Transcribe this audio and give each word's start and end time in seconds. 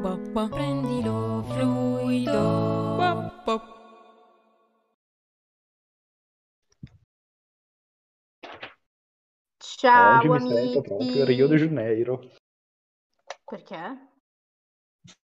Prendilo 0.00 1.42
fluido. 1.42 2.32
Ciao 9.58 10.16
Oggi 10.16 10.28
mi 10.30 10.40
sento 10.40 10.80
proprio 10.80 11.24
Rio 11.26 11.46
de 11.46 11.56
amici. 11.56 11.68
Janeiro. 11.68 12.30
Perché? 13.44 14.08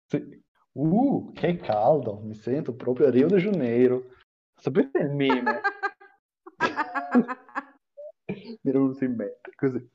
Sì. 0.07 0.43
Uh, 0.73 1.33
che 1.35 1.57
caldo, 1.57 2.21
mi 2.21 2.35
sento 2.35 2.75
proprio 2.75 3.09
a 3.09 3.11
Rio 3.11 3.27
de 3.29 3.41
Janeiro. 3.41 4.15
Sapete 4.55 5.01
il 5.01 5.11
meme? 5.11 5.61
Mi 8.25 8.71
era 8.71 8.79
venuto 8.79 9.05
in 9.05 9.17
mente, 9.17 9.53
così. 9.55 9.91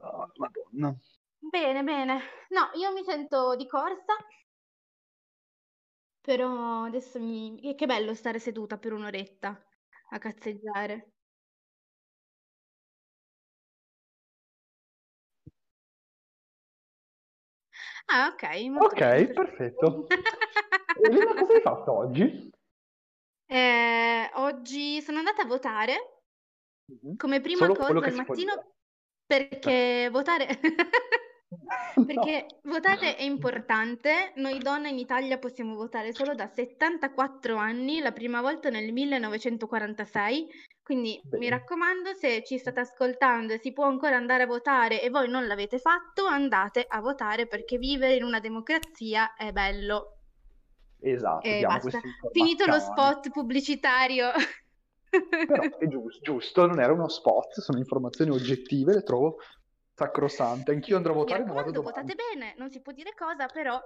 Ah, 0.00 0.28
Madonna. 0.34 0.98
Bene, 1.50 1.82
bene. 1.82 2.20
No, 2.50 2.70
io 2.74 2.92
mi 2.92 3.02
sento 3.04 3.54
di 3.56 3.66
corsa, 3.66 4.14
però 6.20 6.84
adesso 6.84 7.18
mi... 7.20 7.58
Che 7.60 7.74
che 7.74 7.86
bello 7.86 8.14
stare 8.14 8.38
seduta 8.38 8.78
per 8.78 8.92
un'oretta 8.92 9.66
a 10.10 10.18
cazzeggiare. 10.18 11.12
Ah, 18.06 18.28
ok, 18.32 18.42
molto 18.70 18.88
bene, 18.96 19.26
Ok, 19.26 19.32
perfetto. 19.34 20.06
perfetto. 20.06 20.06
Elena, 21.02 21.34
cosa 21.34 21.52
hai 21.54 21.60
fatto 21.60 21.92
oggi? 21.92 22.50
Eh, 23.50 24.30
oggi 24.34 25.00
sono 25.00 25.18
andata 25.18 25.42
a 25.42 25.46
votare 25.46 26.22
Mhm. 26.86 27.16
come 27.16 27.40
prima 27.40 27.66
Solo 27.66 27.74
quello 27.74 28.00
cosa 28.00 28.06
che 28.06 28.10
al 28.10 28.16
si 28.16 28.24
può 28.24 28.34
dire. 28.34 28.46
mattino 28.54 28.74
perché 29.26 30.08
votare... 30.10 30.46
Perché 32.06 32.46
No. 32.62 32.72
votare 32.72 33.16
è 33.16 33.22
importante. 33.24 34.32
Noi 34.36 34.58
donne 34.58 34.90
in 34.90 34.98
Italia 34.98 35.38
possiamo 35.38 35.74
votare 35.74 36.12
solo 36.12 36.34
da 36.34 36.46
74 36.46 37.56
anni, 37.56 38.00
la 38.00 38.12
prima 38.12 38.40
volta 38.40 38.70
nel 38.70 38.92
1946. 38.92 40.46
Quindi 40.82 41.20
mi 41.32 41.38
Bene. 41.38 41.50
raccomando, 41.50 42.14
se 42.14 42.42
ci 42.44 42.56
state 42.56 42.80
ascoltando 42.80 43.52
e 43.52 43.58
si 43.58 43.72
può 43.72 43.84
ancora 43.84 44.16
andare 44.16 44.44
a 44.44 44.46
votare 44.46 45.02
e 45.02 45.10
voi 45.10 45.28
non 45.28 45.46
l'avete 45.46 45.78
fatto, 45.78 46.24
andate 46.24 46.84
a 46.88 47.00
votare 47.00 47.46
perché 47.46 47.76
vivere 47.76 48.14
in 48.14 48.24
una 48.24 48.40
democrazia 48.40 49.34
è 49.34 49.52
bello. 49.52 50.14
Esatto, 51.00 51.46
E 51.46 51.60
basta. 51.60 52.00
Finito 52.32 52.64
lo 52.64 52.78
spot 52.78 53.30
pubblicitario. 53.30 54.30
Però 55.10 55.62
è 55.78 55.86
giusto, 55.88 56.20
giusto, 56.22 56.66
non 56.66 56.80
era 56.80 56.92
uno 56.92 57.08
spot, 57.08 57.60
sono 57.60 57.78
informazioni 57.78 58.30
oggettive, 58.30 58.94
le 58.94 59.02
trovo 59.02 59.36
sacrosante. 59.98 60.70
Anch'io 60.70 60.96
andrò 60.96 61.12
a 61.12 61.16
votare, 61.16 61.40
ma 61.40 61.46
raccomando, 61.54 61.82
votate 61.82 62.14
bene, 62.14 62.54
non 62.56 62.70
si 62.70 62.80
può 62.80 62.92
dire 62.92 63.12
cosa, 63.16 63.46
però 63.46 63.82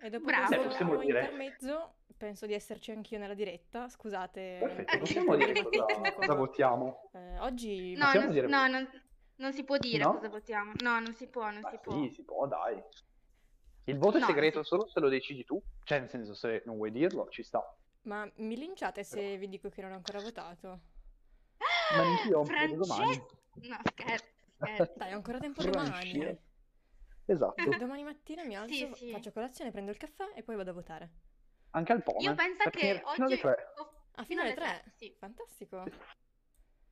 E 0.00 0.10
dopo 0.10 0.24
Bravo. 0.26 0.46
questo 0.62 0.84
dire- 0.98 1.20
intermezzo, 1.20 1.94
penso 2.16 2.46
di 2.46 2.52
esserci 2.52 2.90
anch'io 2.90 3.18
nella 3.18 3.34
diretta. 3.34 3.88
Scusate. 3.88 4.58
Perfetto, 4.60 4.90
per 4.90 4.98
possiamo 4.98 5.36
dire 5.36 5.62
cosa, 5.62 5.84
cosa 6.16 6.34
votiamo? 6.34 7.08
Eh, 7.12 7.38
oggi 7.38 7.94
No, 7.94 8.12
non, 8.12 8.30
dire- 8.30 8.46
no, 8.48 8.66
non- 8.66 8.90
non 9.36 9.52
si 9.52 9.64
può 9.64 9.78
dire 9.78 10.02
No? 10.04 10.14
cosa 10.14 10.28
votiamo. 10.28 10.72
No, 10.82 10.98
non 10.98 11.14
si 11.14 11.28
può, 11.28 11.44
non 11.50 11.60
Ma 11.62 11.70
si 11.70 11.78
può. 11.80 11.92
sì, 11.94 12.10
si 12.12 12.24
può, 12.24 12.46
dai. 12.46 12.82
Il 13.84 13.98
voto 13.98 14.16
è 14.16 14.20
No, 14.20 14.26
segreto 14.26 14.56
non 14.56 14.64
si- 14.64 14.70
solo 14.70 14.88
se 14.88 14.98
lo 15.00 15.08
decidi 15.08 15.44
tu, 15.44 15.62
cioè 15.84 16.00
nel 16.00 16.10
senso 16.10 16.34
se 16.34 16.62
non 16.66 16.76
vuoi 16.76 16.90
dirlo 16.90 17.28
ci 17.30 17.42
sta. 17.44 17.62
Ma 18.02 18.28
mi 18.36 18.56
linciate 18.56 19.02
se 19.04 19.36
vi 19.38 19.48
dico 19.48 19.68
che 19.70 19.80
non 19.80 19.92
ho 19.92 19.96
ancora 19.96 20.20
votato? 20.20 20.80
Ma 21.96 22.02
neanch'io, 22.02 22.42
vedo 22.42 22.84
Francesco! 22.84 22.86
domani. 22.86 23.22
No, 23.68 23.78
scherzo, 23.84 24.24
scherzo. 24.56 24.92
Dai, 24.96 25.12
ho 25.12 25.16
ancora 25.16 25.38
tempo 25.38 25.60
Francia. 25.62 25.80
domani. 25.80 26.38
Esatto, 27.28 27.76
Domani 27.78 28.04
mattina 28.04 28.44
mi 28.44 28.56
alzo, 28.56 28.72
Sì, 28.72 28.90
sì. 28.94 29.10
faccio 29.10 29.32
colazione, 29.32 29.72
prendo 29.72 29.90
il 29.90 29.96
caffè 29.96 30.30
e 30.36 30.42
poi 30.44 30.54
vado 30.54 30.70
a 30.70 30.74
votare. 30.74 31.10
anche 31.70 31.92
al 31.92 32.02
Pome. 32.02 32.20
Io 32.22 32.34
penso 32.34 32.62
per 32.62 32.70
che 32.72 33.02
fino 33.14 33.24
alle 33.26 33.34
oggi... 33.34 33.40
tre. 33.42 33.72
ho- 33.76 33.94
Ah, 34.18 34.24
fino 34.24 34.40
alle 34.42 34.54
tre? 34.54 34.84
sì. 34.96 35.14
Fantastico. 35.18 35.84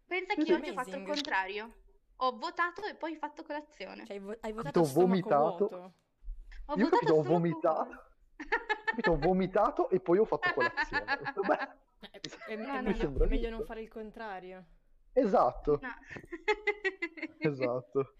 Pensa 0.06 0.34
che 0.34 0.44
sì. 0.44 0.52
oggi 0.52 0.68
ho 0.70 0.72
fatto 0.74 0.88
il 0.90 0.94
Amazing. 0.96 1.06
contrario. 1.06 1.74
Ho 2.16 2.36
votato 2.36 2.82
e 2.84 2.94
poi 2.96 3.16
fatto 3.16 3.42
colazione. 3.44 4.04
Cioè, 4.06 4.16
hai 4.16 4.22
vo- 4.22 4.36
hai 4.40 4.52
votato 4.52 4.78
a 4.78 4.82
Ho 4.82 4.84
stomaco 4.84 5.06
vomitato. 5.06 5.56
vuoto. 5.68 5.74
Ho 6.66 6.74
Io 6.74 6.86
ho 6.86 6.88
votato 6.88 6.90
capito, 6.90 7.12
ho 7.12 7.22
solo 7.22 7.28
vomitato. 7.34 8.02
Capito, 8.84 9.10
ho 9.12 9.16
vomitato 9.18 9.90
e 9.90 10.00
poi 10.00 10.18
ho 10.18 10.24
fatto 10.24 10.52
colazione. 10.52 11.04
Beh, 11.46 12.08
Eh, 12.10 12.20
È, 12.46 12.56
No, 12.56 12.72
è 12.72 12.76
no, 12.76 12.82
meglio, 12.82 12.96
sembra 13.00 13.24
è 13.24 13.28
meglio 13.28 13.50
non 13.50 13.64
fare 13.64 13.80
il 13.80 13.88
contrario. 13.88 14.64
Esatto, 15.14 15.80
No. 15.80 15.88
esatto. 17.38 18.14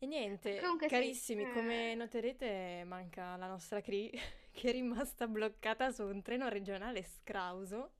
E 0.00 0.06
niente, 0.06 0.60
Comunque 0.60 0.88
sì, 0.88 0.94
carissimi, 0.94 1.42
eh. 1.42 1.52
come 1.52 1.94
noterete 1.94 2.84
manca 2.86 3.36
la 3.36 3.48
nostra 3.48 3.80
Cri 3.80 4.10
che 4.52 4.68
è 4.68 4.72
rimasta 4.72 5.26
bloccata 5.26 5.90
su 5.90 6.04
un 6.04 6.22
treno 6.22 6.48
regionale 6.48 7.02
scrauso 7.02 7.94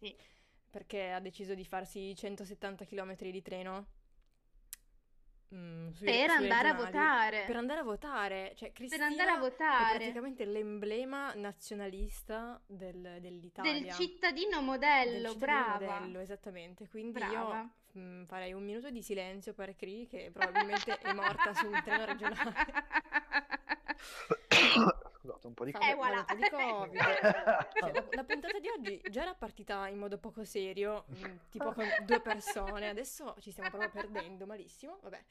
Sì. 0.00 0.16
perché 0.70 1.10
ha 1.12 1.20
deciso 1.20 1.54
di 1.54 1.64
farsi 1.64 2.14
170 2.14 2.84
km 2.84 3.16
di 3.16 3.42
treno 3.42 3.86
mm, 5.54 5.90
sui- 5.92 6.06
Per 6.06 6.30
sui 6.30 6.36
andare 6.42 6.68
a 6.68 6.72
regionali. 6.72 6.84
votare. 6.84 7.44
Per 7.46 7.56
andare 7.56 7.80
a 7.80 7.82
votare, 7.82 8.52
cioè 8.56 8.72
Per 8.72 9.00
andare 9.00 9.02
a 9.02 9.06
Cristina 9.06 9.34
è 9.36 9.38
votare. 9.38 9.94
praticamente 9.98 10.44
l'emblema 10.44 11.32
nazionalista 11.34 12.60
del- 12.66 13.18
dell'Italia. 13.20 13.72
Del 13.72 13.90
cittadino 13.92 14.56
Del 14.56 14.64
modello, 14.64 15.30
cittadino 15.32 15.38
brava. 15.78 15.98
modello, 16.00 16.20
esattamente. 16.20 16.88
Quindi 16.88 17.12
Brava. 17.18 17.60
io 17.94 18.00
mm, 18.00 18.24
farei 18.24 18.52
un 18.52 18.64
minuto 18.64 18.88
di 18.90 19.02
silenzio 19.02 19.52
per 19.52 19.74
Cri, 19.74 20.06
che 20.06 20.30
probabilmente 20.32 20.96
è 20.98 21.12
morta 21.12 21.52
su 21.54 21.66
un 21.66 21.80
treno 21.84 22.04
regionale. 22.04 22.54
Scusate, 25.20 25.46
un 25.48 25.54
po' 25.54 25.66
di 25.66 25.72
Eh, 25.72 25.94
voilà. 25.94 26.24
guarda, 26.24 26.24
ti 26.24 26.36
dico, 26.36 26.56
Cioè, 27.78 27.92
la, 27.92 28.06
la 28.10 28.24
puntata 28.24 28.58
di 28.58 28.68
oggi 28.68 29.02
già 29.10 29.20
era 29.20 29.34
partita 29.34 29.86
in 29.88 29.98
modo 29.98 30.16
poco 30.16 30.44
serio, 30.44 31.04
mm, 31.10 31.36
tipo 31.50 31.72
con 31.72 31.84
due 32.06 32.20
persone, 32.22 32.88
adesso 32.88 33.36
ci 33.38 33.50
stiamo 33.50 33.68
proprio 33.68 33.90
perdendo 33.90 34.46
malissimo. 34.46 34.98
Vabbè. 35.02 35.22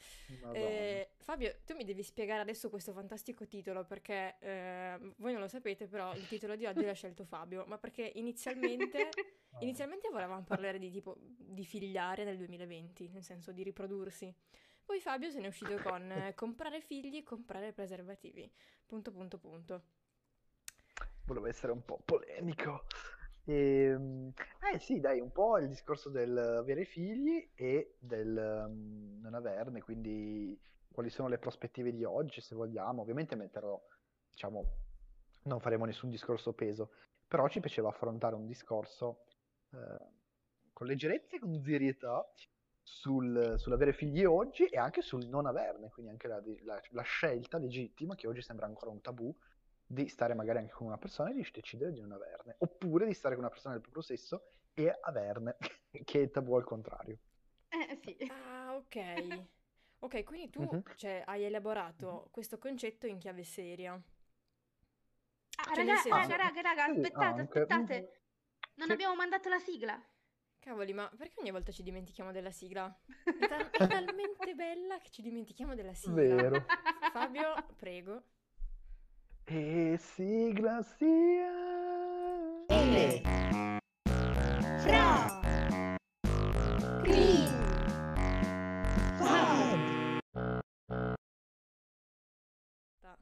Eh, 0.54 1.10
Fabio, 1.18 1.56
tu 1.66 1.74
mi 1.76 1.86
devi 1.86 2.04
spiegare 2.04 2.42
adesso 2.42 2.70
questo 2.70 2.94
fantastico 2.94 3.48
titolo 3.48 3.84
perché 3.84 4.36
eh, 4.42 5.14
voi 5.18 5.32
non 5.32 5.42
lo 5.42 5.48
sapete, 5.48 5.88
però 5.88 6.14
il 6.14 6.28
titolo 6.28 6.56
di 6.56 6.68
oggi 6.68 6.86
l'ha 6.86 6.94
scelto 6.94 7.26
Fabio, 7.26 7.66
ma 7.66 7.80
perché 7.80 8.12
inizialmente, 8.14 9.10
inizialmente 9.62 10.10
volevamo 10.10 10.44
parlare 10.44 10.78
di 10.78 10.92
tipo 10.92 11.16
di 11.20 11.66
figliare 11.66 12.24
nel 12.24 12.38
2020, 12.38 13.10
nel 13.10 13.24
senso 13.24 13.52
di 13.52 13.64
riprodursi. 13.64 14.32
Poi 14.90 15.02
Fabio 15.02 15.30
se 15.30 15.38
ne 15.38 15.46
è 15.46 15.50
uscito 15.50 15.78
con 15.88 16.12
eh, 16.12 16.34
comprare 16.34 16.82
figli, 16.82 17.22
comprare 17.22 17.74
preservativi. 17.74 18.52
Punto, 18.88 19.12
punto, 19.12 19.38
punto. 19.38 19.84
Volevo 21.26 21.46
essere 21.46 21.72
un 21.72 21.86
po' 21.86 22.02
polemico. 22.04 22.86
Ehm, 23.46 24.34
eh 24.74 24.80
sì, 24.80 25.00
dai, 25.00 25.20
un 25.20 25.32
po' 25.32 25.60
il 25.60 25.68
discorso 25.68 26.10
del 26.10 26.36
avere 26.36 26.86
figli 26.86 27.52
e 27.54 27.98
del 28.00 28.66
mm, 28.68 29.22
non 29.22 29.36
averne, 29.36 29.84
quindi 29.84 30.60
quali 30.92 31.12
sono 31.12 31.28
le 31.28 31.38
prospettive 31.38 31.92
di 31.92 32.04
oggi, 32.04 32.42
se 32.42 32.56
vogliamo. 32.56 33.04
Ovviamente 33.04 33.36
metterò, 33.36 33.80
diciamo, 34.32 34.66
non 35.44 35.60
faremo 35.60 35.86
nessun 35.86 36.10
discorso 36.10 36.54
peso, 36.54 36.94
però 37.28 37.48
ci 37.48 37.60
piaceva 37.60 37.90
affrontare 37.90 38.34
un 38.34 38.48
discorso 38.48 39.26
eh, 39.72 39.78
con 40.74 40.88
leggerezza 40.88 41.36
e 41.36 41.40
con 41.40 41.62
serietà 41.64 42.28
sul- 42.90 43.54
sull'avere 43.58 43.94
figli 43.94 44.26
oggi 44.26 44.66
e 44.66 44.78
anche 44.78 45.02
sul 45.02 45.26
non 45.28 45.46
averne, 45.46 45.90
quindi 45.90 46.12
anche 46.12 46.28
la, 46.28 46.42
la- 46.64 46.82
la 46.92 47.02
scelta 47.04 47.58
legittima, 47.58 48.16
che 48.16 48.28
oggi 48.28 48.42
sembra 48.42 48.66
ancora 48.66 48.92
un 48.92 49.02
tabù, 49.02 49.34
di 49.86 50.08
stare 50.08 50.34
magari 50.34 50.60
anche 50.60 50.74
con 50.74 50.88
una 50.88 50.98
persona 50.98 51.30
e 51.30 51.34
di 51.34 51.48
decidere 51.52 51.92
di 51.94 52.02
non 52.02 52.12
averne, 52.12 52.56
oppure 52.60 53.06
di 53.06 53.14
stare 53.14 53.36
con 53.36 53.44
una 53.44 53.52
persona 53.54 53.74
del 53.74 53.84
proprio 53.84 54.04
sesso 54.04 54.44
e 54.74 54.98
averne, 55.02 55.58
che 56.04 56.22
è 56.24 56.30
tabù 56.32 56.56
al 56.56 56.64
contrario. 56.64 57.18
Eh, 57.70 58.00
sì. 58.04 58.18
Ah, 58.30 58.76
ok. 58.76 59.44
Ok, 60.00 60.24
quindi 60.24 60.50
tu 60.50 60.62
Mhm. 60.64 60.84
cioè, 60.96 61.24
hai 61.26 61.44
elaborato 61.44 62.28
questo 62.32 62.58
concetto 62.58 63.06
in 63.08 63.18
chiave 63.18 63.44
seria. 63.44 64.02
Ah, 65.58 65.74
Cioè, 65.74 65.86
raga, 65.86 65.96
senso- 65.98 66.10
raga, 66.10 66.36
raga, 66.38 66.62
raga, 66.62 66.84
Sì, 66.86 66.92
aspettate, 66.96 67.42
anche. 67.42 67.60
aspettate. 67.60 68.22
Non 68.76 68.88
Sì. 68.88 68.94
abbiamo 68.94 69.16
mandato 69.16 69.50
la 69.50 69.60
sigla. 69.60 70.02
Cavoli, 70.60 70.94
ma 70.94 71.10
perché 71.18 71.40
ogni 71.40 71.52
volta 71.52 71.72
ci 71.72 71.84
dimentichiamo 71.84 72.32
della 72.32 72.52
sigla? 72.52 72.94
È, 73.24 73.48
tal- 73.48 73.70
è 73.70 73.88
talmente 73.88 74.54
bella 74.56 74.98
che 75.00 75.10
ci 75.10 75.22
dimentichiamo 75.22 75.74
della 75.74 75.94
sigla. 75.94 76.14
Vero. 76.36 76.66
Fabio, 77.14 77.54
prego. 77.78 78.24
E 79.46 79.98
sigla 79.98 80.82
sia... 80.84 81.52
Ele. 82.68 83.22
Fra. 84.80 85.42
Cri. 87.04 87.48
Fab. 89.18 90.20
Ta. 93.02 93.18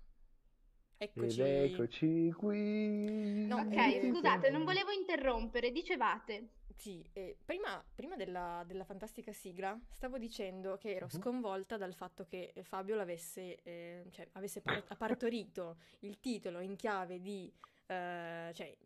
Ed 0.98 1.12
Eccoci. 1.16 1.42
eccoci 1.42 2.32
qui. 2.36 3.46
No, 3.46 3.58
Ok, 3.62 4.10
scusate, 4.12 4.50
non 4.50 4.66
volevo 4.66 4.92
interrompere, 4.92 5.72
dicevate. 5.72 6.50
Sì, 6.78 7.04
e 7.12 7.36
prima, 7.44 7.84
prima 7.96 8.16
della, 8.16 8.64
della 8.68 8.84
fantastica 8.84 9.34
sigla 9.34 9.78
stavo 9.90 10.18
dicendo 10.20 10.78
che 10.78 10.92
ero 10.94 11.08
Mhm. 11.12 11.20
sconvolta 11.20 11.76
dal 11.76 11.94
fatto 11.96 12.24
che 12.26 12.54
Fabio 12.62 12.96
l'avesse, 12.96 13.60
eh, 13.64 14.06
cioè, 14.12 14.28
avesse 14.34 14.62
par- 14.62 14.96
partorito 14.96 15.78
il 16.02 16.20
titolo 16.20 16.60
in 16.60 16.76
chiave 16.76 17.20
di, 17.20 17.52
eh, 17.88 18.52
cioè, 18.54 18.78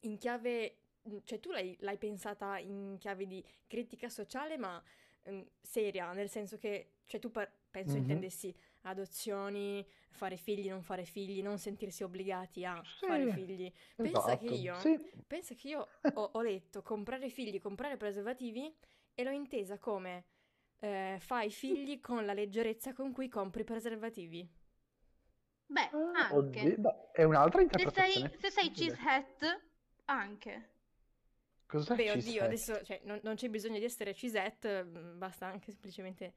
in 0.00 0.18
chiave, 0.18 0.76
cioè 1.24 1.40
tu 1.40 1.50
l'hai 1.50 1.74
l'hai 1.80 1.96
pensata 1.96 2.58
in 2.58 2.96
chiave 2.98 3.26
di 3.26 3.42
critica 3.66 4.08
sociale, 4.10 4.58
ma 4.58 4.82
ehm, 5.22 5.42
seria, 5.62 6.12
nel 6.12 6.28
senso 6.28 6.58
che, 6.58 6.90
cioè 7.06 7.18
tu 7.18 7.30
par- 7.30 7.50
penso 7.70 7.94
Mhm. 7.94 8.00
intendessi 8.02 8.54
adozioni, 8.84 9.86
fare 10.10 10.36
figli, 10.36 10.68
non 10.68 10.82
fare 10.82 11.04
figli, 11.04 11.42
non 11.42 11.58
sentirsi 11.58 12.02
obbligati 12.02 12.64
a 12.64 12.84
fare 13.00 13.26
Sì, 13.26 13.28
figli. 13.28 13.70
Pensa 14.00 14.36
che 14.36 14.46
esatto, 14.46 14.56
io, 14.56 14.74
sì. 14.74 14.98
pensa 15.26 15.54
che 15.54 15.68
io 15.68 15.88
ho, 16.14 16.30
ho 16.34 16.40
letto 16.42 16.82
comprare 16.82 17.28
figli, 17.30 17.60
comprare 17.60 17.96
preservativi 17.96 18.74
e 19.14 19.22
l'ho 19.24 19.30
intesa 19.30 19.78
come 19.78 20.24
eh, 20.80 21.16
fai 21.20 21.50
figli 21.50 22.00
con 22.00 22.24
la 22.24 22.32
leggerezza 22.34 22.92
con 22.92 23.12
cui 23.12 23.28
compri 23.28 23.62
i 23.62 23.64
preservativi. 23.64 24.48
Beh, 25.68 25.90
Ah, 26.14 26.28
anche. 26.30 26.64
oddio, 26.66 26.76
beh, 26.78 27.10
è 27.12 27.22
un'altra 27.24 27.62
Se 27.74 27.86
interpretazione. 27.86 27.86
sei, 27.86 28.36
se 28.40 28.50
sei 28.50 28.70
cheesehead, 28.70 29.60
anche. 30.06 30.70
Cos'è 31.68 31.96
Beh, 31.96 32.10
oddio, 32.12 32.42
cheesehead? 32.42 32.42
adesso 32.42 32.82
cioè, 32.84 33.00
non, 33.04 33.20
non 33.22 33.36
c'è 33.36 33.48
bisogno 33.48 33.78
di 33.78 33.84
essere 33.84 34.14
cisette, 34.14 34.82
mm, 34.84 35.18
basta 35.18 35.46
anche 35.46 35.70
semplicemente 35.70 36.34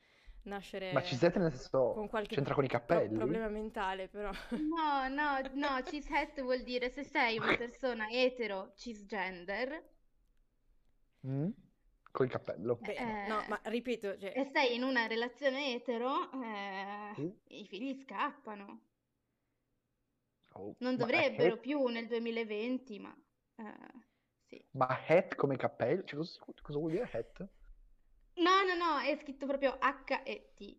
nascere 0.48 0.90
Ma 0.90 1.02
cisette 1.02 1.40
nel 1.40 1.52
con 1.92 2.08
senso 2.08 2.10
qualche 2.10 2.38
c'entra 2.38 2.54
con 2.54 2.64
i 2.66 2.68
pro- 2.86 3.08
capelli? 3.08 3.10
problema 3.12 3.48
mentale, 3.50 4.08
però. 4.10 4.32
No, 4.54 5.08
no, 5.10 5.42
no, 5.54 5.82
cheesehead 5.84 6.42
vuol 6.42 6.64
dire 6.64 6.90
se 6.90 7.04
sei 7.04 7.40
una 7.40 7.56
persona 7.56 8.08
etero 8.10 8.74
cisgender 8.76 9.84
Mm? 11.24 11.52
Col 12.12 12.30
cappello. 12.30 12.80
Beh, 12.80 13.04
no, 13.26 13.44
Eh, 13.44 13.48
ma 13.48 13.60
ripeto, 13.66 14.18
cioè, 14.18 14.34
e 14.36 14.46
sei 14.54 14.76
in 14.76 14.82
una 14.84 15.06
relazione 15.08 15.74
etero, 15.76 16.32
eh, 16.44 17.16
Sì. 17.16 17.34
i 17.50 17.66
figli 17.68 17.94
scappano. 18.02 18.82
Oh, 20.56 20.76
Non 20.80 20.96
dovrebbero 20.98 21.58
het, 21.58 21.60
più 21.60 21.86
nel 21.86 22.08
2020, 22.08 22.98
ma 23.00 23.16
eh, 23.58 23.64
sì. 24.48 24.66
ma 24.72 24.88
het 25.08 25.36
come 25.36 25.58
cappello? 25.58 26.04
Cioè, 26.06 26.18
cosa, 26.20 26.40
cosa 26.62 26.80
vuol 26.80 26.92
dire 26.92 27.10
het? 27.12 27.46
No, 28.88 29.00
è 29.00 29.18
scritto 29.22 29.46
proprio 29.46 29.78
H-E-T. 29.82 30.78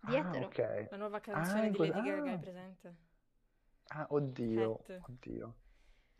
Di 0.00 0.14
Ah, 0.14 0.18
etero. 0.18 0.48
ok. 0.48 0.58
la 0.90 0.96
nuova 0.98 1.18
Ah, 1.18 1.20
canzone 1.32 1.66
in 1.66 1.72
di 1.72 1.78
Lady 1.78 2.02
Gaga 2.02 2.30
è 2.32 2.34
ah. 2.34 2.38
presente? 2.38 2.96
Ah, 3.90 4.06
oddio, 4.10 4.70
Het. 4.86 5.02
oddio. 5.08 5.54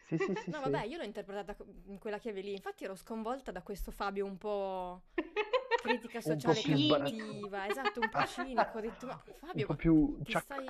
Sì, 0.08 0.16
sì, 0.18 0.34
sì, 0.36 0.50
No, 0.52 0.60
sì. 0.60 0.70
vabbè, 0.70 0.84
io 0.84 0.96
l'ho 0.98 1.04
interpretata 1.04 1.56
in 1.86 1.98
quella 1.98 2.18
chiave 2.18 2.40
lì. 2.40 2.52
Infatti 2.52 2.84
ero 2.84 2.94
sconvolta 2.94 3.50
da 3.52 3.62
questo 3.62 3.90
Fabio 3.90 4.24
un 4.24 4.38
po' 4.38 5.02
critica 5.82 6.20
Un 6.24 6.40
po' 6.40 6.52
sociale 6.54 6.62
cattiva, 6.62 7.66
esatto, 7.68 8.00
un 8.00 8.08
po' 8.08 8.22
cinico. 8.24 8.78
Ho 8.78 8.80
detto, 8.80 9.06
ma 9.06 9.20
Un 9.24 9.34
Fabio, 9.38 9.66
po' 9.66 9.74
ma 9.74 9.76
più 9.76 10.18
ti 10.24 10.32
Chuck 10.32 10.44
stai, 10.44 10.66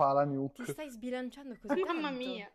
ti 0.53 0.65
stai 0.67 0.91
sbilanciando 0.91 1.57
così 1.61 1.81
Mamma 1.87 2.11
tanto? 2.11 2.19
mia. 2.19 2.51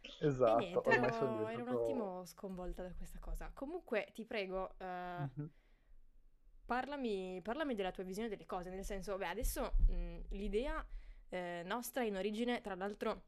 E 0.00 0.14
Esatto, 0.26 0.54
niente, 0.54 0.88
ormai 0.88 1.12
sono 1.12 1.30
ero, 1.32 1.48
ero 1.48 1.62
un 1.62 1.68
attimo 1.68 2.24
sconvolta 2.26 2.82
da 2.82 2.92
questa 2.92 3.18
cosa. 3.18 3.50
Comunque, 3.54 4.08
ti 4.12 4.24
prego, 4.24 4.74
eh, 4.78 5.28
Mhm. 5.36 5.50
Parlami, 6.72 7.40
parlami 7.42 7.74
della 7.74 7.90
tua 7.90 8.02
visione 8.02 8.28
delle 8.30 8.46
cose, 8.46 8.70
nel 8.70 8.82
senso, 8.84 9.18
beh, 9.18 9.26
adesso 9.26 9.74
mh, 9.88 10.18
l'idea 10.30 10.84
eh, 11.28 11.62
nostra 11.66 12.02
in 12.02 12.16
origine, 12.16 12.62
tra 12.62 12.74
l'altro, 12.74 13.24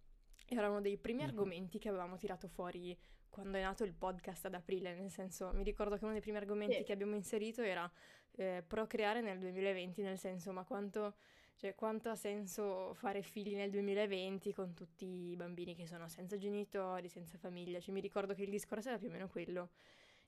era 0.49 0.71
uno 0.71 0.81
dei 0.81 0.97
primi 0.97 1.23
Mhm. 1.23 1.29
argomenti 1.29 1.79
che 1.79 1.89
avevamo 1.91 2.17
tirato 2.17 2.49
fuori 2.49 2.97
quando 3.29 3.59
è 3.59 3.63
nato 3.63 3.85
il 3.85 3.93
podcast 3.93 4.47
ad 4.47 4.55
aprile, 4.55 4.95
nel 4.95 5.11
senso, 5.11 5.51
mi 5.53 5.63
ricordo 5.63 5.97
che 5.99 6.05
uno 6.05 6.13
dei 6.13 6.23
primi 6.23 6.39
argomenti 6.39 6.77
Sì. 6.77 6.83
che 6.85 6.93
abbiamo 6.93 7.15
inserito 7.17 7.61
era 7.61 7.91
eh, 8.37 8.65
procreare 8.67 9.21
nel 9.21 9.39
2020, 9.39 10.01
nel 10.03 10.19
senso, 10.19 10.53
ma 10.53 10.65
quanto, 10.65 11.17
cioè, 11.57 11.75
quanto 11.75 12.09
ha 12.09 12.17
senso 12.17 12.95
fare 12.95 13.23
figli 13.23 13.55
nel 13.57 13.71
2020 13.71 14.53
con 14.55 14.73
tutti 14.73 15.05
i 15.31 15.37
bambini 15.37 15.75
che 15.77 15.87
sono 15.87 16.09
senza 16.09 16.37
genitori, 16.39 17.09
senza 17.09 17.37
famiglia? 17.39 17.79
Cioè, 17.79 17.93
mi 17.93 18.01
ricordo 18.01 18.33
che 18.35 18.43
il 18.43 18.51
discorso 18.51 18.89
era 18.89 18.99
più 18.99 19.09
o 19.09 19.11
meno 19.13 19.29
quello. 19.29 19.71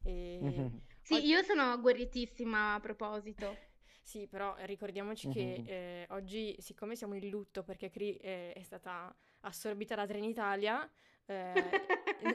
E... 0.03 0.39
Mhm. 0.43 0.81
Sì, 1.07 1.25
io 1.27 1.43
sono 1.43 1.81
guerritissima 1.81 2.75
a 2.75 2.81
proposito. 2.81 3.61
Sì, 4.03 4.27
però 4.29 4.55
ricordiamoci 4.61 5.27
che 5.29 5.63
Mhm. 5.63 5.65
eh, 5.65 6.07
oggi, 6.11 6.55
siccome 6.61 6.95
siamo 6.95 7.15
in 7.15 7.29
lutto 7.29 7.65
perché 7.65 7.91
Cri 7.91 8.15
eh, 8.17 8.53
è 8.53 8.63
stata 8.63 9.13
assorbita 9.41 9.97
da 9.97 10.07
Trenitalia, 10.07 10.89
eh, 11.27 11.77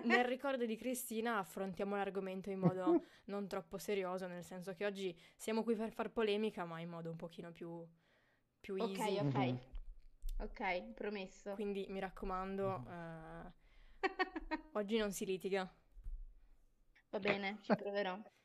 nel 0.04 0.26
ricordo 0.26 0.66
di 0.66 0.76
Cristina 0.76 1.38
affrontiamo 1.38 1.96
l'argomento 1.96 2.50
in 2.50 2.60
modo 2.60 3.00
non 3.26 3.48
troppo 3.48 3.78
serioso, 3.78 4.28
nel 4.28 4.44
senso 4.44 4.74
che 4.74 4.86
oggi 4.86 5.18
siamo 5.36 5.64
qui 5.64 5.76
per 5.76 5.92
far 5.92 6.12
polemica, 6.12 6.66
ma 6.66 6.80
in 6.82 6.90
modo 6.90 7.10
un 7.10 7.16
pochino 7.16 7.52
più, 7.52 7.86
più 8.60 8.76
Ok, 8.80 8.98
easy. 8.98 9.18
ok. 9.20 9.36
Mhm. 9.36 9.60
Ok, 10.40 10.94
promesso. 10.96 11.56
Quindi 11.56 11.86
mi 11.90 12.00
raccomando, 12.00 12.84
Mhm. 12.84 12.88
eh, 12.88 13.52
oggi 14.74 14.98
non 14.98 15.12
si 15.12 15.26
litiga. 15.26 15.72
Va 17.12 17.20
bene, 17.20 17.60
ci 17.62 17.76
proverò. 17.76 18.18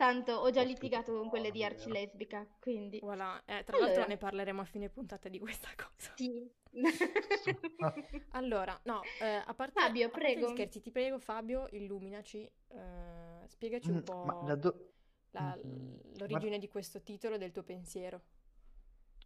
Tanto 0.00 0.32
ho 0.32 0.50
già 0.50 0.62
litigato 0.62 1.12
con 1.12 1.28
quelle 1.28 1.50
di 1.50 1.62
Arci. 1.62 1.90
Lesbica, 1.90 2.46
quindi... 2.58 2.98
Voilà. 3.00 3.36
Eh, 3.44 3.64
tra 3.64 3.76
l'altro 3.76 4.00
Allora. 4.00 4.06
ne 4.06 4.16
parleremo 4.16 4.60
a 4.62 4.64
fine 4.64 4.88
puntata 4.88 5.28
di 5.28 5.38
questa 5.38 5.68
cosa. 5.76 6.12
Sì. 6.16 6.50
Allora, 8.32 8.80
no, 8.84 9.02
eh, 9.20 9.42
a 9.44 9.52
parte, 9.54 9.78
Fabio, 9.78 10.06
a 10.06 10.08
parte 10.08 10.28
gli 10.30 10.32
prego. 10.36 10.48
scherzi, 10.48 10.80
ti 10.80 10.90
prego 10.90 11.18
Fabio, 11.18 11.66
illuminaci, 11.72 12.50
eh, 12.68 13.46
spiegaci 13.48 13.90
un 13.90 13.96
Mm, 13.98 14.02
po' 14.02 14.24
Ma, 14.24 14.32
da 14.46 14.54
do- 14.54 14.92
la- 15.32 15.58
Mhm. 15.62 16.16
l'origine 16.16 16.58
di 16.58 16.68
questo 16.68 17.02
titolo 17.02 17.34
e 17.34 17.38
del 17.38 17.52
tuo 17.52 17.62
pensiero. 17.62 18.22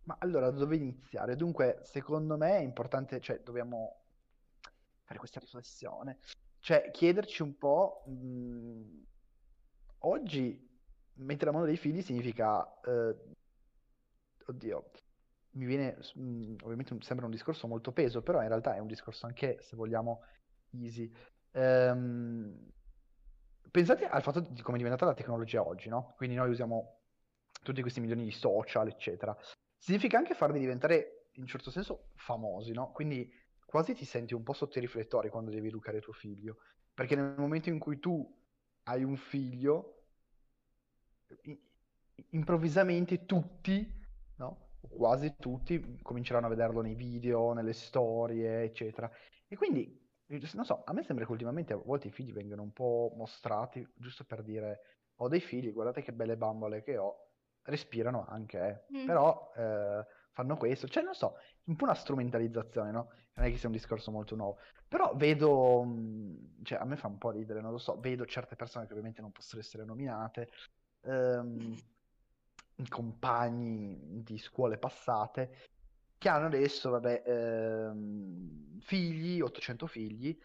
ma 0.04 0.16
allora 0.20 0.50
dove 0.50 0.76
iniziare? 0.76 1.36
Dunque, 1.36 1.78
secondo 1.82 2.36
me 2.36 2.58
è 2.58 2.60
importante, 2.62 3.20
cioè, 3.20 3.40
dobbiamo 3.40 4.02
fare 5.04 5.18
questa 5.18 5.40
riflessione, 5.40 6.18
cioè 6.60 6.90
chiederci 6.90 7.42
un 7.42 7.56
po', 7.56 8.02
mh, 8.06 9.02
oggi 10.06 10.60
mettere 11.14 11.50
a 11.50 11.52
mano 11.52 11.66
dei 11.66 11.76
figli 11.76 12.02
significa, 12.02 12.80
eh, 12.80 13.16
oddio, 14.46 14.90
mi 15.52 15.66
viene, 15.66 15.96
mh, 16.14 16.56
ovviamente 16.62 16.92
un- 16.92 17.00
sembra 17.02 17.26
un 17.26 17.32
discorso 17.32 17.66
molto 17.66 17.92
peso, 17.92 18.22
però 18.22 18.42
in 18.42 18.48
realtà 18.48 18.74
è 18.74 18.78
un 18.80 18.86
discorso 18.86 19.26
anche, 19.26 19.58
se 19.60 19.76
vogliamo, 19.76 20.22
easy. 20.72 21.10
Ehm, 21.52 22.68
pensate 23.70 24.06
al 24.06 24.22
fatto 24.22 24.40
di 24.40 24.62
come 24.62 24.76
è 24.76 24.80
diventata 24.80 25.06
la 25.06 25.14
tecnologia 25.14 25.66
oggi, 25.66 25.88
no? 25.88 26.14
Quindi 26.16 26.36
noi 26.36 26.50
usiamo 26.50 27.00
tutti 27.62 27.80
questi 27.80 28.00
milioni 28.00 28.24
di 28.24 28.30
social, 28.30 28.88
eccetera. 28.88 29.36
Significa 29.78 30.18
anche 30.18 30.34
farli 30.34 30.58
diventare, 30.58 31.28
in 31.32 31.42
un 31.42 31.48
certo 31.48 31.70
senso, 31.70 32.10
famosi, 32.16 32.72
no? 32.72 32.92
Quindi 32.92 33.30
quasi 33.64 33.94
ti 33.94 34.04
senti 34.04 34.34
un 34.34 34.42
po' 34.42 34.52
sotto 34.52 34.78
i 34.78 34.80
riflettori 34.80 35.28
quando 35.28 35.50
devi 35.50 35.68
educare 35.68 36.00
tuo 36.00 36.12
figlio. 36.12 36.58
Perché 36.92 37.16
nel 37.16 37.34
momento 37.36 37.68
in 37.70 37.78
cui 37.78 37.98
tu 37.98 38.24
hai 38.84 39.02
un 39.02 39.16
figlio, 39.16 39.93
improvvisamente 42.30 43.24
tutti, 43.26 44.02
no? 44.36 44.68
Quasi 44.80 45.36
tutti, 45.38 45.98
cominceranno 46.02 46.46
a 46.46 46.50
vederlo 46.50 46.80
nei 46.80 46.94
video, 46.94 47.52
nelle 47.52 47.72
storie, 47.72 48.62
eccetera. 48.62 49.10
E 49.48 49.56
quindi, 49.56 50.00
non 50.26 50.64
so, 50.64 50.82
a 50.84 50.92
me 50.92 51.02
sembra 51.02 51.24
che 51.24 51.32
ultimamente 51.32 51.72
a 51.72 51.76
volte 51.76 52.08
i 52.08 52.12
figli 52.12 52.32
vengano 52.32 52.62
un 52.62 52.72
po' 52.72 53.12
mostrati, 53.16 53.86
giusto 53.94 54.24
per 54.24 54.42
dire, 54.42 54.80
ho 55.16 55.28
dei 55.28 55.40
figli, 55.40 55.72
guardate 55.72 56.02
che 56.02 56.12
belle 56.12 56.36
bambole 56.36 56.82
che 56.82 56.96
ho, 56.96 57.30
respirano 57.62 58.26
anche, 58.28 58.86
eh. 58.90 58.98
Mm. 58.98 59.06
Però 59.06 59.52
eh, 59.56 60.06
fanno 60.32 60.56
questo, 60.56 60.88
cioè 60.88 61.02
non 61.02 61.14
so, 61.14 61.36
un 61.64 61.76
po' 61.76 61.84
una 61.84 61.94
strumentalizzazione, 61.94 62.90
no? 62.90 63.10
Non 63.34 63.46
è 63.46 63.50
che 63.50 63.56
sia 63.56 63.68
un 63.68 63.74
discorso 63.74 64.10
molto 64.10 64.36
nuovo, 64.36 64.58
però 64.86 65.14
vedo, 65.16 65.82
mh, 65.82 66.62
cioè 66.62 66.78
a 66.78 66.84
me 66.84 66.96
fa 66.96 67.08
un 67.08 67.18
po' 67.18 67.30
ridere, 67.30 67.60
non 67.60 67.72
lo 67.72 67.78
so, 67.78 67.98
vedo 67.98 68.26
certe 68.26 68.54
persone 68.54 68.86
che 68.86 68.92
ovviamente 68.92 69.20
non 69.20 69.32
possono 69.32 69.60
essere 69.60 69.84
nominate, 69.84 70.50
ehm, 71.04 71.74
compagni 72.88 74.22
di 74.22 74.38
scuole 74.38 74.78
passate, 74.78 75.68
che 76.18 76.28
hanno 76.28 76.46
adesso, 76.46 76.90
vabbè, 76.90 77.22
ehm, 77.26 78.80
figli, 78.80 79.40
800 79.40 79.86
figli, 79.86 80.36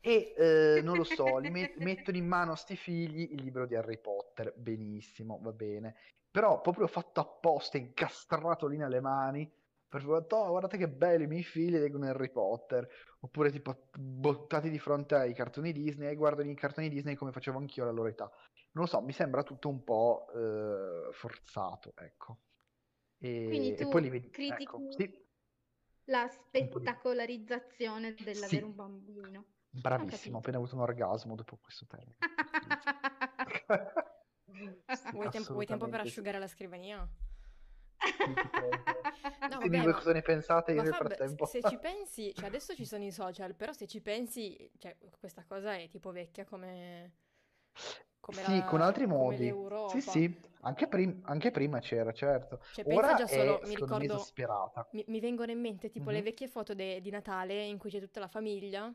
e 0.00 0.34
eh, 0.36 0.80
non 0.82 0.96
lo 0.96 1.04
so, 1.04 1.38
li 1.38 1.48
met- 1.50 1.76
mettono 1.78 2.16
in 2.16 2.26
mano 2.26 2.52
a 2.52 2.56
sti 2.56 2.76
figli 2.76 3.28
il 3.32 3.42
libro 3.42 3.66
di 3.66 3.76
Harry 3.76 3.98
Potter, 3.98 4.52
benissimo, 4.56 5.38
va 5.40 5.52
bene, 5.52 5.94
però 6.30 6.60
proprio 6.60 6.86
fatto 6.86 7.20
apposta, 7.20 7.78
incastrato 7.78 8.66
lì 8.66 8.76
nelle 8.76 9.00
mani, 9.00 9.50
per 9.88 10.00
dire, 10.02 10.26
"Oh, 10.28 10.48
guardate 10.48 10.78
che 10.78 10.88
belli, 10.88 11.24
i 11.24 11.26
miei 11.26 11.42
figli 11.42 11.76
leggono 11.78 12.06
Harry 12.06 12.30
Potter, 12.30 12.88
oppure 13.20 13.50
tipo 13.50 13.88
buttati 13.96 14.70
di 14.70 14.78
fronte 14.78 15.14
ai 15.14 15.34
cartoni 15.34 15.70
Disney 15.72 16.08
e 16.08 16.14
guardano 16.14 16.50
i 16.50 16.54
cartoni 16.54 16.88
Disney 16.88 17.14
come 17.14 17.30
facevo 17.30 17.58
anch'io 17.58 17.82
alla 17.82 17.92
loro 17.92 18.08
età. 18.08 18.30
Non 18.74 18.84
lo 18.84 18.86
so, 18.86 19.00
mi 19.02 19.12
sembra 19.12 19.42
tutto 19.42 19.68
un 19.68 19.84
po' 19.84 20.26
eh, 20.34 21.12
forzato, 21.12 21.92
ecco. 21.96 22.38
E, 23.18 23.30
Quindi 23.44 23.74
e 23.78 23.86
tu 23.86 23.86
poi 23.86 24.02
li 24.02 24.08
vedi, 24.08 24.30
critichi 24.30 24.56
ecco, 24.56 24.84
sì, 24.88 25.04
la 26.04 26.28
spettacolarizzazione 26.28 28.16
dell'avere 28.20 28.64
Sì, 28.64 28.64
un 28.64 28.74
bambino. 28.74 29.44
Bravissimo, 29.70 30.36
ho 30.36 30.38
appena 30.40 30.58
avuto 30.58 30.74
un 30.76 30.82
orgasmo 30.82 31.34
dopo 31.34 31.56
questo 31.56 31.86
termine. 31.86 32.16
Vuoi 35.10 35.28
tempo, 35.28 35.52
vuoi 35.52 35.66
tempo 35.66 35.88
per 35.88 36.00
asciugare 36.00 36.38
la 36.38 36.48
scrivania? 36.48 37.08
No, 39.46 39.60
vabbè, 39.60 39.82
voi 39.82 39.92
ma- 39.92 39.94
cosa 39.94 40.12
ne 40.12 40.22
pensate 40.22 40.72
io 40.72 40.82
nel 40.82 40.94
Fab, 40.94 40.94
frattempo. 40.94 41.50
se 41.50 41.62
ci 41.62 41.78
pensi, 41.78 42.34
cioè 42.34 42.48
adesso 42.48 42.74
ci 42.74 42.86
sono 42.86 43.04
i 43.04 43.12
social, 43.12 43.54
però 43.54 43.72
se 43.72 43.86
ci 43.86 44.00
pensi, 44.00 44.70
cioè 44.78 44.96
questa 45.18 45.44
cosa 45.44 45.76
è 45.76 45.88
tipo 45.88 46.10
vecchia 46.12 46.44
come, 46.46 47.12
come 48.22 48.42
Sì, 48.42 48.52
la- 48.58 48.64
con 48.64 48.80
altri 48.80 49.06
modi. 49.06 49.52
Sì, 49.84 50.00
sì, 50.00 50.40
anche, 50.62 50.86
prim- 50.88 51.20
anche 51.24 51.50
prima 51.50 51.80
c'era, 51.80 52.12
certo. 52.12 52.60
Cioè, 52.70 52.84
pensa 52.84 53.06
Ora 53.06 53.14
già 53.14 53.26
solo, 53.26 53.60
è, 53.60 53.66
mi 53.66 53.74
ricordo, 53.74 54.04
esasperata. 54.04 54.86
mi, 54.90 55.04
mi 55.08 55.20
vengono 55.20 55.50
in 55.50 55.60
mente 55.60 55.90
tipo 55.90 56.10
le 56.10 56.18
Mhm. 56.18 56.22
vecchie 56.22 56.48
foto 56.48 56.74
de- 56.74 57.00
di 57.00 57.10
Natale 57.10 57.64
in 57.64 57.78
cui 57.78 57.90
c'è 57.90 58.00
tutta 58.00 58.20
la 58.20 58.28
famiglia 58.28 58.92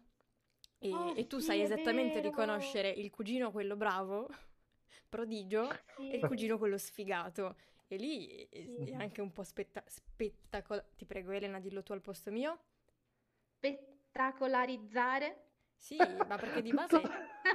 e, 0.80 0.90
Oh, 0.92 1.14
e 1.16 1.28
tu 1.28 1.40
sì, 1.40 1.46
sai 1.46 1.62
esattamente 1.62 2.20
vero. 2.20 2.30
riconoscere 2.30 2.90
il 2.90 3.10
cugino 3.12 3.52
quello 3.52 3.76
bravo, 3.76 4.28
prodigio, 5.10 5.70
Sì. 5.96 6.12
e 6.12 6.18
il 6.18 6.26
cugino 6.26 6.58
quello 6.58 6.78
sfigato. 6.78 7.56
E 7.88 7.96
lì 7.98 8.48
è, 8.50 8.70
Sì. 8.76 8.92
è 8.92 8.96
anche 8.96 9.22
un 9.22 9.32
po' 9.32 9.44
spetta- 9.44 9.84
spettacolare. 9.88 10.90
Ti 10.96 11.06
prego, 11.06 11.32
Elena, 11.32 11.60
dillo 11.60 11.84
tu 11.84 11.94
al 11.94 12.02
posto 12.02 12.32
mio. 12.32 12.60
Spettacolarizzare. 13.60 15.47
Sì, 15.78 15.96
ma 16.28 16.36
perché 16.38 16.62
di 16.62 16.74
base, 16.74 17.00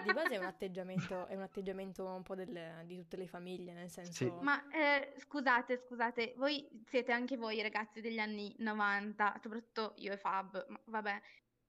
di 0.04 0.12
base 0.12 0.34
è 0.34 0.38
un 0.38 0.44
atteggiamento, 0.44 1.26
è 1.26 1.34
un 1.34 1.42
atteggiamento 1.42 2.06
un 2.06 2.22
po' 2.22 2.34
del- 2.34 2.82
di 2.84 2.96
tutte 2.96 3.16
le 3.16 3.26
famiglie, 3.26 3.72
nel 3.72 3.90
senso... 3.90 4.38
Ma 4.40 4.68
eh, 4.70 5.12
scusate, 5.18 5.76
scusate, 5.76 6.34
voi 6.36 6.66
siete 6.86 7.12
anche 7.12 7.36
voi 7.36 7.60
ragazzi 7.60 8.00
degli 8.00 8.18
anni 8.18 8.54
90, 8.58 9.38
soprattutto 9.42 9.94
io 9.96 10.12
e 10.12 10.16
Fab, 10.16 10.64
ma 10.68 10.80
vabbè, 10.86 11.20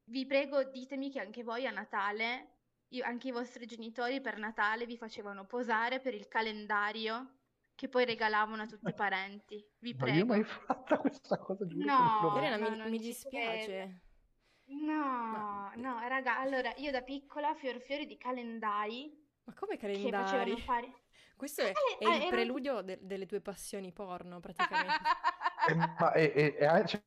vi 0.06 0.26
prego 0.26 0.64
ditemi 0.64 1.10
che 1.10 1.20
anche 1.20 1.44
voi 1.44 1.66
a 1.66 1.72
Natale, 1.72 2.50
io- 2.90 3.04
anche 3.04 3.30
i 3.30 3.32
vostri 3.32 3.66
genitori 3.66 4.22
per 4.22 4.38
Natale 4.38 4.86
vi 4.86 4.98
facevano 4.98 5.46
posare 5.46 6.00
per 6.00 6.14
il 6.14 6.28
calendario 6.28 7.40
che 7.76 7.90
poi 7.90 8.06
regalavano 8.06 8.62
a 8.62 8.68
tutti 8.68 8.90
i 8.90 8.94
parenti. 8.94 9.66
Vi 9.80 9.96
Ma 9.96 10.06
io 10.06 10.12
prego. 10.12 10.26
mai 10.28 10.44
fatta 10.44 10.98
questa 10.98 11.38
cosa, 11.40 11.66
giuro 11.66 11.84
No, 11.84 12.38
Elena, 12.38 12.58
no, 12.58 12.70
mi, 12.70 12.92
mi 12.92 13.00
dispiace. 13.00 14.02
No, 14.66 15.72
no, 15.76 16.00
raga, 16.08 16.38
allora 16.40 16.74
io 16.78 16.92
da 16.92 17.02
piccola 17.02 17.54
fior 17.56 17.80
fiori 17.82 18.06
di 18.06 18.18
calendari 18.18 19.12
Ma 19.44 19.54
come 19.54 19.78
che 19.78 19.88
facevano 19.94 20.24
calendari? 20.26 20.62
fare... 20.62 20.94
Questo 21.36 21.62
è, 21.62 21.70
Eh, 21.72 21.98
è 22.00 22.06
eh, 22.06 22.08
il 22.10 22.14
erano- 22.16 22.30
preludio 22.30 22.82
de- 22.82 23.00
delle 23.02 23.26
tue 23.26 23.42
passioni 23.42 23.92
porno, 23.92 24.40
praticamente. 24.40 24.94
Eh, 25.66 25.76
ma 25.76 26.12
è, 26.12 26.34
è- 26.34 26.56
è 26.56 26.66
anche- 26.66 26.88
cioè, 26.88 27.02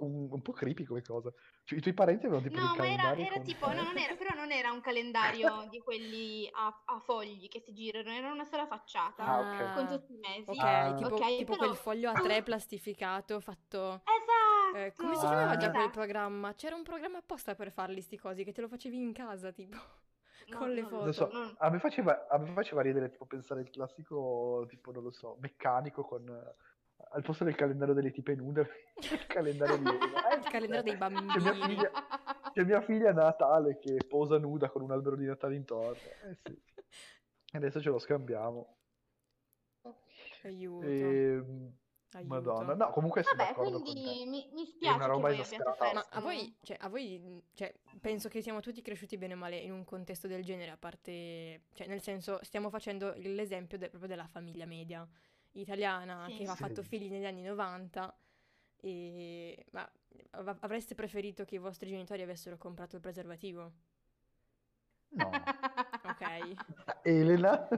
un, 0.00 0.28
un 0.32 0.42
po' 0.42 0.50
creepy 0.52 0.82
come 0.84 1.00
cosa. 1.00 1.32
Cioè, 1.62 1.78
I 1.78 1.80
tuoi 1.80 1.94
parenti 1.94 2.26
avevano 2.26 2.48
tipo 2.48 2.60
No, 2.60 2.72
dei 2.72 2.76
ma 2.78 2.84
era, 2.86 3.02
calendari 3.02 3.22
era 3.22 3.34
con... 3.36 3.44
tipo, 3.44 3.66
no, 3.72 3.82
non 3.82 3.98
era, 3.98 4.14
però 4.16 4.34
non 4.34 4.50
era 4.50 4.72
un 4.72 4.80
calendario 4.80 5.66
di 5.70 5.78
quelli 5.80 6.48
a, 6.52 6.82
a 6.86 6.98
fogli 7.00 7.46
che 7.48 7.60
si 7.60 7.72
girano, 7.72 8.10
era 8.10 8.32
una 8.32 8.44
sola 8.44 8.66
facciata 8.66 9.24
Ah, 9.24 9.38
ok. 9.40 9.74
con 9.74 9.86
tutti 9.86 10.12
i 10.12 10.18
mesi. 10.18 10.50
Ok, 10.50 10.58
Ah. 10.58 10.94
tipo, 10.94 11.14
Ok, 11.14 11.36
tipo 11.38 11.52
però- 11.52 11.66
quel 11.66 11.76
foglio 11.76 12.10
a 12.10 12.20
tre 12.20 12.42
plastificato 12.42 13.38
fatto... 13.38 14.02
Esatto! 14.72 14.76
eh, 14.76 14.92
come 14.96 15.14
si 15.14 15.20
chiamava 15.20 15.56
già 15.56 15.70
quel 15.70 15.90
programma? 15.90 16.54
C'era 16.54 16.74
un 16.76 16.82
programma 16.82 17.18
apposta 17.18 17.54
per 17.54 17.70
farli 17.72 18.00
sti 18.00 18.18
cosi, 18.18 18.44
che 18.44 18.52
te 18.52 18.60
lo 18.60 18.68
facevi 18.68 18.96
in 18.96 19.12
casa, 19.12 19.52
tipo, 19.52 19.76
No, 20.48 20.58
con 20.58 20.70
le 20.72 20.82
no, 20.82 20.88
foto. 20.88 21.04
Non 21.04 21.12
so, 21.12 21.30
a 21.58 21.70
me 21.70 21.78
faceva, 21.78 22.26
a 22.28 22.38
me 22.38 22.52
faceva 22.52 22.82
ridere 22.82 23.08
tipo 23.10 23.26
pensare 23.26 23.60
il 23.62 23.70
classico, 23.70 24.64
tipo, 24.68 24.92
non 24.92 25.02
lo 25.02 25.10
so, 25.10 25.36
meccanico 25.40 26.04
con... 26.04 26.28
al 27.10 27.22
posto 27.22 27.44
del 27.44 27.54
calendario 27.56 27.94
delle 27.94 28.10
tipe 28.12 28.34
nude, 28.34 28.68
il 29.10 29.26
calendario 29.26 29.76
di. 29.78 29.84
Eh, 29.88 30.36
Il 30.38 30.44
calendario 30.48 30.82
dei 30.82 30.96
C'è 30.96 31.08
mia 31.08 31.52
bambini. 31.52 31.66
figlia, 31.74 31.90
c'è 32.52 32.62
mia 32.64 32.80
figlia 32.82 33.12
Natale 33.12 33.78
che 33.78 33.96
posa 34.08 34.38
nuda 34.38 34.68
con 34.70 34.82
un 34.82 34.90
albero 34.92 35.16
di 35.16 35.24
Natale 35.26 35.56
intorno. 35.56 35.96
Eh 35.96 36.34
sì. 36.44 36.62
E 37.52 37.56
adesso 37.58 37.80
ce 37.80 37.90
lo 37.90 37.98
scambiamo. 37.98 38.76
Aiuto, 40.44 40.86
Ehm, 40.86 41.76
aiuto. 42.18 42.34
Madonna, 42.34 42.74
no, 42.74 42.90
comunque 42.90 43.22
sono 43.22 43.36
Vabbè, 43.36 43.48
d'accordo 43.50 43.72
con 43.72 43.82
quindi 43.82 44.02
te. 44.04 44.24
mi, 44.26 44.48
mi 44.52 44.66
spiace 44.66 44.94
una 44.96 45.04
che 45.04 45.10
roba 45.10 45.20
voi 45.28 45.30
abbiate 45.38 45.54
esasperata. 45.54 45.84
Ma 45.94 46.00
perso. 46.02 46.18
a 46.18 46.20
voi, 46.20 46.56
cioè, 46.62 46.76
a 46.80 46.88
voi, 46.88 47.42
cioè, 47.54 47.74
penso 48.00 48.28
che 48.28 48.42
siamo 48.42 48.60
tutti 48.60 48.82
cresciuti 48.82 49.16
bene 49.18 49.34
o 49.34 49.36
male 49.36 49.56
in 49.58 49.72
un 49.72 49.84
contesto 49.84 50.26
del 50.28 50.42
genere, 50.44 50.70
a 50.70 50.76
parte, 50.76 51.62
cioè, 51.74 51.86
nel 51.86 52.00
senso, 52.02 52.38
stiamo 52.42 52.70
facendo 52.70 53.12
l'esempio 53.16 53.78
de- 53.78 53.88
proprio 53.88 54.08
della 54.08 54.26
famiglia 54.26 54.66
media 54.66 55.06
italiana 55.52 56.26
Sì. 56.28 56.36
che 56.38 56.44
ha 56.44 56.54
Sì. 56.54 56.62
fatto 56.62 56.82
figli 56.82 57.08
negli 57.10 57.24
anni 57.26 57.42
90 57.42 58.14
e... 58.78 59.66
Ma 59.70 59.90
av- 60.30 60.56
avreste 60.60 60.94
preferito 60.94 61.44
che 61.44 61.54
i 61.54 61.58
vostri 61.58 61.88
genitori 61.88 62.22
avessero 62.22 62.56
comprato 62.58 62.96
il 62.96 63.02
preservativo? 63.02 63.72
No. 65.10 65.30
Ok. 66.04 66.54
Elena? 67.02 67.68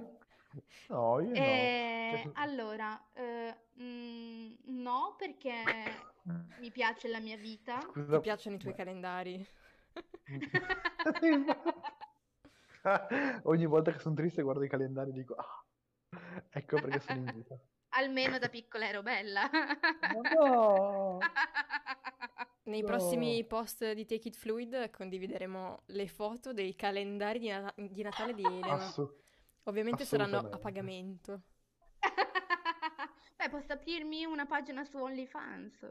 No, 0.88 1.20
io 1.20 1.28
no. 1.28 1.34
Eh, 1.34 2.20
Cioè, 2.22 2.30
allora, 2.34 3.00
eh, 3.12 3.54
mm, 3.80 4.54
no, 4.64 5.14
perché 5.18 5.62
mi 6.58 6.70
piace 6.70 7.08
la 7.08 7.20
mia 7.20 7.36
vita. 7.36 7.80
Scusa, 7.80 8.14
Ti 8.16 8.20
piacciono 8.20 8.56
i 8.56 8.58
tuoi 8.58 8.72
ma- 8.72 8.78
calendari? 8.78 9.46
Ogni 13.44 13.66
volta 13.66 13.92
che 13.92 13.98
sono 13.98 14.14
triste 14.14 14.42
guardo 14.42 14.64
i 14.64 14.68
calendari 14.68 15.10
e 15.10 15.14
dico, 15.14 15.34
ah, 15.34 15.64
ecco 16.50 16.80
perché 16.80 17.00
sono 17.00 17.18
in 17.18 17.32
vita. 17.34 17.58
Almeno 17.90 18.38
da 18.38 18.48
piccola 18.48 18.86
ero 18.88 19.02
bella. 19.02 19.48
No! 20.34 21.18
Nei 22.68 22.80
No. 22.82 22.86
prossimi 22.86 23.44
post 23.46 23.92
di 23.92 24.04
Take 24.04 24.28
It 24.28 24.36
Fluid 24.36 24.90
condivideremo 24.90 25.84
le 25.86 26.06
foto 26.06 26.52
dei 26.52 26.74
calendari 26.74 27.38
di, 27.38 27.48
Nata- 27.48 27.72
di 27.76 28.02
Natale 28.02 28.34
di 28.34 28.44
Elena. 28.44 28.74
Assu- 28.74 29.10
Ovviamente 29.68 30.04
saranno 30.06 30.38
a 30.38 30.58
pagamento. 30.58 31.42
Beh, 33.36 33.50
posso 33.50 33.72
aprirmi 33.74 34.24
una 34.24 34.46
pagina 34.46 34.82
su 34.84 34.96
OnlyFans. 34.96 35.86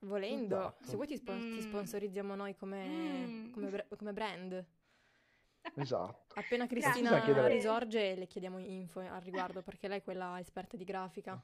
Volendo, 0.00 0.56
Esatto. 0.58 0.84
se 0.84 0.94
vuoi 0.96 1.06
ti, 1.06 1.22
ti 1.22 1.30
Mm. 1.30 1.58
sponsorizziamo 1.60 2.34
noi 2.34 2.56
come, 2.56 2.88
Mm. 2.88 3.52
come 3.52 3.68
bra- 3.68 3.86
come 3.96 4.12
brand. 4.12 4.66
Esatto. 5.76 6.34
Appena. 6.34 6.66
Cristina 6.66 7.10
Scusa, 7.10 7.20
chiedere- 7.20 7.54
risorge 7.54 8.14
le 8.16 8.26
chiediamo 8.26 8.58
info 8.58 8.98
al 8.98 9.20
riguardo 9.20 9.62
perché 9.62 9.86
lei 9.86 9.98
è 9.98 10.02
quella 10.02 10.40
esperta 10.40 10.76
di 10.76 10.82
grafica. 10.84 11.40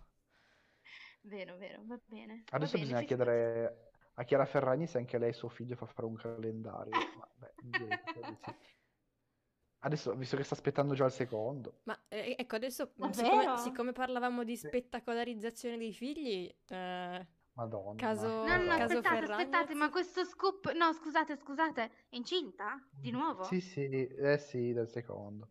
Vero, 1.21 1.57
vero, 1.57 1.83
va 1.85 2.01
bene. 2.05 2.43
va 2.51 2.57
Adesso 2.57 2.73
bene, 2.73 2.83
bisogna 2.85 3.01
ci 3.01 3.07
chiedere 3.07 3.91
a 4.15 4.25
Chiara 4.25 4.45
Ferragni 4.47 4.87
se 4.89 4.99
anche 4.99 5.19
lei 5.19 5.33
suo 5.33 5.49
figlio 5.49 5.77
fa 5.77 5.87
fare 5.87 6.07
un 6.09 6.17
calendario. 6.17 6.91
Ma, 7.23 7.29
beh, 7.37 7.53
direi 7.63 7.89
che 7.89 8.03
credo 8.13 8.29
di 8.31 8.37
sì. 8.37 8.55
Adesso, 9.81 10.15
visto 10.17 10.37
che 10.37 10.43
sta 10.43 10.55
aspettando 10.55 10.95
già 10.95 11.05
il 11.05 11.13
secondo, 11.13 11.81
Ma 11.85 11.97
eh, 12.09 12.35
ecco, 12.37 12.57
adesso 12.57 12.91
siccome, 13.13 13.59
siccome 13.59 13.93
parlavamo 13.93 14.43
di 14.43 14.57
spettacolarizzazione 14.57 15.79
dei 15.79 15.93
figli, 15.93 16.53
eh, 16.69 17.27
Madonna. 17.53 17.95
Caso- 17.97 18.27
No, 18.45 18.57
no, 18.57 18.67
Caso 18.67 18.83
aspettate, 18.83 19.03
Ferragnez? 19.03 19.31
aspettate, 19.31 19.75
ma 19.75 19.91
questo 19.91 20.25
scoop... 20.25 20.73
No, 20.73 20.93
scusate, 20.93 21.37
scusate, 21.37 21.83
è 22.09 22.17
incinta? 22.17 22.85
Di 22.91 23.11
nuovo? 23.11 23.43
Sì, 23.45 23.61
sì, 23.61 23.85
eh 23.89 24.39
sì, 24.39 24.73
del 24.73 24.89
secondo. 24.89 25.51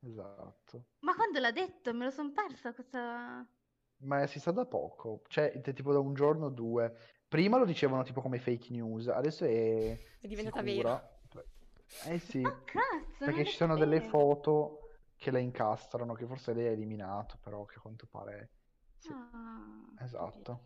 Esatto. 0.00 0.84
Ma 1.00 1.14
quando 1.14 1.38
l'ha 1.40 1.52
detto? 1.52 1.92
Me 1.94 2.04
lo 2.04 2.10
son 2.10 2.32
persa 2.32 2.72
questa... 2.72 3.46
Ma 4.00 4.26
si 4.28 4.38
sa 4.38 4.52
da 4.52 4.64
poco, 4.66 5.22
cioè 5.26 5.60
tipo 5.74 5.92
da 5.92 5.98
un 5.98 6.14
giorno 6.14 6.46
o 6.46 6.50
due. 6.50 6.96
Prima 7.26 7.58
lo 7.58 7.64
dicevano 7.64 8.04
tipo 8.04 8.20
come 8.20 8.38
fake 8.38 8.70
news, 8.70 9.08
adesso 9.08 9.44
è 9.44 9.98
è 10.20 10.26
diventata 10.28 10.62
sicura. 10.62 11.17
Eh 12.00 12.18
sì, 12.18 12.42
Oh, 12.44 12.62
cazzo, 12.64 13.24
perché 13.24 13.44
ci 13.44 13.54
sono 13.56 13.76
delle 13.76 14.00
foto 14.00 14.98
che 15.16 15.30
la 15.30 15.38
incastrano, 15.38 16.14
che 16.14 16.26
forse 16.26 16.52
lei 16.54 16.66
ha 16.68 16.70
eliminato, 16.70 17.38
però 17.42 17.64
che 17.64 17.76
a 17.78 17.80
quanto 17.80 18.06
pare... 18.06 18.50
Sì, 18.98 19.14
Ah, 19.14 19.98
esatto. 19.98 20.60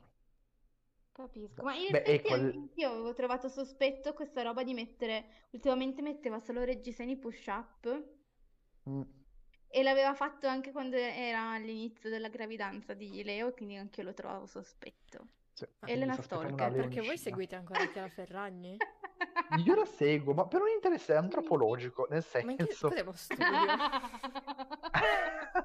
Capisco, 1.12 1.62
ma 1.62 1.74
in 1.74 1.86
Beh, 1.88 2.02
effetti 2.02 2.28
quel- 2.28 2.68
io 2.74 2.90
avevo 2.90 3.12
trovato 3.14 3.48
sospetto 3.48 4.12
questa 4.14 4.42
roba 4.42 4.62
di 4.64 4.74
mettere, 4.74 5.46
ultimamente 5.52 6.02
metteva 6.02 6.38
solo 6.40 6.64
reggiseni 6.64 7.16
push-up 7.16 8.02
Mm. 8.86 9.02
e 9.68 9.82
l'aveva 9.82 10.14
fatto 10.14 10.46
anche 10.46 10.70
quando 10.70 10.96
era 10.96 11.52
all'inizio 11.52 12.10
della 12.10 12.28
gravidanza 12.28 12.94
di 12.94 13.22
Leo, 13.24 13.52
quindi 13.52 13.76
anche 13.76 14.00
io 14.00 14.06
lo 14.06 14.14
trovavo 14.14 14.46
sospetto. 14.46 15.26
Sì, 15.54 15.64
Elena 15.84 16.16
una 16.52 16.70
perché 16.70 17.00
voi 17.00 17.16
seguite 17.18 17.56
ancora 17.56 17.86
Chiara 17.86 18.08
Ferragni? 18.08 18.80
Io 19.64 19.74
la 19.74 19.84
seguo, 19.84 20.34
ma 20.34 20.46
per 20.46 20.62
un 20.62 20.68
interesse 20.68 21.14
antropologico, 21.14 22.06
nel 22.10 22.24
Ma 22.42 22.50
in 22.50 22.56
che 22.56 22.64
senso... 22.64 22.88
cos'è 22.88 23.00
uno 23.00 23.12
studio? 23.12 23.44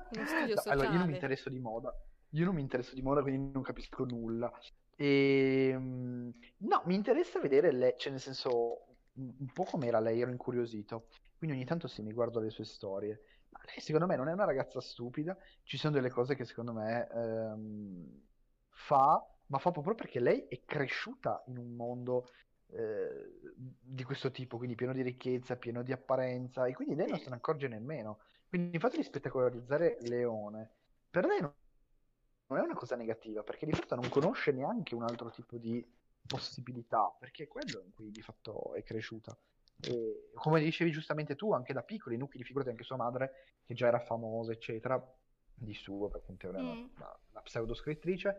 Uno 0.10 0.26
studio 0.26 0.56
No, 0.56 0.62
allora, 0.66 0.90
io 0.90 0.98
non 0.98 1.08
mi 1.08 1.14
interesso 1.14 1.50
di 1.50 1.60
moda. 1.60 1.94
Io 2.32 2.46
non 2.46 2.56
mi 2.56 2.62
interesso 2.62 2.94
di 2.96 3.02
moda, 3.02 3.22
quindi 3.22 3.52
non 3.52 3.64
capisco 3.64 4.04
nulla. 4.04 4.52
Ehm, 4.96 6.34
no, 6.58 6.82
mi 6.86 6.96
interessa 6.96 7.40
vedere 7.40 7.72
lei, 7.72 7.94
cioè 7.98 8.12
nel 8.12 8.20
senso, 8.22 8.96
un 9.14 9.34
un 9.40 9.52
po' 9.52 9.64
com'era 9.64 10.00
lei, 10.00 10.22
ero 10.22 10.32
incuriosito. 10.32 11.08
Quindi 11.38 11.56
ogni 11.56 11.66
tanto 11.66 11.88
sì, 11.88 12.02
mi 12.02 12.12
guardo 12.14 12.40
le 12.40 12.50
sue 12.50 12.66
storie. 12.66 13.22
Ma 13.50 13.60
lei 13.66 13.80
secondo 13.80 14.08
me 14.08 14.16
non 14.16 14.28
è 14.28 14.34
una 14.34 14.46
ragazza 14.46 14.82
stupida, 14.82 15.38
ci 15.64 15.78
sono 15.78 15.94
delle 15.94 16.10
cose 16.10 16.36
che 16.36 16.46
secondo 16.46 16.74
me 16.74 17.08
ehm, 17.10 18.22
fa, 18.70 19.26
ma 19.48 19.58
fa 19.58 19.72
proprio 19.72 19.96
perché 19.96 20.20
lei 20.20 20.46
è 20.48 20.64
cresciuta 20.66 21.44
in 21.48 21.58
un 21.58 21.76
mondo 21.76 22.28
eh, 22.69 23.39
di 23.55 24.03
questo 24.03 24.31
tipo, 24.31 24.57
quindi 24.57 24.75
pieno 24.75 24.93
di 24.93 25.01
ricchezza, 25.01 25.55
pieno 25.55 25.83
di 25.83 25.91
apparenza, 25.91 26.65
e 26.65 26.74
quindi 26.74 26.95
lei 26.95 27.07
non 27.07 27.19
se 27.19 27.29
ne 27.29 27.36
accorge 27.36 27.67
nemmeno. 27.67 28.19
Quindi 28.47 28.79
fatto 28.79 28.97
di 28.97 29.03
spettacolarizzare 29.03 29.97
Leone, 30.01 30.71
per 31.09 31.25
lei 31.25 31.39
non 31.41 32.59
è 32.59 32.62
una 32.62 32.75
cosa 32.75 32.95
negativa, 32.95 33.43
perché 33.43 33.65
di 33.65 33.74
fatto 33.74 33.95
non 33.95 34.09
conosce 34.09 34.51
neanche 34.51 34.95
un 34.95 35.03
altro 35.03 35.29
tipo 35.29 35.57
di 35.57 35.86
possibilità, 36.25 37.15
perché 37.19 37.43
è 37.43 37.47
quello 37.47 37.81
in 37.83 37.93
cui 37.93 38.12
di 38.12 38.21
fatto 38.21 38.74
è 38.74 38.83
cresciuta. 38.83 39.38
E 39.81 40.29
come 40.33 40.59
dicevi 40.59 40.91
giustamente 40.91 41.36
tu, 41.36 41.51
anche 41.53 41.74
da 41.74 41.83
piccoli 41.83 42.17
nuclei, 42.17 42.43
figurati 42.43 42.69
anche 42.69 42.83
sua 42.83 42.95
madre, 42.95 43.55
che 43.63 43.74
già 43.74 43.88
era 43.88 44.00
famosa, 44.00 44.51
eccetera, 44.51 45.01
di 45.53 45.74
suo, 45.74 46.07
perché 46.07 46.36
è 46.38 46.47
una, 46.47 46.62
Mm. 46.62 46.88
una, 46.95 47.19
una 47.31 47.41
pseudo 47.41 47.74
scrittrice, 47.74 48.38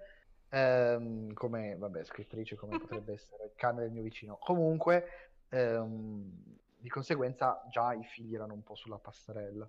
ehm, 0.48 1.32
come, 1.32 1.76
vabbè, 1.76 2.04
scrittrice 2.04 2.56
come 2.56 2.76
potrebbe 2.78 3.12
essere 3.14 3.44
il 3.46 3.52
cane 3.54 3.82
del 3.82 3.90
mio 3.90 4.02
vicino. 4.02 4.36
Comunque, 4.38 5.04
ehm, 5.48 6.56
di 6.80 6.88
conseguenza 6.88 7.64
già 7.68 7.92
i 7.92 8.04
figli 8.04 8.34
erano 8.34 8.54
un 8.54 8.62
po' 8.62 8.74
sulla 8.74 8.98
passerella. 8.98 9.68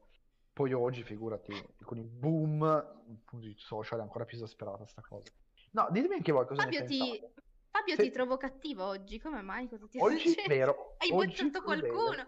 Poi 0.53 0.74
oggi, 0.74 1.03
figurati, 1.03 1.53
con 1.83 1.98
il 1.98 2.07
boom 2.07 3.24
social 3.55 4.00
è 4.00 4.01
ancora 4.01 4.25
più 4.25 4.38
esasperata 4.38 4.86
sta 4.86 5.01
cosa. 5.01 5.31
No, 5.71 5.88
ditemi 5.91 6.15
anche 6.15 6.31
voi 6.31 6.45
cosa 6.45 6.65
ne 6.65 6.71
Fabio, 6.71 6.86
ti... 6.86 6.98
pensate. 6.98 7.33
Fabio 7.71 7.95
Sì. 7.95 8.01
ti 8.01 8.12
trovo 8.12 8.38
cattivo 8.38 8.83
oggi, 8.83 9.19
come 9.19 9.41
mai? 9.41 9.69
Cosa 9.69 9.88
ti 9.88 10.00
è 10.00 10.01
Oggi, 10.01 10.29
successo? 10.29 10.50
vero, 10.50 10.95
Hai 11.00 11.12
bocciato 11.12 11.62
qualcuno? 11.62 12.15
No! 12.15 12.24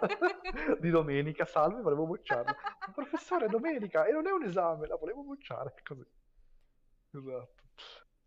Di 0.80 0.90
domenica, 0.90 1.44
salve, 1.44 1.80
volevo 1.80 2.06
bocciarla. 2.06 2.54
Professore, 2.92 3.48
domenica, 3.48 4.04
e 4.04 4.12
non 4.12 4.26
è 4.26 4.32
un 4.32 4.42
esame, 4.42 4.86
la 4.86 4.96
volevo 4.96 5.22
bocciare, 5.22 5.74
così. 5.82 6.04
Esatto. 7.12 7.55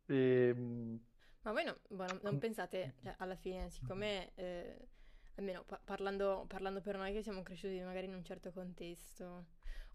Ehm, 0.10 1.00
Ma 1.42 1.52
voi 1.52 1.64
no- 1.64 1.78
boh, 1.90 2.06
non, 2.06 2.20
non 2.24 2.38
pensate, 2.40 2.96
cioè, 3.02 3.16
alla 3.20 3.36
fine, 3.36 3.70
siccome, 3.70 4.32
eh, 4.36 4.88
almeno 5.36 5.64
pa- 5.64 5.80
parlando, 5.84 6.46
parlando 6.48 6.82
per 6.82 6.98
noi 6.98 7.14
che 7.14 7.22
siamo 7.22 7.44
cresciuti 7.44 7.80
magari 7.82 8.08
in 8.08 8.14
un 8.14 8.24
certo 8.24 8.52
contesto, 8.52 9.46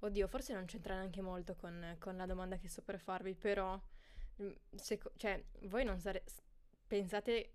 oddio, 0.00 0.26
forse 0.26 0.54
non 0.54 0.64
c'entra 0.64 0.94
neanche 0.94 1.20
molto 1.20 1.54
con, 1.54 1.96
con 1.98 2.16
la 2.16 2.26
domanda 2.26 2.56
che 2.56 2.68
sto 2.68 2.82
per 2.82 2.98
farvi, 2.98 3.34
però, 3.34 3.78
mm, 4.42 4.50
seco- 4.74 5.12
cioè, 5.16 5.42
voi 5.62 5.84
non 5.84 5.98
sare- 5.98 6.24
pensate... 6.86 7.52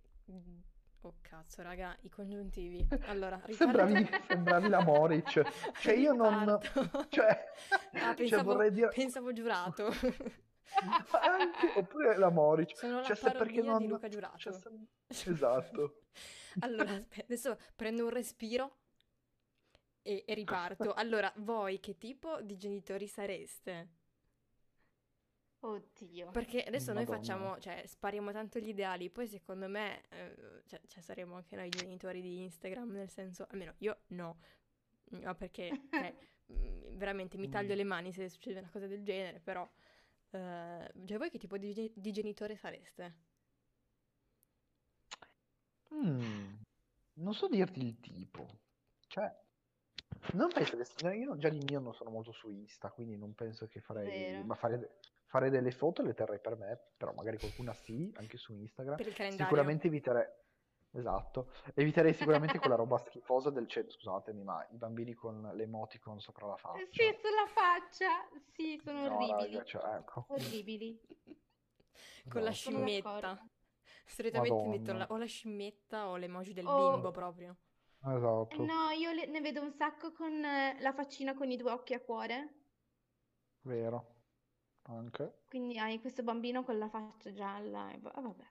Oh 1.03 1.15
cazzo, 1.21 1.61
raga, 1.61 1.95
i 2.01 2.09
congiuntivi. 2.09 2.85
Allora, 3.05 3.41
sembravi, 3.49 3.93
Riccardo... 3.93 4.25
sembravi 4.27 4.67
la 4.67 4.83
Moric. 4.83 5.71
Cioè, 5.79 5.93
io 5.93 6.11
non... 6.13 6.59
Cioè, 7.07 7.45
Ah, 7.93 7.99
cioè, 7.99 8.15
pensavo, 8.15 8.51
vorrei 8.53 8.69
dire... 8.71 8.89
pensavo 8.89 9.31
giurato. 9.31 9.93
Anche- 11.21 11.73
oppure 11.75 12.17
la 12.17 12.29
Moric. 12.29 12.77
Sono 12.77 12.97
la 12.99 13.03
Cioè, 13.03 13.15
se 13.15 13.31
perché 13.31 13.37
parodia 13.37 13.61
di 13.61 13.67
non... 13.67 13.87
Luca 13.87 14.07
Giurato. 14.07 14.37
cioè, 14.37 14.53
se- 14.53 15.29
Esatto. 15.31 16.03
Allora, 16.59 16.91
aspetta, 16.93 17.23
adesso 17.23 17.57
prendo 17.75 18.03
un 18.03 18.09
respiro 18.09 18.77
e, 20.01 20.23
e 20.25 20.33
riparto. 20.33 20.93
Allora, 20.95 21.31
voi 21.37 21.79
che 21.79 21.97
tipo 21.97 22.41
di 22.41 22.57
genitori 22.57 23.07
sareste? 23.07 23.89
Oddio. 25.61 26.31
Perché 26.31 26.63
adesso 26.63 26.93
noi 26.93 27.03
Madonna. 27.03 27.17
facciamo, 27.19 27.59
cioè, 27.59 27.83
spariamo 27.85 28.31
tanto 28.31 28.59
gli 28.59 28.69
ideali, 28.69 29.09
poi 29.09 29.27
secondo 29.27 29.67
me, 29.67 30.03
eh, 30.09 30.63
cioè, 30.67 30.79
cioè, 30.87 31.01
saremo 31.03 31.35
anche 31.35 31.55
noi 31.57 31.67
genitori 31.69 32.21
di 32.21 32.43
Instagram, 32.43 32.91
nel 32.91 33.09
senso, 33.09 33.45
almeno 33.49 33.73
io 33.79 34.03
no, 34.07 34.39
no 35.09 35.35
perché, 35.35 35.69
cioè, 35.91 36.15
mm, 36.53 36.95
veramente 36.97 37.37
mi 37.37 37.49
taglio 37.49 37.75
le 37.75 37.83
mani 37.83 38.13
se 38.13 38.29
succede 38.29 38.59
una 38.59 38.69
cosa 38.69 38.87
del 38.87 39.03
genere, 39.03 39.41
però, 39.41 39.69
eh, 40.31 40.91
cioè, 41.05 41.17
voi 41.17 41.29
che 41.29 41.37
tipo 41.37 41.57
di, 41.57 41.91
di 41.95 42.11
genitore 42.11 42.55
sareste? 42.55 43.15
Mm, 45.93 46.53
non 47.13 47.33
so 47.33 47.47
dirti 47.47 47.81
il 47.81 47.99
tipo. 47.99 48.47
Cioè, 49.07 49.33
non 50.33 50.51
penso 50.51 50.77
che... 50.77 50.85
no, 51.03 51.11
Io 51.13 51.37
già 51.37 51.49
di 51.49 51.59
mio 51.67 51.79
non 51.79 51.93
sono 51.93 52.11
molto 52.11 52.31
su 52.31 52.49
Insta, 52.49 52.91
quindi 52.91 53.17
non 53.17 53.33
penso 53.33 53.67
che 53.67 53.79
farei... 53.81 54.07
Vero. 54.07 54.43
Ma 54.45 54.55
fare, 54.55 54.99
fare 55.25 55.49
delle 55.49 55.71
foto 55.71 56.03
le 56.03 56.13
terrei 56.13 56.39
per 56.39 56.55
me, 56.57 56.79
però 56.95 57.13
magari 57.13 57.37
qualcuna 57.37 57.73
sì, 57.73 58.11
anche 58.17 58.37
su 58.37 58.53
Instagram. 58.53 58.97
Per 58.97 59.07
il 59.07 59.13
calendario? 59.13 59.45
Sicuramente 59.45 59.87
eviterei... 59.87 60.27
Esatto. 60.91 61.51
Eviterei 61.75 62.13
sicuramente 62.13 62.57
quella 62.59 62.75
roba 62.75 62.97
schifosa 63.05 63.49
del 63.51 63.67
chat, 63.67 63.89
scusatemi, 63.89 64.43
ma 64.43 64.65
i 64.71 64.77
bambini 64.77 65.13
con 65.13 65.41
l'emoticon 65.53 66.19
sopra 66.19 66.47
la 66.47 66.55
faccia. 66.57 66.85
Sì, 66.91 67.03
sulla 67.21 67.47
faccia. 67.47 68.27
Sì, 68.53 68.79
sono 68.83 69.07
No, 69.07 69.15
orribili. 69.15 69.53
raga, 69.53 69.63
cioè, 69.65 69.95
ecco. 69.95 70.25
Orribili. 70.29 70.99
Con 72.27 72.43
la. 72.43 72.51
Sono 72.51 72.77
scimmetta. 72.77 73.11
d'accordo. 73.11 73.49
Solitamente 74.05 74.67
metto 74.67 74.93
la- 74.93 75.07
o 75.09 75.17
la 75.17 75.25
scimmetta 75.25 76.07
o 76.09 76.15
l'emoji 76.15 76.53
del 76.53 76.65
O- 76.65 76.91
bimbo 76.91 77.11
proprio. 77.11 77.57
Esatto, 78.01 78.63
No, 78.63 78.89
io 78.91 79.11
le- 79.11 79.27
ne 79.27 79.41
vedo 79.41 79.61
un 79.61 79.71
sacco 79.73 80.11
con 80.13 80.43
eh, 80.43 80.77
la 80.79 80.93
faccina 80.93 81.35
con 81.35 81.51
i 81.51 81.57
due 81.57 81.69
occhi 81.71 81.93
a 81.93 81.99
cuore. 81.99 82.53
vero. 83.61 84.15
Anche. 84.83 85.41
Quindi 85.47 85.77
hai 85.77 85.99
questo 85.99 86.23
bambino 86.23 86.63
con 86.63 86.77
la 86.79 86.89
faccia 86.89 87.31
gialla. 87.31 87.91
E 87.91 87.99
va- 87.99 88.11
ah, 88.11 88.21
vabbè. 88.21 88.47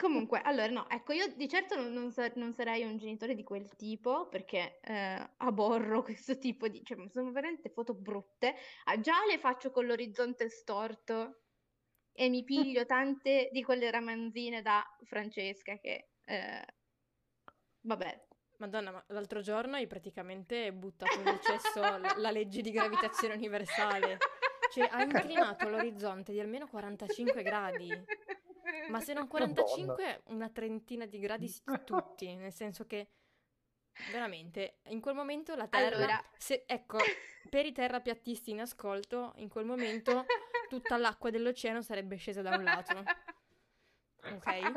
Comunque, 0.00 0.40
allora, 0.40 0.68
no, 0.68 0.88
ecco, 0.88 1.12
io 1.12 1.26
di 1.36 1.46
certo 1.46 1.76
non, 1.76 1.92
non 1.92 2.10
sa- 2.10 2.32
non 2.36 2.54
sarei 2.54 2.84
un 2.84 2.96
genitore 2.96 3.34
di 3.34 3.44
quel 3.44 3.76
tipo 3.76 4.28
perché 4.28 4.80
eh, 4.80 5.30
aborro 5.36 6.00
questo 6.02 6.38
tipo 6.38 6.68
di... 6.68 6.82
cioè, 6.82 6.96
sono 7.10 7.30
veramente 7.32 7.68
foto 7.68 7.92
brutte. 7.92 8.54
Ah, 8.84 8.98
già 8.98 9.16
le 9.28 9.38
faccio 9.38 9.70
con 9.70 9.84
l'orizzonte 9.84 10.48
storto 10.48 11.42
e 12.12 12.30
mi 12.30 12.44
piglio 12.44 12.86
tante 12.86 13.50
di 13.52 13.62
quelle 13.62 13.90
ramanzine 13.90 14.62
da 14.62 14.82
Francesca 15.04 15.76
che... 15.76 16.12
eh, 16.24 16.64
vabbè. 17.82 18.24
Madonna, 18.56 18.92
ma 18.92 19.04
l'altro 19.08 19.42
giorno 19.42 19.76
hai 19.76 19.86
praticamente 19.86 20.72
buttato 20.72 21.20
nel 21.22 21.40
cesso 21.40 21.80
la, 21.80 22.14
la 22.16 22.30
legge 22.30 22.62
di 22.62 22.70
gravitazione 22.70 23.34
universale. 23.34 24.16
Cioè, 24.72 24.88
ha 24.90 25.02
inclinato 25.04 25.68
l'orizzonte 25.68 26.32
di 26.32 26.40
almeno 26.40 26.66
45 26.68 27.42
gradi. 27.42 27.88
Ma 28.88 29.00
se 29.00 29.12
non 29.12 29.26
45, 29.28 30.22
una 30.26 30.48
trentina 30.48 31.06
di 31.06 31.18
gradi 31.18 31.48
s- 31.48 31.62
tutti. 31.84 32.34
Nel 32.34 32.52
senso 32.52 32.86
che, 32.86 33.08
veramente, 34.10 34.78
in 34.88 35.00
quel 35.00 35.14
momento 35.14 35.54
la 35.54 35.68
Terra... 35.68 35.96
Allora... 35.96 36.24
se- 36.36 36.64
ecco, 36.66 36.98
per 37.48 37.66
i 37.66 37.72
terrapiattisti 37.72 38.50
in 38.50 38.60
ascolto, 38.60 39.32
in 39.36 39.48
quel 39.48 39.64
momento 39.64 40.24
tutta 40.68 40.96
l'acqua 40.96 41.30
dell'oceano 41.30 41.82
sarebbe 41.82 42.16
scesa 42.16 42.42
da 42.42 42.56
un 42.56 42.64
lato. 42.64 43.02
Ok? 44.22 44.72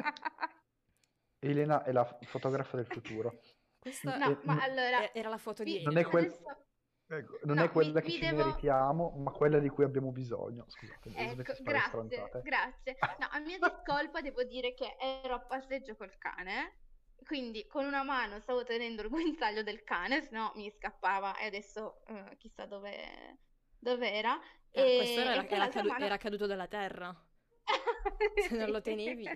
Elena 1.39 1.84
è 1.84 1.91
la 1.91 2.06
fotografa 2.21 2.77
del 2.77 2.86
futuro. 2.86 3.41
Questa 3.79 4.17
No, 4.17 4.39
ma 4.43 4.63
allora... 4.63 5.12
era 5.13 5.27
la 5.29 5.38
foto 5.38 5.63
di 5.63 5.79
vi- 5.79 5.84
Non 5.84 5.97
è 5.97 6.06
quel- 6.06 6.25
adesso- 6.25 6.65
Ecco, 7.17 7.39
non 7.43 7.58
No, 7.58 7.63
è 7.63 7.69
quella 7.69 7.99
vi- 7.99 8.06
che 8.06 8.12
vi 8.12 8.12
ci 8.13 8.19
devo- 8.30 8.43
meritiamo, 8.43 9.10
ma 9.17 9.32
quella 9.32 9.60
di 9.60 9.69
cui 9.69 9.84
abbiamo 9.84 10.12
bisogno. 10.12 10.65
Scusate, 10.67 11.10
Ecco, 11.15 11.54
grazie, 11.62 11.88
stronzate. 11.88 12.41
grazie. 12.43 12.97
No, 13.19 13.28
a 13.30 13.39
mia 13.39 13.58
discolpa 13.62 14.21
devo 14.21 14.43
dire 14.43 14.73
che 14.73 14.95
ero 14.99 15.36
a 15.36 15.39
passeggio 15.39 15.95
col 15.95 16.17
cane, 16.17 16.78
quindi 17.26 17.65
con 17.67 17.86
una 17.86 18.04
mano 18.04 18.39
stavo 18.39 18.63
tenendo 18.63 19.02
il 19.02 19.10
guinzaglio 19.10 19.63
del 19.63 19.84
cane, 19.84 20.21
se 20.21 20.30
no 20.32 20.52
mi 20.56 20.69
scappava 20.71 21.38
e 21.38 21.45
adesso 21.45 22.04
eh, 22.08 22.36
chissà 22.38 22.65
dove, 22.65 23.39
dove 23.78 24.12
era. 24.12 24.32
Ah, 24.34 24.41
E, 24.71 24.95
questo 24.97 25.19
era, 25.19 25.34
e 25.34 25.47
era 25.54 25.67
cadu- 25.69 25.91
mano- 25.91 26.06
era 26.06 26.17
caduto 26.17 26.45
dalla 26.47 26.67
terra. 26.67 27.15
Se 28.49 28.56
non 28.58 28.69
lo 28.71 28.82
tenevi. 28.82 29.28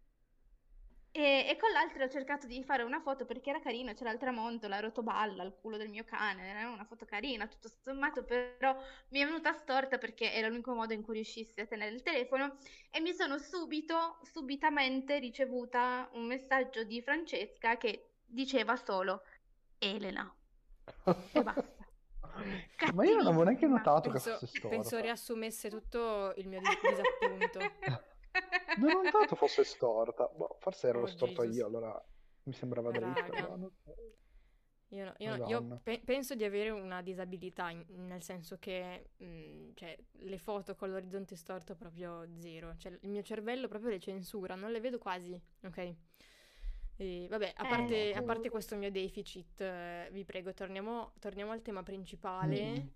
E, 1.16 1.46
e 1.48 1.56
con 1.56 1.70
l'altra 1.70 2.04
ho 2.04 2.08
cercato 2.10 2.46
di 2.46 2.62
fare 2.62 2.82
una 2.82 3.00
foto 3.00 3.24
perché 3.24 3.48
era 3.48 3.58
carino, 3.58 3.94
c'era 3.94 4.10
il 4.10 4.18
tramonto, 4.18 4.68
la 4.68 4.80
rotoballa, 4.80 5.42
il 5.44 5.56
culo 5.58 5.78
del 5.78 5.88
mio 5.88 6.04
cane, 6.04 6.46
era 6.46 6.68
una 6.68 6.84
foto 6.84 7.06
carina, 7.06 7.46
tutto 7.46 7.70
sommato, 7.80 8.22
però 8.22 8.76
mi 9.08 9.20
è 9.20 9.24
venuta 9.24 9.54
storta 9.54 9.96
perché 9.96 10.30
era 10.30 10.48
l'unico 10.48 10.74
modo 10.74 10.92
in 10.92 11.00
cui 11.00 11.14
riuscissi 11.14 11.58
a 11.58 11.66
tenere 11.66 11.94
il 11.94 12.02
telefono 12.02 12.58
e 12.90 13.00
mi 13.00 13.14
sono 13.14 13.38
subito, 13.38 14.18
subitamente 14.30 15.18
ricevuta 15.18 16.06
un 16.12 16.26
messaggio 16.26 16.84
di 16.84 17.00
Francesca 17.00 17.78
che 17.78 18.10
diceva 18.26 18.76
solo 18.76 19.22
Elena. 19.78 20.30
E 21.32 21.42
basta. 21.42 21.64
Ma 22.92 23.06
io 23.06 23.16
non 23.16 23.26
avevo 23.26 23.44
neanche 23.44 23.66
notato 23.66 24.10
che 24.10 24.20
Penso, 24.20 24.32
fosse 24.32 24.46
storta. 24.48 24.68
penso 24.68 25.00
riassumesse 25.00 25.70
tutto 25.70 26.34
il 26.36 26.46
mio 26.46 26.60
dis- 26.60 26.78
disappunto. 26.90 27.60
Non 28.78 28.90
ho 28.96 29.02
notato 29.02 29.34
fosse 29.36 29.64
storta. 29.64 30.26
Boh, 30.34 30.56
forse 30.60 30.88
ero 30.88 31.02
Oh, 31.02 31.06
storto 31.06 31.42
Jesus. 31.42 31.56
io, 31.56 31.66
allora 31.66 32.04
mi 32.44 32.52
sembrava 32.52 32.90
dritta. 32.90 33.20
Raga. 33.26 33.48
ma 33.48 33.56
non. 33.56 33.72
Io, 34.90 35.04
no- 35.04 35.14
io 35.18 35.36
no- 35.36 35.48
io 35.48 35.80
pe- 35.82 36.00
penso 36.04 36.36
di 36.36 36.44
avere 36.44 36.70
una 36.70 37.02
disabilità, 37.02 37.70
in- 37.70 37.84
nel 38.06 38.22
senso 38.22 38.56
che 38.58 39.10
mm, 39.22 39.70
cioè, 39.74 39.98
le 40.12 40.38
foto 40.38 40.76
con 40.76 40.90
l'orizzonte 40.90 41.34
storto 41.34 41.74
proprio 41.74 42.24
zero. 42.38 42.76
Cioè, 42.76 42.96
il 43.00 43.08
mio 43.08 43.22
cervello 43.22 43.66
proprio 43.66 43.90
le 43.90 43.98
censura, 43.98 44.54
non 44.54 44.70
le 44.70 44.78
vedo 44.80 44.98
quasi, 44.98 45.38
ok? 45.64 45.94
E, 46.98 47.26
vabbè, 47.28 47.52
a 47.56 47.66
Eh, 47.66 47.68
parte, 47.68 48.12
a 48.14 48.20
no. 48.20 48.24
parte 48.26 48.48
questo 48.48 48.76
mio 48.76 48.90
deficit, 48.92 49.60
eh, 49.60 50.08
vi 50.12 50.24
prego, 50.24 50.54
torniamo, 50.54 51.12
torniamo 51.18 51.50
al 51.50 51.62
tema 51.62 51.82
principale, 51.82 52.70
Mm. 52.70 52.86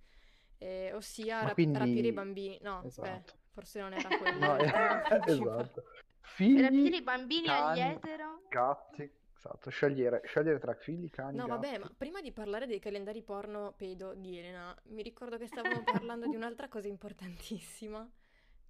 eh, 0.58 0.92
ossia 0.94 1.40
rap- 1.42 1.54
quindi- 1.54 1.76
rapire 1.78 2.06
i 2.06 2.12
bambini. 2.12 2.56
No, 2.62 2.78
aspetta, 2.78 3.08
Esatto. 3.16 3.38
Forse 3.52 3.80
non 3.80 3.92
era 3.92 4.08
quello 4.16 4.38
No, 4.38 4.56
principale. 4.56 5.24
esatto. 5.32 5.84
Figli, 6.20 6.60
rapire 6.60 6.96
i 6.96 7.02
bambini 7.02 7.48
agli 7.48 7.78
cani, 7.78 7.80
etero. 7.80 8.40
gatti. 8.48 9.18
Esatto, 9.40 9.70
scegliere, 9.70 10.20
scegliere 10.26 10.58
tra 10.58 10.74
figli, 10.74 11.08
cani, 11.08 11.38
No, 11.38 11.46
vabbè, 11.46 11.68
gatti. 11.70 11.80
ma 11.82 11.90
prima 11.96 12.20
di 12.20 12.30
parlare 12.30 12.66
dei 12.66 12.78
calendari 12.78 13.22
porno 13.22 13.72
pedo 13.74 14.14
di 14.14 14.38
Elena, 14.38 14.76
mi 14.88 15.02
ricordo 15.02 15.38
che 15.38 15.46
stavamo 15.46 15.82
parlando 15.90 16.26
di 16.26 16.36
un'altra 16.36 16.68
cosa 16.68 16.88
importantissima, 16.88 18.06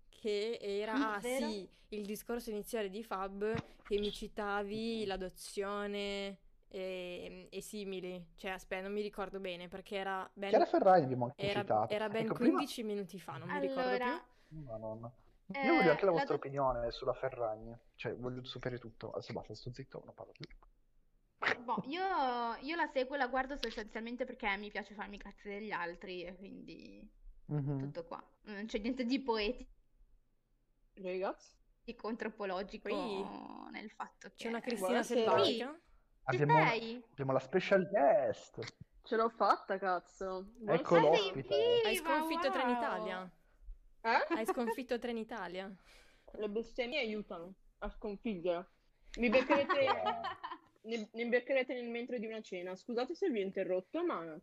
che 0.08 0.58
era, 0.60 1.14
ah 1.14 1.18
Vero? 1.18 1.46
sì, 1.48 1.68
il 1.88 2.04
discorso 2.06 2.50
iniziale 2.50 2.88
di 2.88 3.02
Fab, 3.02 3.52
che 3.82 3.98
mi 3.98 4.12
citavi 4.12 5.04
l'adozione 5.06 6.38
e, 6.68 7.48
e 7.50 7.60
simili. 7.60 8.24
Cioè, 8.36 8.52
aspetta, 8.52 8.82
non 8.82 8.92
mi 8.92 9.02
ricordo 9.02 9.40
bene, 9.40 9.66
perché 9.66 9.96
era 9.96 10.30
ben, 10.32 10.50
Chiara 10.50 10.66
Ferragni 10.66 11.04
abbiamo 11.04 11.24
anche 11.24 11.46
era, 11.46 11.60
citato. 11.62 11.92
era 11.92 12.08
ben 12.08 12.24
Ecco, 12.26 12.34
prima- 12.34 12.52
15 12.58 12.82
minuti 12.84 13.18
fa, 13.18 13.38
non 13.38 13.48
mi 13.48 13.58
ricordo 13.58 13.80
Allora, 13.88 14.06
più. 14.06 14.29
Madonna. 14.50 15.10
Eh, 15.52 15.64
Io 15.66 15.74
voglio 15.74 15.90
anche 15.90 16.04
la 16.04 16.10
la 16.12 16.16
vostra 16.18 16.34
do- 16.36 16.40
opinione 16.40 16.90
sulla 16.92 17.12
Ferragni. 17.14 17.76
Cioè, 17.96 18.14
voglio 18.14 18.44
sapere 18.44 18.78
tutto. 18.78 19.10
Adesso 19.10 19.32
basta, 19.32 19.54
sto 19.54 19.72
zitto, 19.72 20.02
non 20.04 20.14
parlo 20.14 20.32
più. 20.32 20.46
boh, 21.64 21.82
io, 21.86 22.02
io 22.60 22.76
la 22.76 22.86
seguo 22.92 23.14
e 23.14 23.18
la 23.18 23.26
guardo 23.28 23.56
sostanzialmente 23.56 24.24
perché 24.24 24.56
mi 24.56 24.70
piace 24.70 24.94
farmi 24.94 25.16
i 25.16 25.18
cazzi 25.18 25.48
degli 25.48 25.70
altri 25.70 26.22
e 26.24 26.36
quindi 26.36 27.08
Mhm. 27.46 27.78
tutto 27.78 28.04
qua. 28.04 28.22
Non 28.42 28.66
c'è 28.66 28.78
niente 28.78 29.04
di 29.04 29.20
poetico 29.20 29.70
Ragazzi, 30.94 31.54
o 32.02 32.08
antropologico 32.08 32.88
Poi 32.88 33.24
nel 33.72 33.90
fatto 33.90 34.28
che... 34.28 34.34
C'è 34.36 34.48
una 34.48 34.60
Cristina 34.60 35.02
selvatica. 35.02 35.72
Ci 35.72 35.80
Abbiamo, 36.42 36.58
abbiamo 37.10 37.32
la 37.32 37.38
special 37.40 37.88
guest. 37.88 38.60
ce 39.02 39.16
l'ho 39.16 39.30
fatta, 39.30 39.78
cazzo. 39.78 40.52
Ecco 40.66 40.94
sei 40.94 41.02
l'ospite. 41.02 41.54
Hai 41.84 41.96
sconfitto 41.96 42.48
wow! 42.48 42.52
Trenitalia. 42.52 43.30
Eh? 44.02 44.34
Hai 44.34 44.46
sconfitto 44.46 44.98
Trenitalia. 44.98 45.70
Le 46.32 46.48
bestemmie 46.48 47.00
aiutano 47.00 47.54
a 47.78 47.88
sconfiggere. 47.90 48.68
Mi 49.18 49.28
beccherete, 49.28 49.74
ne, 50.82 51.08
ne 51.12 51.26
beccherete 51.26 51.74
nel 51.74 51.88
mentre 51.88 52.18
di 52.18 52.26
una 52.26 52.40
cena. 52.40 52.74
Scusate 52.74 53.14
se 53.14 53.28
vi 53.28 53.40
ho 53.40 53.42
interrotto, 53.42 54.04
ma 54.04 54.40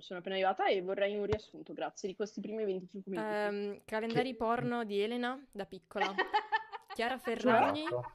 sono 0.00 0.18
appena 0.18 0.34
arrivata 0.34 0.66
e 0.66 0.82
vorrei 0.82 1.16
un 1.16 1.26
riassunto, 1.26 1.72
grazie, 1.72 2.08
di 2.08 2.16
questi 2.16 2.40
primi 2.40 2.64
25 2.64 3.10
minuti. 3.10 3.28
Ehm, 3.28 3.80
calendari 3.84 4.34
porno 4.34 4.84
di 4.84 5.00
Elena 5.00 5.40
da 5.52 5.66
piccola. 5.66 6.12
Chiara 6.94 7.18
Ferragni, 7.18 7.82
Esatto. 7.82 8.14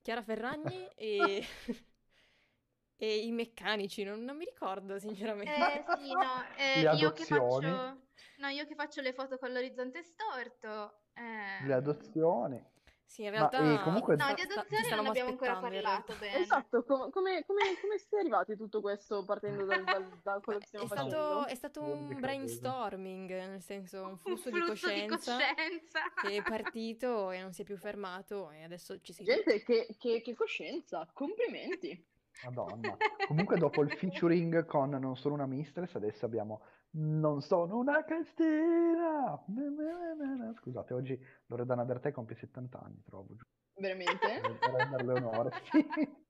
Chiara 0.00 0.22
Ferragni 0.22 0.88
e, 0.96 1.44
e 2.96 3.18
i 3.18 3.30
meccanici, 3.30 4.02
non, 4.02 4.24
non 4.24 4.36
mi 4.36 4.46
ricordo 4.46 4.98
sinceramente. 4.98 5.52
Eh 5.54 5.84
sì, 5.98 6.10
no, 6.12 6.44
eh, 6.56 6.82
Le 6.82 6.94
io 6.96 7.12
che 7.12 7.22
adozioni. 7.22 7.66
faccio... 7.66 8.02
No, 8.38 8.48
io 8.48 8.66
che 8.66 8.74
faccio 8.74 9.00
le 9.00 9.12
foto 9.12 9.38
con 9.38 9.52
l'orizzonte 9.52 10.02
storto. 10.02 11.00
eh, 11.14 11.64
Le 11.66 11.72
adozioni. 11.74 12.72
Sì, 13.06 13.22
in 13.22 13.30
Ma, 13.30 13.36
realtà 13.48 13.58
eh, 13.58 13.82
comunque- 13.84 14.16
No, 14.16 14.32
di 14.34 14.40
adozioni 14.40 14.88
non 14.90 15.06
abbiamo 15.06 15.30
ancora 15.30 15.56
parlato 15.58 16.14
bene. 16.18 16.38
Esatto, 16.38 16.82
com- 16.82 17.10
come, 17.10 17.44
come, 17.44 17.60
come 17.80 17.98
siete 17.98 18.16
arrivati 18.18 18.52
a 18.52 18.56
tutto 18.56 18.80
questo 18.80 19.24
partendo 19.24 19.64
dal, 19.66 19.84
dal- 19.84 20.20
da 20.22 20.40
quello 20.42 20.58
che 20.58 20.64
È 20.64 20.66
stiamo 20.66 20.86
stato, 20.86 21.02
facendo? 21.10 21.46
è 21.46 21.54
stato 21.54 21.80
Non 21.82 22.06
mi 22.06 22.14
un 22.14 22.20
brainstorming, 22.20 23.30
nel 23.30 23.62
senso 23.62 24.02
un 24.02 24.08
Un 24.10 24.18
flusso 24.18 24.50
di 24.50 24.56
flusso 24.56 24.88
di 24.88 25.06
coscienza 25.06 25.36
coscienza. 25.36 26.00
che 26.22 26.36
è 26.36 26.42
partito 26.42 27.30
e 27.30 27.40
non 27.40 27.52
si 27.52 27.62
è 27.62 27.64
più 27.64 27.76
fermato 27.76 28.50
e 28.50 28.64
adesso 28.64 28.98
ci 29.00 29.12
si... 29.12 29.22
Gente, 29.22 29.62
che, 29.62 29.94
che- 29.98 30.20
che 30.20 30.34
coscienza, 30.34 31.06
complimenti. 31.12 32.04
Madonna. 32.44 32.96
Comunque 33.28 33.58
dopo 33.58 33.82
il 33.82 33.92
featuring 33.92 34.64
con 34.64 34.90
Non 34.90 35.16
sono 35.16 35.34
una 35.34 35.46
mistress, 35.46 35.94
adesso 35.94 36.24
abbiamo 36.24 36.62
Non 36.96 37.40
sono 37.42 37.78
una 37.78 38.04
Cristina. 38.04 39.42
Na, 39.46 39.68
na, 39.68 40.14
na, 40.14 40.34
na. 40.36 40.54
Scusate, 40.54 40.94
oggi 40.94 41.18
Loredana 41.46 41.84
Bertè 41.84 42.12
compie 42.12 42.36
70 42.36 42.80
anni, 42.80 43.02
trovo. 43.02 43.36
Veramente? 43.74 44.40
Per 44.40 44.70
renderle 44.72 45.12
onore. 45.12 45.50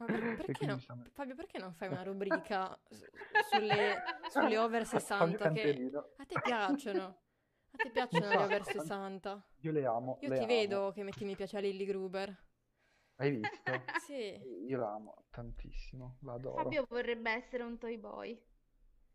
Sì. 0.00 0.06
Perché 0.06 0.64
no? 0.64 0.78
siamo- 0.78 1.02
Fabio, 1.12 1.34
perché 1.34 1.58
non 1.58 1.74
fai 1.74 1.88
una 1.88 2.02
rubrica 2.02 2.74
su- 2.88 3.04
sulle, 3.50 4.02
sulle 4.30 4.56
over 4.56 4.86
Fabio 4.86 4.98
60 4.98 5.50
che 5.52 5.90
a 6.16 6.24
te 6.24 6.40
piacciono? 6.40 7.04
A 7.72 7.76
te 7.76 7.90
piacciono 7.90 8.28
le 8.30 8.36
over 8.38 8.58
Infatti. 8.60 8.78
60? 8.78 9.46
Io 9.58 9.72
le 9.72 9.84
amo. 9.84 10.16
Io 10.22 10.28
le 10.30 10.34
ti 10.36 10.42
amo. 10.44 10.52
vedo 10.54 10.92
che 10.92 11.02
metti 11.02 11.26
mi 11.26 11.36
piace 11.36 11.58
a 11.58 11.60
Lilly 11.60 11.84
Gruber. 11.84 12.34
Hai 13.16 13.30
visto? 13.30 13.72
Sì. 14.00 14.40
Io 14.66 14.78
la 14.78 14.94
amo 14.94 15.26
tantissimo, 15.28 16.16
la 16.22 16.32
adoro. 16.32 16.62
Fabio 16.62 16.86
vorrebbe 16.88 17.32
essere 17.32 17.62
un 17.62 17.76
toy 17.76 17.98
boy. 17.98 18.42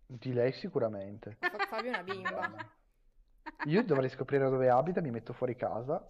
Di 0.08 0.34
lei 0.34 0.52
sicuramente. 0.54 1.38
Fa- 1.40 1.66
Fabio 1.68 1.92
è 1.92 2.00
una 2.00 2.04
bimba. 2.04 2.74
Io 3.66 3.84
dovrei 3.84 4.10
scoprire 4.10 4.50
dove 4.50 4.70
abita, 4.70 5.02
mi 5.02 5.12
metto 5.12 5.34
fuori 5.34 5.56
casa. 5.56 6.04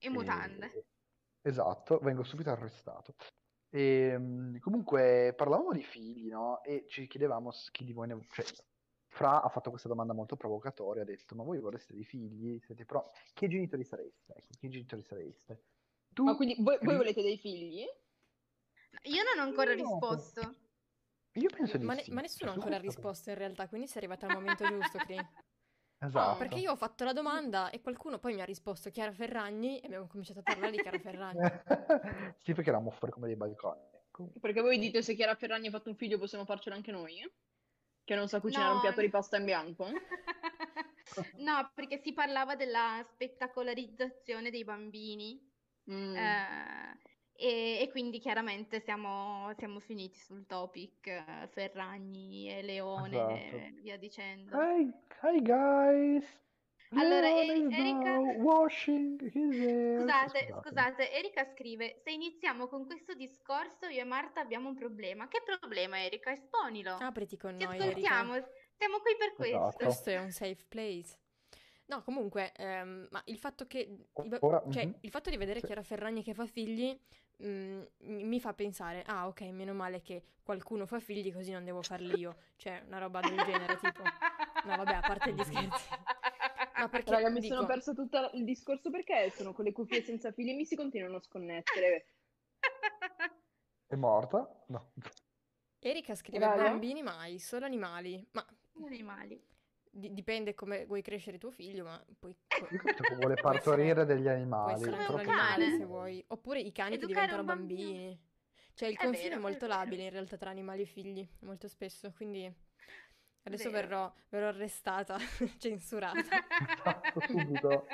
E 0.00 0.08
mutande. 0.10 0.86
Esatto, 1.42 1.98
vengo 1.98 2.24
subito 2.24 2.50
arrestato. 2.50 3.14
E, 3.70 4.16
mm, 4.18 4.56
comunque 4.58 5.34
parlavamo 5.36 5.72
di 5.72 5.82
figli, 5.82 6.28
no? 6.28 6.62
E 6.62 6.84
ci 6.88 7.06
chiedevamo 7.06 7.50
chi 7.70 7.84
di 7.84 7.92
voi 7.92 8.08
ne... 8.08 8.26
Cioè, 8.30 8.44
Fra 9.06 9.42
ha 9.42 9.48
fatto 9.48 9.70
questa 9.70 9.88
domanda 9.88 10.12
molto 10.14 10.36
provocatoria, 10.36 11.02
ha 11.02 11.04
detto, 11.06 11.34
ma 11.34 11.42
voi 11.42 11.58
vorreste 11.58 11.92
dei 11.94 12.04
figli? 12.04 12.58
Siete 12.60 12.84
pro... 12.84 13.10
Che 13.34 13.48
genitori 13.48 13.84
sareste? 13.84 14.32
Ecco, 14.34 14.48
che 14.58 14.68
genitori 14.68 15.02
sareste? 15.02 15.64
Tu, 16.12 16.24
Ma 16.24 16.34
quindi 16.36 16.56
voi, 16.58 16.78
voi 16.82 16.96
volete 16.96 17.22
dei 17.22 17.38
figli? 17.38 17.84
Io 19.04 19.22
non 19.22 19.38
ho 19.38 19.48
ancora 19.48 19.74
No. 19.74 19.82
risposto. 19.82 20.54
Io 21.34 21.48
penso 21.48 21.78
di 21.78 21.84
Ma, 21.84 21.94
ne- 21.94 22.02
sì. 22.02 22.10
ma 22.12 22.20
nessuno 22.20 22.50
ha 22.50 22.54
ancora 22.54 22.78
risposto 22.78 23.30
in 23.30 23.36
realtà, 23.36 23.68
quindi 23.68 23.86
sei 23.86 23.98
arrivata 23.98 24.26
al 24.26 24.34
momento 24.38 24.66
giusto, 24.66 24.98
Cri. 24.98 25.18
Esatto. 25.98 26.38
Perché 26.38 26.56
io 26.58 26.72
ho 26.72 26.76
fatto 26.76 27.04
la 27.04 27.12
domanda 27.12 27.70
e 27.70 27.80
qualcuno 27.80 28.18
poi 28.18 28.34
mi 28.34 28.40
ha 28.42 28.44
risposto 28.44 28.90
Chiara 28.90 29.12
Ferragni 29.12 29.78
e 29.78 29.86
abbiamo 29.86 30.08
cominciato 30.08 30.40
a 30.40 30.42
parlare 30.42 30.72
di 30.72 30.78
Chiara 30.82 30.98
Ferragni. 30.98 31.40
sì, 32.42 32.52
perché 32.54 32.70
eravamo 32.70 32.90
fuori 32.90 33.12
come 33.12 33.26
dei 33.28 33.36
balconi. 33.36 33.80
Comunque, 34.10 34.40
Perché 34.40 34.60
voi 34.60 34.78
dite 34.78 35.00
se 35.00 35.14
Chiara 35.14 35.36
Ferragni 35.36 35.68
ha 35.68 35.70
fatto 35.70 35.88
un 35.88 35.96
figlio 35.96 36.18
possiamo 36.18 36.44
farcelo 36.44 36.74
anche 36.74 36.90
noi? 36.90 37.18
Che 38.04 38.14
non 38.16 38.26
sa 38.28 38.40
cucinare 38.40 38.70
No. 38.70 38.74
un 38.74 38.80
piatto 38.80 39.00
di 39.00 39.08
pasta 39.08 39.36
in 39.36 39.44
bianco? 39.44 39.86
No, 41.36 41.70
perché 41.74 41.98
si 41.98 42.12
parlava 42.14 42.56
della 42.56 43.04
spettacolarizzazione 43.12 44.50
dei 44.50 44.64
bambini. 44.64 45.38
Mm. 45.90 46.16
eh, 46.16 46.98
e, 47.42 47.78
e 47.80 47.88
quindi 47.90 48.20
chiaramente 48.20 48.78
siamo, 48.80 49.52
siamo 49.56 49.80
finiti 49.80 50.16
sul 50.20 50.46
topic 50.46 51.08
eh, 51.08 51.48
Ferragni 51.50 52.48
e 52.48 52.62
Leone 52.62 53.08
Esatto. 53.16 53.56
e 53.56 53.74
via 53.80 53.98
dicendo. 53.98 54.56
Hi, 54.56 54.92
hi 55.22 55.42
guys. 55.42 56.40
Allora, 56.94 57.26
Leone 57.32 57.74
Erika- 57.76 58.18
washing 58.42 59.20
his 59.34 59.58
hair. 59.58 59.98
Scusate, 60.00 60.54
scusate, 60.60 61.12
Erika 61.12 61.44
scrive: 61.44 62.00
Se 62.04 62.10
iniziamo 62.12 62.68
con 62.68 62.86
questo 62.86 63.14
discorso, 63.14 63.86
io 63.86 64.02
e 64.02 64.04
Marta 64.04 64.40
abbiamo 64.40 64.68
un 64.68 64.74
problema. 64.76 65.26
Che 65.26 65.42
problema, 65.42 66.00
Erika? 66.04 66.30
Esponilo. 66.32 66.92
Apriti 67.00 67.36
con 67.36 67.56
Ti 67.56 67.64
noi, 67.64 67.76
Erika. 67.76 67.88
ascoltiamo, 67.88 68.46
siamo 68.76 68.98
qui 69.00 69.16
per 69.16 69.32
questo. 69.34 69.56
Esatto. 69.56 69.84
Questo 69.84 70.10
è 70.10 70.18
un 70.20 70.30
safe 70.30 70.64
place. 70.68 71.18
No, 71.86 72.02
comunque, 72.04 72.52
ehm, 72.56 73.08
ma 73.10 73.22
il 73.26 73.38
fatto 73.38 73.66
che 73.66 74.06
Ora, 74.40 74.62
cioè, 74.70 74.86
mhm. 74.86 74.98
il 75.00 75.10
fatto 75.10 75.30
di 75.30 75.36
vedere 75.36 75.60
Sì. 75.60 75.66
Chiara 75.66 75.82
Ferragni 75.82 76.22
che 76.22 76.34
fa 76.34 76.46
figli 76.46 76.98
mm, 77.42 77.82
mi 78.00 78.40
fa 78.40 78.52
pensare, 78.54 79.02
ah, 79.06 79.26
ok, 79.26 79.42
meno 79.42 79.72
male 79.72 80.02
che 80.02 80.22
qualcuno 80.42 80.86
fa 80.86 80.98
figli 81.00 81.32
così 81.32 81.52
non 81.52 81.64
devo 81.64 81.82
farli 81.82 82.18
io. 82.18 82.36
Cioè, 82.56 82.82
una 82.86 82.98
roba 82.98 83.20
del 83.20 83.36
genere, 83.36 83.78
tipo. 83.78 84.02
No, 84.64 84.76
vabbè, 84.76 84.94
a 84.94 85.00
parte 85.00 85.32
gli 85.32 85.42
scherzi. 85.42 85.88
Ma 86.76 86.88
perché 86.88 87.12
Raga, 87.12 87.30
mi 87.30 87.40
dico, 87.40 87.54
sono 87.54 87.66
persa 87.66 87.92
tutto 87.92 88.30
il 88.34 88.44
discorso 88.44 88.90
perché 88.90 89.30
sono 89.30 89.52
con 89.52 89.64
le 89.64 89.72
cuffie 89.72 90.02
senza 90.02 90.32
fili 90.32 90.50
e 90.50 90.54
mi 90.54 90.64
si 90.64 90.74
continuano 90.74 91.16
a 91.16 91.20
sconnettere. 91.20 92.06
È 93.86 93.94
morta? 93.94 94.64
No. 94.68 94.92
Erika 95.78 96.14
scrive 96.14 96.44
Raga? 96.44 96.62
bambini 96.62 97.02
mai, 97.02 97.38
solo 97.38 97.66
animali. 97.66 98.26
Ma 98.32 98.46
Animali. 98.84 99.50
Di- 99.94 100.12
dipende 100.14 100.54
come 100.54 100.86
vuoi 100.86 101.02
crescere 101.02 101.36
tuo 101.36 101.50
figlio, 101.50 101.84
ma 101.84 102.02
poi 102.18 102.34
capito 102.46 103.02
che 103.02 103.14
vuole 103.14 103.34
partorire 103.34 104.04
degli 104.06 104.26
animali. 104.26 104.74
essere 104.74 105.04
Come 105.04 105.22
un 105.22 105.28
animale 105.28 105.64
cane. 105.64 105.76
se 105.76 105.84
vuoi. 105.84 106.24
Oppure 106.28 106.60
i 106.60 106.72
cani 106.72 106.98
ti 106.98 107.06
diventano 107.06 107.44
bambini. 107.44 108.18
Cioè 108.74 108.88
il 108.88 108.96
È 108.96 109.02
confine 109.02 109.28
vero, 109.28 109.36
è 109.36 109.42
molto 109.42 109.66
labile 109.66 110.04
in 110.04 110.10
realtà 110.10 110.38
tra 110.38 110.48
animali 110.48 110.82
e 110.82 110.86
figli, 110.86 111.28
molto 111.40 111.68
spesso. 111.68 112.10
Quindi 112.12 112.50
adesso 113.42 113.70
verrò, 113.70 114.10
verrò 114.30 114.48
arrestata, 114.48 115.18
censurata. 115.58 116.18
Esatto, 116.18 117.20
subito. 117.28 117.86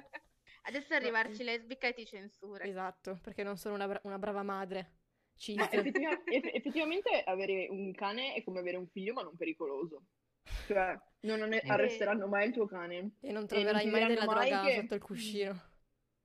Adesso 0.63 0.95
arrivarci 0.95 1.43
lesbica 1.43 1.89
e 1.89 1.95
ti 1.95 2.07
censura. 2.07 2.63
Esatto, 2.65 3.19
perché 3.23 3.43
non 3.43 3.57
sono 3.57 3.75
una, 3.75 3.89
bra- 3.89 4.01
una 4.05 4.19
brava 4.19 4.45
madre. 4.45 4.99
Cis. 5.35 5.57
Ma 5.57 5.69
effettiva- 5.71 6.21
eff- 6.25 6.55
effettivamente 6.55 7.23
avere 7.25 7.67
un 7.71 7.93
cane 7.93 8.35
è 8.35 8.45
come 8.45 8.61
avere 8.61 8.77
un 8.77 8.87
figlio, 8.87 9.15
ma 9.15 9.23
non 9.23 9.37
pericoloso. 9.37 10.05
Cioè, 10.67 10.99
non 11.21 11.41
ne- 11.49 11.61
Sì. 11.63 11.69
arresteranno 11.69 12.27
mai 12.27 12.47
il 12.49 12.53
tuo 12.53 12.67
cane 12.67 12.95
E 13.21 13.33
non 13.33 13.33
non 13.33 13.47
troverai 13.47 13.85
ti 13.85 13.91
mai 13.91 14.01
diranno 14.07 14.21
della 14.21 14.35
mai 14.35 14.49
droga 14.51 14.65
che- 14.67 14.75
sotto 14.81 14.95
il 14.95 15.01
cuscino. 15.03 15.61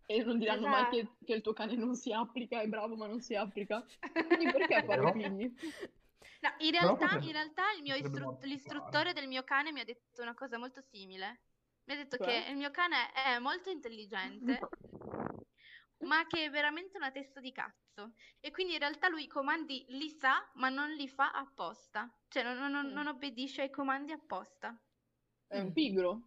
e 0.06 0.24
non 0.24 0.38
diranno 0.38 0.68
mai 0.68 0.82
Esatto. 0.82 0.96
che, 1.20 1.26
che 1.26 1.34
il 1.34 1.42
tuo 1.42 1.54
cane 1.54 1.76
non 1.76 1.96
si 1.96 2.12
applica, 2.12 2.62
è 2.62 2.68
bravo 2.68 2.96
ma 2.96 3.08
non 3.08 3.22
si 3.22 3.36
applica. 3.36 3.84
Quindi 4.28 4.52
perché 4.52 4.84
fare 4.84 5.12
figli? 5.14 5.54
No, 6.42 6.50
in 6.60 6.72
realtà, 6.72 7.18
in 7.20 7.32
realtà 7.32 7.64
il 7.76 7.82
mio 7.84 7.94
potrebbe 7.96 8.18
istru- 8.18 8.40
non 8.40 8.50
l'istruttore 8.50 9.14
del 9.14 9.28
mio 9.28 9.44
cane 9.44 9.72
mi 9.72 9.80
ha 9.80 9.86
detto 9.86 10.22
una 10.22 10.34
cosa 10.34 10.58
molto 10.58 10.82
simile. 10.82 11.40
Mi 11.86 11.94
ha 11.94 11.98
detto 11.98 12.18
Cioè? 12.18 12.28
che 12.44 12.50
il 12.52 12.58
mio 12.58 12.72
cane 12.72 13.12
è 13.14 13.40
molto 13.40 13.70
intelligente. 13.70 14.60
ma 16.04 16.26
che 16.28 16.46
è 16.46 16.50
veramente 16.50 16.98
una 16.98 17.12
testa 17.12 17.40
di 17.40 17.52
cazzo. 17.52 18.14
E 18.40 18.52
quindi 18.52 18.74
in 18.74 18.80
realtà 18.80 19.08
lui 19.10 19.24
i 19.24 19.28
comandi 19.28 19.86
li 19.90 20.10
sa, 20.10 20.50
ma 20.56 20.70
non 20.70 20.92
li 20.92 21.08
fa 21.08 21.32
apposta. 21.32 22.12
Cioè 22.28 22.44
non, 22.44 22.72
non- 22.72 22.88
Mm. 22.88 22.92
non 22.94 23.08
obbedisce 23.08 23.62
ai 23.64 23.70
comandi 23.70 24.12
apposta. 24.12 24.78
È 25.48 25.60
un 25.60 25.68
Mm. 25.68 25.72
pigro. 25.72 26.22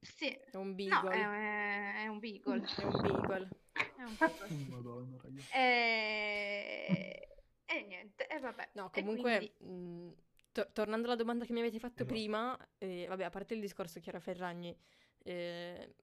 Sì, 0.00 0.28
È 0.28 0.56
un 0.56 0.68
no, 0.68 0.74
beagle. 0.74 1.12
è, 1.14 2.02
è 2.02 2.06
un 2.08 2.18
beagle. 2.18 2.64
È 2.76 2.84
un 2.84 3.00
beagle. 3.02 3.48
È 3.72 4.02
un 4.02 4.16
beagle. 4.18 4.48
Madonna, 4.68 5.16
ragazzi. 5.22 5.52
E... 5.56 7.28
e 7.66 7.82
niente, 7.86 8.26
e 8.26 8.38
vabbè. 8.38 8.70
No, 8.74 8.86
E 8.92 9.00
comunque, 9.00 9.54
quindi- 9.58 10.08
mh, 10.08 10.14
to- 10.52 10.70
tornando 10.72 11.06
alla 11.06 11.16
domanda 11.16 11.44
che 11.44 11.52
mi 11.52 11.60
avete 11.60 11.78
fatto 11.78 12.02
Esatto. 12.02 12.12
prima, 12.12 12.68
eh, 12.78 13.06
vabbè, 13.08 13.24
a 13.24 13.30
parte 13.30 13.54
il 13.54 13.60
discorso 13.60 14.00
Chiara 14.00 14.18
Ferragni, 14.20 14.76
eh, 15.24 15.94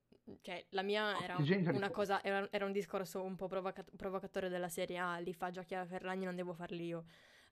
cioè 0.42 0.66
la 0.70 0.82
mia 0.84 1.18
era 1.22 1.36
una 1.72 1.90
cosa, 1.90 2.24
era, 2.24 2.48
era 2.52 2.66
un 2.66 2.72
discorso 2.72 3.24
un 3.24 3.36
po' 3.36 3.48
provoca- 3.48 3.86
provocatorio 3.96 4.50
della 4.50 4.70
serie 4.70 4.98
A, 4.98 5.18
li 5.18 5.34
fa 5.34 5.50
già 5.52 5.64
Chiara 5.64 5.86
Ferragni, 5.86 6.26
non 6.26 6.36
devo 6.36 6.54
farli 6.54 6.86
io. 6.86 7.06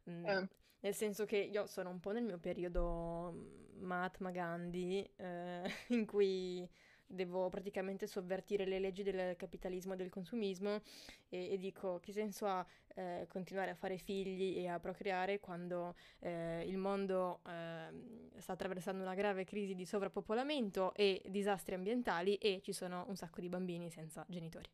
Mm, 0.10 0.26
Eh. 0.26 0.50
Nel 0.80 0.94
senso 0.94 1.26
che 1.26 1.38
io 1.38 1.66
sono 1.66 1.90
un 1.90 2.00
po' 2.00 2.12
nel 2.12 2.24
mio 2.24 2.38
periodo 2.38 3.32
mm, 3.34 3.84
Mahatma 3.84 4.32
Gandhi, 4.32 5.10
eh, 5.16 5.64
in 5.90 6.06
cui 6.06 6.70
devo 7.08 7.50
praticamente 7.50 8.06
sovvertire 8.06 8.66
le 8.66 8.80
leggi 8.80 9.02
del 9.02 9.36
capitalismo 9.36 9.94
e 9.94 9.96
del 9.96 10.10
consumismo 10.10 10.82
e, 11.30 11.54
e 11.54 11.58
dico 11.58 12.00
che 12.00 12.12
senso 12.12 12.46
ha 12.46 12.66
eh, 12.96 13.26
continuare 13.30 13.72
a 13.72 13.76
fare 13.76 13.98
figli 13.98 14.58
e 14.58 14.68
a 14.68 14.80
procreare 14.80 15.40
quando 15.40 15.96
eh, 16.20 16.64
il 16.68 16.78
mondo 16.78 17.42
ehm, 17.48 18.38
sta 18.38 18.54
attraversando 18.54 19.04
una 19.04 19.14
grave 19.14 19.46
crisi 19.46 19.76
di 19.76 19.86
sovrappopolamento 19.86 20.94
e 20.94 21.22
disastri 21.28 21.76
ambientali 21.76 22.36
e 22.36 22.62
ci 22.62 22.74
sono 22.74 23.06
un 23.08 23.16
sacco 23.16 23.40
di 23.40 23.50
bambini 23.50 23.90
senza 23.90 24.26
genitori. 24.28 24.70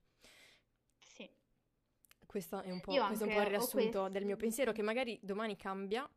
Sì. 1.00 1.30
Questo 2.26 2.62
è 2.62 2.72
un 2.72 2.80
po', 2.80 2.94
è 2.94 3.00
un 3.00 3.18
po' 3.18 3.26
il 3.26 3.46
riassunto 3.46 3.78
questo- 3.78 4.10
del 4.10 4.26
mio 4.26 4.38
pensiero 4.38 4.72
che 4.72 4.82
magari 4.82 5.20
domani 5.22 5.56
cambia 5.56 6.10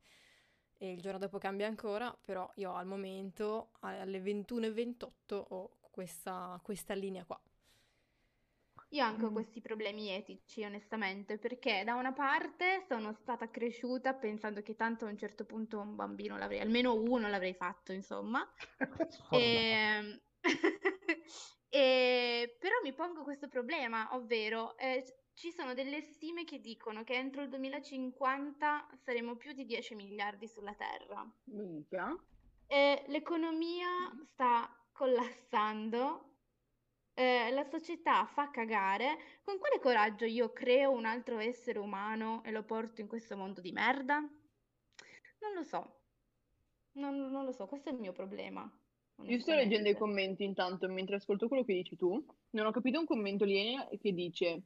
e 0.78 0.92
il 0.92 1.00
giorno 1.00 1.18
dopo 1.18 1.38
cambia 1.38 1.66
ancora, 1.66 2.16
però 2.22 2.50
io 2.56 2.74
al 2.74 2.86
momento 2.86 3.70
alle 3.80 4.20
21.28 4.20 5.46
ho 5.48 5.75
questa, 5.96 6.60
questa 6.62 6.94
linea 6.94 7.24
qua. 7.24 7.40
Io 8.90 9.02
anche 9.04 9.24
ho 9.26 9.30
Mm. 9.30 9.32
questi 9.32 9.60
problemi 9.60 10.08
etici, 10.10 10.62
onestamente, 10.64 11.38
perché 11.38 11.82
da 11.84 11.94
una 11.94 12.12
parte 12.12 12.84
sono 12.88 13.12
stata 13.12 13.50
cresciuta 13.50 14.14
pensando 14.14 14.62
che 14.62 14.76
tanto 14.76 15.06
a 15.06 15.08
un 15.10 15.18
certo 15.18 15.44
punto 15.44 15.80
un 15.80 15.96
bambino 15.96 16.36
l'avrei, 16.38 16.60
almeno 16.60 16.94
uno 16.94 17.28
l'avrei 17.28 17.54
fatto, 17.54 17.92
insomma. 17.92 18.48
E... 19.30 20.22
e- 21.68 22.56
Però 22.60 22.74
mi 22.82 22.92
pongo 22.94 23.22
questo 23.22 23.48
problema, 23.48 24.14
ovvero 24.14 24.76
eh, 24.78 25.04
ci 25.34 25.50
sono 25.52 25.74
delle 25.74 26.00
stime 26.00 26.44
che 26.44 26.60
dicono 26.60 27.02
che 27.04 27.14
entro 27.14 27.42
il 27.42 27.48
2050 27.48 28.88
saremo 29.04 29.36
più 29.36 29.52
di 29.52 29.64
10 29.66 29.94
miliardi 29.94 30.46
sulla 30.48 30.74
Terra. 30.74 31.28
Minchia. 31.48 32.06
Eh, 32.68 33.04
l'economia 33.08 33.88
sta 34.32 34.68
collassando, 34.96 36.36
eh, 37.14 37.50
la 37.50 37.64
società 37.64 38.24
fa 38.26 38.50
cagare. 38.50 39.16
Con 39.42 39.58
quale 39.58 39.78
coraggio 39.78 40.24
io 40.24 40.52
creo 40.52 40.90
un 40.90 41.04
altro 41.04 41.38
essere 41.38 41.78
umano 41.78 42.42
e 42.44 42.50
lo 42.50 42.64
porto 42.64 43.00
in 43.00 43.06
questo 43.06 43.36
mondo 43.36 43.60
di 43.60 43.72
merda? 43.72 44.18
Non 44.18 45.52
lo 45.54 45.62
so. 45.62 46.00
Non, 46.92 47.30
non 47.30 47.44
lo 47.44 47.52
so, 47.52 47.66
questo 47.66 47.90
è 47.90 47.92
il 47.92 48.00
mio 48.00 48.12
problema. 48.12 48.68
Io 49.22 49.40
sto 49.40 49.54
leggendo 49.54 49.88
i 49.88 49.94
commenti 49.96 50.44
intanto 50.44 50.88
mentre 50.88 51.16
ascolto 51.16 51.48
quello 51.48 51.64
che 51.64 51.74
dici 51.74 51.96
tu. 51.96 52.24
Non 52.50 52.66
ho 52.66 52.70
capito 52.70 52.98
un 52.98 53.06
commento 53.06 53.44
lì 53.44 53.74
che 53.98 54.12
dice: 54.12 54.62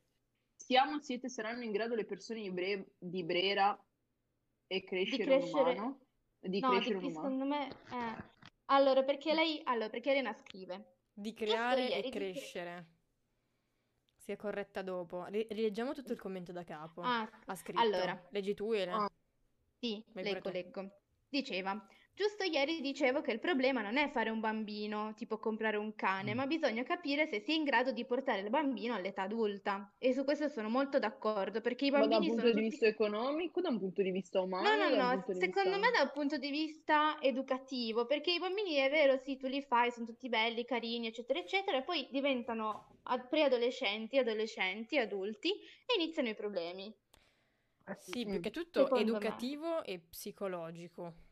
Siamo, 0.56 1.00
siete, 1.00 1.28
saranno 1.28 1.62
in 1.62 1.70
grado 1.72 1.94
le 1.94 2.04
persone 2.04 2.40
di, 2.42 2.50
Bre- 2.50 2.94
di 2.98 3.22
Brera 3.24 3.76
e 4.66 4.82
crescere, 4.84 5.24
crescere- 5.24 5.70
un 5.72 5.76
umano? 5.78 6.00
Di 6.40 6.60
No, 6.60 6.70
crescere 6.70 6.98
di- 6.98 7.06
umano. 7.06 7.20
secondo 7.20 7.44
me... 7.44 7.68
eh. 7.68 8.38
Allora, 8.72 9.02
perché 9.02 9.34
lei... 9.34 9.60
Allora, 9.64 9.88
perché 9.88 10.10
Elena 10.10 10.32
scrive. 10.32 10.96
Di 11.12 11.34
creare 11.34 11.82
ieri 11.82 11.92
e 11.92 12.02
di 12.02 12.10
cre- 12.10 12.30
crescere. 12.32 12.86
Si 14.16 14.32
è 14.32 14.36
corretta 14.36 14.82
dopo. 14.82 15.24
Ri- 15.26 15.46
rileggiamo 15.50 15.92
tutto 15.92 16.12
il 16.12 16.18
commento 16.18 16.52
da 16.52 16.62
capo. 16.62 17.02
Ah, 17.02 17.28
Ha 17.46 17.54
scritto. 17.56 17.80
allora. 17.80 18.20
Leggi 18.30 18.54
tu, 18.54 18.72
Ele. 18.72 18.92
Ah. 18.92 19.10
Sì, 19.78 20.02
Vai 20.12 20.24
leggo, 20.24 20.40
te. 20.40 20.52
leggo. 20.52 20.90
Diceva, 21.28 21.86
giusto 22.20 22.44
ieri 22.44 22.82
dicevo 22.82 23.22
che 23.22 23.32
il 23.32 23.38
problema 23.38 23.80
non 23.80 23.96
è 23.96 24.10
fare 24.10 24.28
un 24.28 24.40
bambino, 24.40 25.14
tipo 25.16 25.38
comprare 25.38 25.78
un 25.78 25.94
cane, 25.94 26.34
Mm. 26.34 26.36
ma 26.36 26.46
bisogna 26.46 26.82
capire 26.82 27.26
se 27.26 27.40
si 27.40 27.52
è 27.52 27.54
in 27.54 27.64
grado 27.64 27.92
di 27.92 28.04
portare 28.04 28.42
il 28.42 28.50
bambino 28.50 28.94
all'età 28.94 29.22
adulta. 29.22 29.90
E 29.98 30.12
su 30.12 30.22
questo 30.24 30.48
sono 30.48 30.68
molto 30.68 30.98
d'accordo, 30.98 31.62
perché 31.62 31.86
i 31.86 31.90
Ma 31.90 31.98
da 32.00 32.04
un 32.04 32.10
bambini 32.10 32.32
punto 32.34 32.46
sono 32.48 32.60
di 32.60 32.60
tutti... 32.60 32.70
vista 32.72 32.86
economico, 32.86 33.60
da 33.62 33.70
un 33.70 33.78
punto 33.78 34.02
di 34.02 34.10
vista 34.10 34.40
umano, 34.42 34.68
No, 34.68 34.76
no, 34.76 34.86
un 34.90 34.96
no, 34.98 35.24
secondo 35.32 35.70
vista... 35.70 35.78
me 35.78 35.90
dal 35.96 36.12
punto 36.12 36.36
di 36.36 36.50
vista 36.50 37.16
educativo, 37.22 38.04
perché 38.04 38.32
i 38.32 38.38
bambini 38.38 38.74
è 38.74 38.90
vero, 38.90 39.16
sì, 39.16 39.38
tu 39.38 39.46
li 39.46 39.62
fai, 39.62 39.90
sono 39.90 40.04
tutti 40.04 40.28
belli, 40.28 40.66
carini, 40.66 41.06
eccetera, 41.06 41.38
eccetera, 41.38 41.78
e 41.78 41.82
poi 41.82 42.06
diventano 42.10 42.98
preadolescenti, 43.30 44.18
adolescenti, 44.18 44.98
adulti 44.98 45.50
e 45.50 45.94
iniziano 45.96 46.28
i 46.28 46.34
problemi. 46.34 46.94
Sì, 47.98 48.24
Mm. 48.26 48.30
più 48.32 48.40
che 48.40 48.50
tutto 48.50 48.82
Secondo 48.82 49.04
me. 49.04 49.18
educativo 49.18 49.82
e 49.84 49.98
psicologico. 49.98 51.28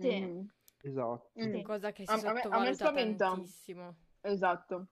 Sì. 0.00 0.46
Esatto. 0.82 1.30
Mm. 1.40 1.52
Sì. 1.54 1.62
Cosa 1.62 1.92
che 1.92 2.04
si 2.06 2.10
A- 2.12 2.14
a 2.14 2.16
me- 2.20 2.28
a 2.28 2.32
me 2.32 2.40
sottovaluta 2.42 2.74
spaventa. 2.74 3.28
tantissimo. 3.28 3.96
Esatto. 4.20 4.86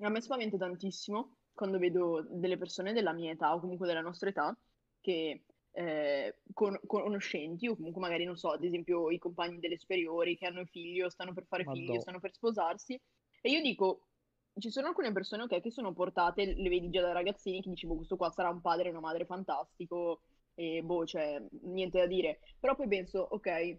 A 0.00 0.08
me 0.08 0.20
spaventa 0.20 0.56
tantissimo 0.56 1.36
quando 1.52 1.78
vedo 1.78 2.24
delle 2.30 2.56
persone 2.56 2.92
della 2.92 3.12
mia 3.12 3.32
età 3.32 3.54
o 3.54 3.60
comunque 3.60 3.86
della 3.86 4.00
nostra 4.00 4.28
età 4.28 4.56
che 5.00 5.44
eh, 5.72 6.40
con- 6.52 6.80
conoscenti 6.86 7.68
o 7.68 7.76
comunque 7.76 8.00
magari 8.00 8.24
non 8.24 8.36
so, 8.36 8.50
ad 8.50 8.64
esempio 8.64 9.10
i 9.10 9.18
compagni 9.18 9.58
delle 9.60 9.78
superiori 9.78 10.36
che 10.36 10.46
hanno 10.46 10.64
figli 10.64 11.00
o 11.02 11.08
stanno 11.08 11.32
per 11.32 11.46
fare 11.46 11.64
figli 11.64 11.88
o 11.90 11.90
Madò. 11.92 12.00
stanno 12.00 12.20
per 12.20 12.32
sposarsi 12.32 13.00
e 13.40 13.50
io 13.50 13.60
dico 13.60 14.08
ci 14.58 14.70
sono 14.70 14.88
alcune 14.88 15.12
persone 15.12 15.44
ok 15.44 15.60
che 15.60 15.70
sono 15.70 15.92
portate, 15.92 16.54
le 16.54 16.68
vedi 16.68 16.90
già 16.90 17.00
da 17.02 17.12
ragazzini 17.12 17.60
che 17.62 17.68
dici 17.70 17.86
boh 17.86 17.94
questo 17.96 18.16
qua 18.16 18.30
sarà 18.30 18.48
un 18.48 18.60
padre 18.60 18.88
e 18.88 18.90
una 18.90 19.00
madre 19.00 19.24
fantastico 19.24 20.22
e 20.54 20.82
boh 20.82 21.06
cioè 21.06 21.40
niente 21.62 21.98
da 21.98 22.06
dire 22.06 22.40
però 22.58 22.74
poi 22.74 22.88
penso 22.88 23.20
ok 23.20 23.78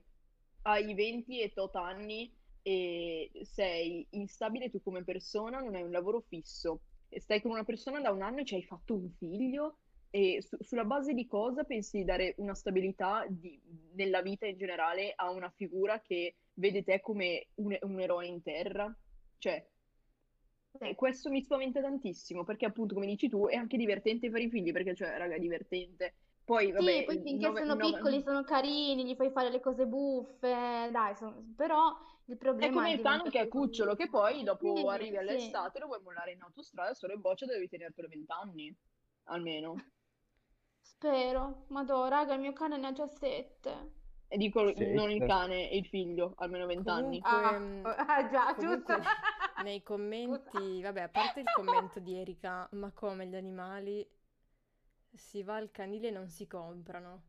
hai 0.64 0.94
20 0.94 1.42
e 1.42 1.52
tot 1.52 1.76
anni 1.76 2.32
e 2.62 3.32
sei 3.44 4.06
instabile 4.12 4.70
tu 4.70 4.82
come 4.82 5.04
persona, 5.04 5.60
non 5.60 5.76
hai 5.76 5.82
un 5.84 5.92
lavoro 5.92 6.22
fisso, 6.22 6.82
e 7.08 7.20
stai 7.22 7.42
con 7.42 7.52
una 7.52 7.64
persona 7.64 8.00
da 8.02 8.12
un 8.12 8.22
anno 8.22 8.40
e 8.42 8.46
ci 8.46 8.56
hai 8.56 8.64
fatto 8.64 8.96
un 8.96 9.10
figlio, 9.18 9.78
e 10.12 10.42
su- 10.42 10.58
sulla 10.62 10.86
base 10.86 11.14
di 11.14 11.26
cosa 11.28 11.64
pensi 11.64 11.98
di 12.00 12.04
dare 12.04 12.34
una 12.38 12.54
stabilità 12.56 13.26
di- 13.30 13.60
nella 13.94 14.22
vita 14.22 14.46
in 14.48 14.58
generale 14.58 15.14
a 15.16 15.30
una 15.32 15.50
figura 15.50 16.02
che 16.02 16.36
vede 16.54 16.84
te 16.84 17.00
come 17.00 17.50
un, 17.56 17.78
un 17.82 18.00
eroe 18.00 18.28
in 18.28 18.42
terra? 18.42 18.96
Cioè, 19.38 19.66
e 20.82 20.96
questo 20.96 21.30
mi 21.30 21.42
spaventa 21.44 21.82
tantissimo, 21.82 22.44
perché 22.44 22.66
appunto, 22.66 22.94
come 22.94 23.06
dici 23.08 23.28
tu, 23.28 23.48
è 23.48 23.56
anche 23.56 23.78
divertente 23.78 24.30
fare 24.30 24.44
i 24.44 24.50
figli, 24.50 24.72
perché 24.72 24.96
cioè, 24.96 25.18
raga, 25.18 25.36
è 25.36 25.40
divertente. 25.40 26.16
Poi, 26.50 26.72
vabbè, 26.72 27.04
Sì, 27.04 27.04
poi 27.06 27.20
finché 27.22 27.52
nove- 27.52 27.62
sono 27.64 27.76
nove- 27.76 28.00
piccoli 28.00 28.22
sono 28.22 28.44
carini, 28.44 29.06
gli 29.06 29.16
fai 29.16 29.32
fare 29.32 29.50
le 29.50 29.60
cose 29.60 29.86
buffe, 29.86 30.90
dai, 30.92 31.14
son- 31.16 31.54
però 31.56 31.96
il 32.26 32.38
È 32.58 32.70
problema 32.70 32.70
come 32.70 32.92
il 32.92 33.00
cane 33.00 33.24
diventa 33.24 33.32
che 33.32 33.40
è 33.42 33.48
cucciolo, 33.48 33.96
che 33.96 34.08
poi 34.08 34.44
dopo 34.44 34.88
Sì, 34.88 34.90
arrivi 34.90 35.18
sì. 35.26 35.58
all'estate, 35.58 35.80
lo 35.80 35.88
vuoi 35.88 36.00
mollare 36.04 36.34
in 36.34 36.42
autostrada, 36.44 36.94
solo 36.94 37.14
in 37.14 37.22
boccia 37.22 37.48
devi 37.48 37.68
tenertelo 37.68 38.08
20 38.08 38.32
anni, 38.32 38.72
almeno. 39.24 39.74
Spero, 40.82 41.64
madò, 41.70 42.10
raga, 42.10 42.34
il 42.34 42.42
mio 42.42 42.52
cane 42.52 42.76
ne 42.78 42.88
ha 42.88 42.92
già 42.92 43.08
sette. 43.08 43.92
E 44.28 44.38
dico 44.38 44.74
Sì, 44.76 44.86
non 44.94 45.12
il 45.12 45.22
cane, 45.24 45.68
il 45.74 45.86
figlio, 45.86 46.34
almeno 46.38 46.66
20 46.66 46.90
anni. 46.90 47.24
Comunque, 47.26 47.44
Ah, 47.44 47.60
mm, 47.60 47.86
ah, 48.08 48.28
già, 48.30 48.56
giusto. 48.58 48.94
nei 49.56 49.84
commenti, 49.84 50.82
vabbè, 50.82 51.02
a 51.02 51.10
parte 51.10 51.40
il 51.42 51.50
commento 51.52 52.00
di 52.00 52.16
Erika, 52.18 52.68
ma 52.74 52.92
come 52.92 53.28
gli 53.28 53.36
animali 53.36 54.08
si 55.14 55.44
va 55.44 55.56
al 55.56 55.72
canile 55.72 56.08
e 56.08 56.12
non 56.12 56.30
si 56.30 56.48
comprano. 56.48 57.24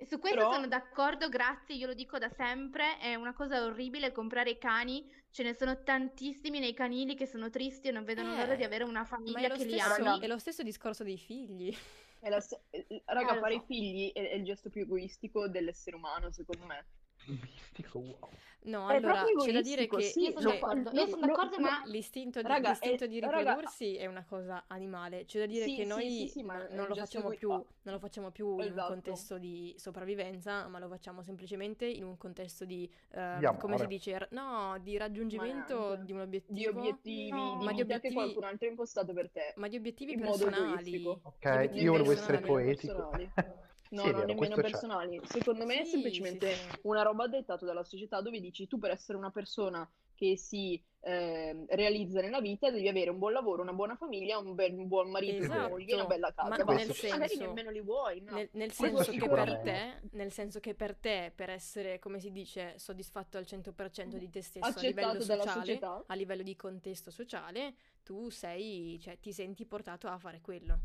E 0.00 0.06
su 0.06 0.20
questo 0.20 0.38
Però- 0.38 0.52
sono 0.52 0.68
d'accordo, 0.68 1.28
grazie, 1.28 1.74
io 1.74 1.88
lo 1.88 1.94
dico 1.94 2.18
da 2.18 2.28
sempre, 2.28 2.98
è 2.98 3.16
una 3.16 3.32
cosa 3.34 3.64
orribile 3.64 4.12
comprare 4.12 4.50
i 4.50 4.58
cani, 4.58 5.10
ce 5.30 5.42
ne 5.42 5.54
sono 5.54 5.82
tantissimi 5.82 6.60
nei 6.60 6.72
canili 6.72 7.16
che 7.16 7.26
sono 7.26 7.50
tristi 7.50 7.88
e 7.88 7.90
non 7.90 8.04
vedono 8.04 8.36
l'ora 8.36 8.54
di 8.54 8.62
Eh, 8.62 8.66
avere 8.66 8.84
una 8.84 9.04
famiglia 9.04 9.48
lo 9.48 9.56
che 9.56 9.64
li 9.64 9.76
stesso, 9.78 10.04
ami. 10.04 10.20
è 10.20 10.26
lo 10.28 10.38
stesso 10.38 10.62
discorso 10.62 11.02
dei 11.02 11.18
figli. 11.18 11.76
È 12.20 12.28
la 12.28 12.40
se- 12.40 12.60
eh, 12.70 13.02
raga, 13.06 13.32
Eh, 13.32 13.34
lo 13.34 13.40
fare 13.40 13.54
so. 13.54 13.60
i 13.60 13.64
figli 13.66 14.12
è, 14.12 14.30
è 14.30 14.34
il 14.34 14.44
gesto 14.44 14.70
più 14.70 14.82
egoistico 14.82 15.48
dell'essere 15.48 15.96
umano, 15.96 16.30
secondo 16.30 16.64
me. 16.66 16.84
Mistico, 17.28 17.98
wow. 17.98 18.16
No, 18.60 18.90
È 18.90 18.96
allora, 18.96 19.24
c'è 19.24 19.52
da 19.52 19.60
dire 19.60 19.86
che 19.86 20.02
sì, 20.02 20.24
Io 20.24 20.30
sono 20.32 20.50
cioè, 20.50 20.58
d'accordo, 20.58 20.90
io 20.90 21.06
sono 21.06 21.26
d'accordo, 21.26 21.56
lo- 21.56 21.62
ma 21.62 21.82
l'istinto 21.86 22.42
di, 22.42 22.48
Raga, 22.48 22.70
l'istinto 22.70 23.04
è- 23.04 23.08
di 23.08 23.20
raga- 23.20 23.38
riprodursi 23.38 23.96
è 23.96 24.06
una 24.06 24.24
cosa 24.28 24.64
animale. 24.66 25.24
C'è 25.26 25.38
da 25.38 25.46
dire 25.46 25.64
Sì, 25.64 25.76
che 25.76 25.82
sì, 25.82 25.88
noi 25.88 26.10
sì, 26.10 26.26
sì, 26.26 26.42
ma 26.42 26.54
no- 26.58 26.66
è 26.66 26.74
non 26.74 26.88
lo 26.88 27.30
più, 27.36 27.50
non 27.50 27.94
lo 27.94 27.98
facciamo 27.98 28.30
più 28.30 28.46
in 28.54 28.60
un 28.60 28.66
Esatto. 28.66 28.92
contesto 28.92 29.38
di 29.38 29.74
sopravvivenza, 29.78 30.66
ma 30.66 30.78
lo 30.80 30.88
facciamo 30.88 31.22
semplicemente 31.22 31.86
in 31.86 32.04
un 32.04 32.16
contesto 32.18 32.64
di, 32.64 32.90
eh, 33.12 33.36
Di 33.38 33.44
come 33.44 33.76
si 33.76 33.82
amore. 33.82 33.86
dice, 33.86 34.28
no, 34.32 34.76
di 34.82 34.96
raggiungimento 34.98 35.96
di 35.96 36.12
un 36.12 36.18
di 36.18 36.24
obiettivo, 36.24 36.78
obiettivi, 36.80 37.30
No. 37.30 37.56
di 37.58 37.64
Ma 37.64 37.72
di 37.72 37.82
vita 37.82 38.00
che 38.00 38.08
obiettivi- 38.08 38.14
qualcun 38.14 38.44
altro 38.44 38.66
ha 38.66 38.70
impostato 38.70 39.12
per 39.12 39.30
te. 39.30 39.52
ma 39.56 39.68
di 39.68 39.76
obiettivi 39.76 40.16
personali. 40.16 41.04
Ok, 41.06 41.38
Di 41.40 41.48
obiettivi 41.48 41.84
io 41.84 41.92
volevo 41.92 42.10
essere 42.12 42.40
personali. 42.40 42.46
poetico. 42.46 43.10
personali. 43.88 43.96
No, 43.96 44.02
Sì, 44.02 44.08
è 44.08 44.12
no, 44.12 44.18
vero, 44.18 44.26
nemmeno 44.26 44.36
questo 44.36 44.60
c'è. 44.62 44.70
personali. 44.70 45.20
Secondo 45.24 45.64
me 45.66 45.80
è 45.80 45.84
Sì, 45.84 45.90
semplicemente 45.90 46.46
sì, 46.46 46.54
sì. 46.54 46.78
una 46.82 47.02
roba 47.02 47.26
dettata 47.26 47.64
dalla 47.64 47.84
società 47.84 48.20
dove 48.20 48.40
dici 48.40 48.66
tu 48.66 48.78
per 48.78 48.90
essere 48.90 49.18
una 49.18 49.30
persona 49.30 49.88
che 50.14 50.36
si 50.36 50.82
ehm, 51.00 51.66
realizza 51.68 52.20
nella 52.20 52.40
vita 52.40 52.70
devi 52.72 52.88
avere 52.88 53.10
un 53.10 53.18
buon 53.18 53.32
lavoro, 53.32 53.62
una 53.62 53.72
buona 53.72 53.94
famiglia, 53.94 54.38
un, 54.38 54.54
bel- 54.54 54.76
un 54.76 54.88
buon 54.88 55.10
marito, 55.10 55.44
una 55.44 55.54
Esatto. 55.54 55.68
moglie, 55.70 55.94
una 55.94 56.06
bella 56.06 56.32
casa. 56.34 56.48
Ma 56.48 56.64
Ma 56.64 56.74
nel 56.74 56.88
magari 56.88 57.28
senso- 57.28 57.46
nemmeno 57.46 57.70
li 57.70 57.80
vuoi, 57.80 58.20
no? 58.20 58.32
Nel, 58.34 58.48
nel 58.52 58.72
senso 58.72 59.04
che 59.04 59.04
per 59.04 59.12
sicuramente. 59.12 59.70
te, 59.70 60.00
nel 60.16 60.32
senso 60.32 60.58
che 60.60 60.74
per 60.74 60.96
te, 60.96 61.32
per 61.34 61.50
essere, 61.50 61.98
come 62.00 62.18
si 62.18 62.32
dice, 62.32 62.74
soddisfatto 62.78 63.38
al 63.38 63.44
100% 63.46 64.16
di 64.18 64.28
te 64.28 64.42
stesso 64.42 64.78
a 64.78 64.82
livello 64.82 64.96
Accettato 65.12 65.24
dalla 65.24 65.42
sociale, 65.42 65.66
società. 65.66 66.04
a 66.06 66.14
livello 66.14 66.42
di 66.42 66.56
contesto 66.56 67.10
sociale, 67.12 67.74
tu 68.02 68.28
sei, 68.30 68.98
cioè, 69.00 69.18
ti 69.20 69.32
senti 69.32 69.64
portato 69.66 70.08
a 70.08 70.18
fare 70.18 70.40
quello. 70.40 70.78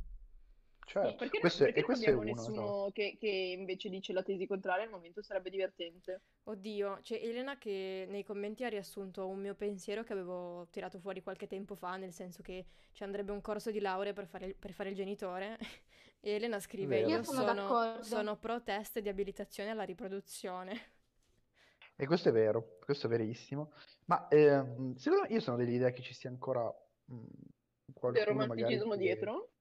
Certo, 0.85 1.15
Perché, 1.17 1.39
questo, 1.39 1.63
è- 1.63 1.65
perché 1.73 1.79
e 1.79 1.81
non 1.81 1.89
questo 1.89 2.05
è 2.09 2.13
abbiamo 2.13 2.31
uno. 2.31 2.41
nessuno 2.41 2.89
che, 2.91 3.15
che 3.19 3.27
invece 3.27 3.89
dice 3.89 4.13
la 4.13 4.21
tesi 4.21 4.45
contraria 4.45 4.83
al 4.83 4.89
momento 4.89 5.21
sarebbe 5.21 5.49
divertente. 5.49 6.21
Oddio, 6.43 6.99
c'è 7.01 7.19
Elena 7.23 7.57
che 7.57 8.05
nei 8.09 8.23
commenti 8.23 8.63
ha 8.63 8.69
riassunto 8.69 9.27
un 9.27 9.39
mio 9.39 9.55
pensiero 9.55 10.03
che 10.03 10.13
avevo 10.13 10.67
tirato 10.71 10.99
fuori 10.99 11.23
qualche 11.23 11.47
tempo 11.47 11.75
fa, 11.75 11.95
nel 11.95 12.11
senso 12.11 12.41
che 12.41 12.65
ci 12.91 13.03
andrebbe 13.03 13.31
un 13.31 13.41
corso 13.41 13.71
di 13.71 13.79
laurea 13.79 14.13
per 14.13 14.27
fare 14.27 14.47
il, 14.47 14.55
per 14.55 14.71
fare 14.73 14.89
il 14.89 14.95
genitore. 14.95 15.57
E 16.25 16.35
Elena 16.35 16.57
scrive: 16.57 17.01
Vero. 17.01 17.09
Io 17.09 17.23
sono 17.23 17.67
sono, 17.67 18.01
sono 18.01 18.37
pro 18.37 18.63
test 18.63 18.99
di 18.99 19.09
abilitazione 19.09 19.71
alla 19.71 19.83
riproduzione. 19.83 20.71
E 21.95 22.07
questo 22.07 22.29
è 22.29 22.31
vero, 22.31 22.77
questo 22.79 23.05
è 23.07 23.09
verissimo. 23.09 23.71
Ma 24.05 24.27
ehm, 24.29 24.95
secondo 24.95 25.25
me 25.27 25.33
io 25.33 25.39
sono 25.41 25.57
dell'idea 25.57 25.91
che 25.91 26.01
ci 26.01 26.13
sia 26.13 26.29
ancora 26.29 26.63
mh, 27.05 27.15
Del 27.15 27.93
qualcuno 27.93 28.35
magari 28.47 28.61
romanticismo 28.61 28.91
che- 28.93 28.97
dietro? 28.97 29.52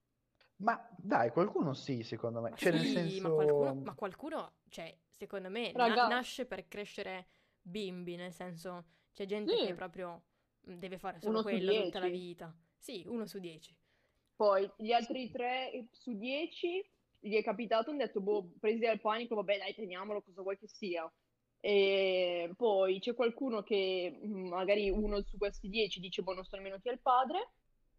Ma 0.63 0.89
dai, 0.97 1.31
qualcuno 1.31 1.75
sì, 1.75 2.03
secondo 2.03 2.41
me. 2.41 2.51
Ma 2.51 2.57
Cioè, 2.57 2.73
nel 2.73 2.87
sì, 2.87 2.87
senso... 2.87 3.29
ma 3.29 3.33
qualcuno, 3.33 3.79
ma 3.83 3.95
qualcuno, 3.95 4.53
cioè, 4.69 4.95
secondo 5.09 5.49
me, 5.51 5.73
na- 5.77 5.97
Raga. 5.97 6.05
nasce 6.05 6.47
per 6.47 6.69
crescere 6.69 7.27
bimbi, 7.61 8.15
nel 8.17 8.33
senso, 8.33 8.85
c'è 9.13 9.25
gente 9.27 9.57
Sì. 9.57 9.59
che 9.59 9.75
proprio 9.75 10.23
deve 10.61 10.99
fare 10.99 11.21
solo 11.21 11.39
Uno 11.39 11.43
su 11.43 11.49
quello 11.49 11.75
tutta 11.75 11.99
la 11.99 12.09
dieci. 12.09 12.09
vita. 12.09 12.55
Sì, 12.79 13.05
uno 13.09 13.27
su 13.27 13.39
dieci. 13.39 13.75
Poi 14.37 14.71
gli 14.77 14.93
altri 14.93 15.31
tre 15.31 15.87
su 15.93 16.17
dieci 16.19 16.85
gli 17.21 17.37
è 17.37 17.43
capitato, 17.45 17.91
hanno 17.91 18.01
detto, 18.01 18.21
boh, 18.21 18.51
presi 18.59 18.81
dal 18.81 19.01
panico, 19.01 19.37
vabbè 19.37 19.59
dai, 19.59 19.75
teniamolo, 19.75 20.23
cosa 20.23 20.43
vuoi 20.43 20.59
che 20.59 20.67
sia. 20.69 21.11
E 21.61 22.53
poi 22.57 22.99
c'è 22.99 23.15
qualcuno 23.15 23.63
che 23.63 24.19
magari 24.25 24.91
uno 24.91 25.23
su 25.23 25.39
questi 25.39 25.69
dieci 25.69 26.01
dice, 26.01 26.23
boh, 26.23 26.35
non 26.35 26.45
so 26.45 26.57
nemmeno 26.57 26.79
chi 26.81 26.89
è 26.89 26.93
il 26.93 27.01
padre. 27.01 27.53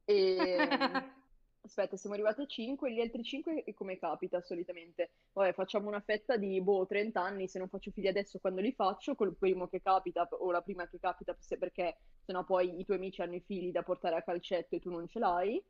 E 0.05 1.09
aspetta, 1.63 1.97
siamo 1.97 2.15
arrivati 2.15 2.41
a 2.41 2.45
5, 2.45 2.91
gli 2.91 2.99
altri 2.99 3.23
5 3.23 3.63
come 3.73 3.97
capita 3.97 4.41
solitamente? 4.41 5.11
Vabbè, 5.33 5.53
facciamo 5.53 5.87
una 5.87 6.01
fetta 6.01 6.37
di, 6.37 6.61
boh, 6.61 6.85
30 6.85 7.21
anni, 7.21 7.47
se 7.47 7.59
non 7.59 7.69
faccio 7.69 7.91
figli 7.91 8.07
adesso, 8.07 8.39
quando 8.39 8.61
li 8.61 8.73
faccio? 8.73 9.15
Col 9.15 9.35
primo 9.37 9.67
che 9.67 9.81
capita 9.81 10.27
o 10.31 10.51
la 10.51 10.61
prima 10.61 10.87
che 10.87 10.99
capita, 10.99 11.35
se- 11.39 11.57
perché 11.57 11.97
sennò 12.23 12.43
poi 12.43 12.79
i 12.79 12.85
tuoi 12.85 12.97
amici 12.97 13.21
hanno 13.21 13.35
i 13.35 13.41
figli 13.45 13.71
da 13.71 13.83
portare 13.83 14.15
a 14.15 14.21
calcetto 14.23 14.75
e 14.75 14.79
tu 14.79 14.89
non 14.91 15.07
ce 15.07 15.19
l'hai. 15.19 15.63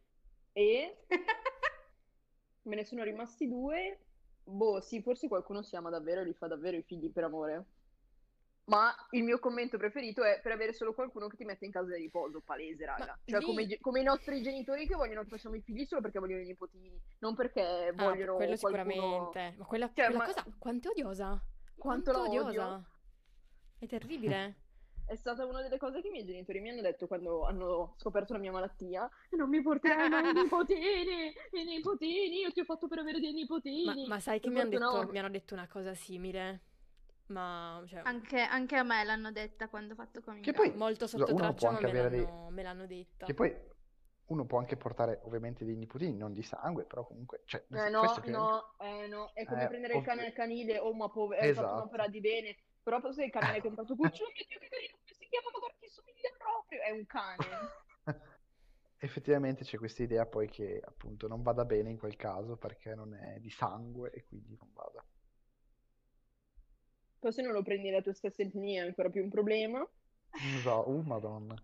E 0.53 0.97
me 2.63 2.75
ne 2.75 2.85
sono 2.85 3.03
rimasti 3.03 3.47
due. 3.47 3.99
Boh, 4.43 4.81
sì, 4.81 5.01
forse 5.01 5.27
qualcuno 5.27 5.61
si 5.63 5.75
ama 5.75 5.89
davvero 5.89 6.21
e 6.21 6.25
li 6.25 6.33
fa 6.33 6.47
davvero 6.47 6.77
i 6.77 6.83
figli 6.83 7.11
per 7.11 7.23
amore. 7.25 7.65
Ma 8.65 8.93
il 9.11 9.23
mio 9.23 9.39
commento 9.39 9.77
preferito 9.77 10.23
è 10.23 10.39
per 10.41 10.53
avere 10.53 10.71
solo 10.73 10.93
qualcuno 10.93 11.27
che 11.27 11.35
ti 11.35 11.43
mette 11.43 11.65
in 11.65 11.71
casa 11.71 11.93
di 11.95 12.01
riposo, 12.03 12.39
palese, 12.39 12.85
raga. 12.85 13.05
Ma 13.07 13.17
Cioè, 13.25 13.39
lì- 13.39 13.45
come, 13.45 13.77
come 13.81 13.99
i 13.99 14.03
nostri 14.03 14.41
genitori 14.41 14.87
che 14.87 14.95
vogliono 14.95 15.23
che 15.23 15.29
facciamo 15.29 15.55
i 15.55 15.61
figli 15.61 15.83
solo 15.85 15.99
perché 16.01 16.19
vogliono 16.19 16.41
i 16.41 16.45
nipotini, 16.45 16.97
non 17.19 17.35
perché 17.35 17.61
Ah, 17.61 17.91
vogliono 17.93 18.35
quello 18.35 18.55
qualcuno... 18.57 18.83
sicuramente. 18.85 19.55
Ma 19.57 19.65
quella, 19.65 19.87
Cioè, 19.93 20.05
quella 20.05 20.17
ma- 20.19 20.25
cosa, 20.25 20.45
quanto 20.57 20.87
è 20.87 20.91
odiosa? 20.91 21.43
Quanto 21.75 22.21
odio. 22.21 22.45
odiosa? 22.45 22.89
È 23.79 23.85
terribile. 23.87 24.57
È 25.05 25.15
stata 25.17 25.45
una 25.45 25.61
delle 25.61 25.77
cose 25.77 25.99
che 25.99 26.07
i 26.07 26.11
miei 26.11 26.23
genitori 26.25 26.61
mi 26.61 26.69
hanno 26.69 26.79
detto 26.79 27.07
quando 27.07 27.43
hanno 27.43 27.93
scoperto 27.97 28.31
la 28.31 28.39
mia 28.39 28.53
malattia. 28.53 29.07
Non 29.31 29.49
mi 29.49 29.61
porterai 29.61 30.07
mai 30.07 30.29
i 30.29 30.31
nipotini, 30.41 31.33
i 31.51 31.63
nipotini, 31.65 32.39
io 32.39 32.53
ti 32.53 32.61
ho 32.61 32.63
fatto 32.63 32.87
per 32.87 32.99
avere 32.99 33.19
dei 33.19 33.33
Ma, 33.33 33.37
nipotini. 33.39 34.07
ma 34.07 34.19
sai 34.21 34.39
che 34.39 34.49
mi 34.49 34.61
hanno 34.61 34.69
detto, 34.69 35.01
no. 35.03 35.11
mi 35.11 35.19
hanno 35.19 35.29
detto 35.29 35.53
una 35.53 35.67
cosa 35.67 35.93
simile? 35.93 36.61
Ma, 37.27 37.81
cioè, 37.87 38.01
Anche, 38.03 38.41
anche 38.41 38.75
a 38.75 38.83
me 38.83 39.03
l'hanno 39.03 39.31
detta 39.31 39.69
quando 39.69 39.93
ho 39.93 39.95
fatto 39.95 40.21
coming 40.21 40.43
Che 40.43 40.49
out. 40.51 40.59
poi- 40.59 40.75
molto 40.75 41.07
sotto 41.07 41.25
uno 41.33 41.35
traccia, 41.35 41.67
può 41.67 41.71
ma 41.71 41.79
me 41.79 41.89
avere 41.89 42.09
dei- 42.09 42.25
l'hanno, 42.25 42.49
me 42.49 42.63
l'hanno 42.63 42.85
detta. 42.85 43.25
Che 43.25 43.33
poi 43.33 43.55
uno 44.25 44.45
può 44.45 44.57
anche 44.59 44.77
portare 44.77 45.19
ovviamente 45.23 45.63
dei 45.63 45.75
nipotini, 45.75 46.15
non 46.17 46.33
di 46.33 46.43
sangue, 46.43 46.85
però 46.85 47.05
comunque... 47.05 47.43
Cioè, 47.45 47.65
Eh 47.69 47.89
no, 47.89 48.21
no, 48.25 48.75
eh 48.79 49.07
no, 49.07 49.31
è 49.33 49.45
come 49.45 49.63
Eh, 49.63 49.67
prendere 49.67 49.93
il 49.93 49.99
ov- 49.99 50.05
cane 50.05 50.25
al 50.25 50.33
canile, 50.33 50.79
oh 50.79 50.93
ma 50.93 51.09
pover- 51.09 51.41
hai 51.41 51.53
fatto 51.53 51.65
Esatto. 51.65 51.81
un'opera 51.81 52.07
di 52.07 52.19
bene, 52.19 52.57
però 52.83 52.99
se 53.11 53.23
il 53.25 53.31
cane 53.31 53.51
l'hai 53.51 53.61
comprato 53.61 53.95
cucciolo, 53.95 54.29
mio 54.33 54.45
Dio 54.47 54.59
che 54.59 54.67
carino, 54.69 54.97
come 54.97 55.13
si 55.13 55.27
chiama, 55.29 55.49
ma 55.53 55.59
guarda 55.59 55.77
che 55.79 55.89
somiglia 55.89 56.29
proprio, 56.37 56.81
è 56.81 56.91
un 56.91 57.05
cane. 57.05 57.47
Effettivamente 59.03 59.65
c'è 59.65 59.77
questa 59.77 60.03
idea 60.03 60.25
poi 60.25 60.47
che 60.49 60.81
appunto 60.81 61.27
non 61.27 61.41
vada 61.41 61.65
bene 61.65 61.89
in 61.89 61.97
quel 61.97 62.15
caso 62.15 62.55
perché 62.55 62.95
non 62.95 63.13
è 63.13 63.37
di 63.39 63.49
sangue 63.49 64.11
e 64.11 64.23
quindi 64.23 64.55
non 64.57 64.69
vada. 64.73 65.03
Poi 67.23 67.31
se 67.31 67.41
non 67.41 67.53
lo 67.53 67.63
prendi 67.63 67.89
la 67.89 68.01
tua 68.01 68.13
stessa 68.13 68.41
etnia 68.43 68.83
è 68.83 68.87
ancora 68.87 69.09
più 69.09 69.23
un 69.23 69.29
problema, 69.29 69.79
Non 69.79 70.59
so, 70.61 70.83
uh, 70.89 71.01
madonna. 71.01 71.55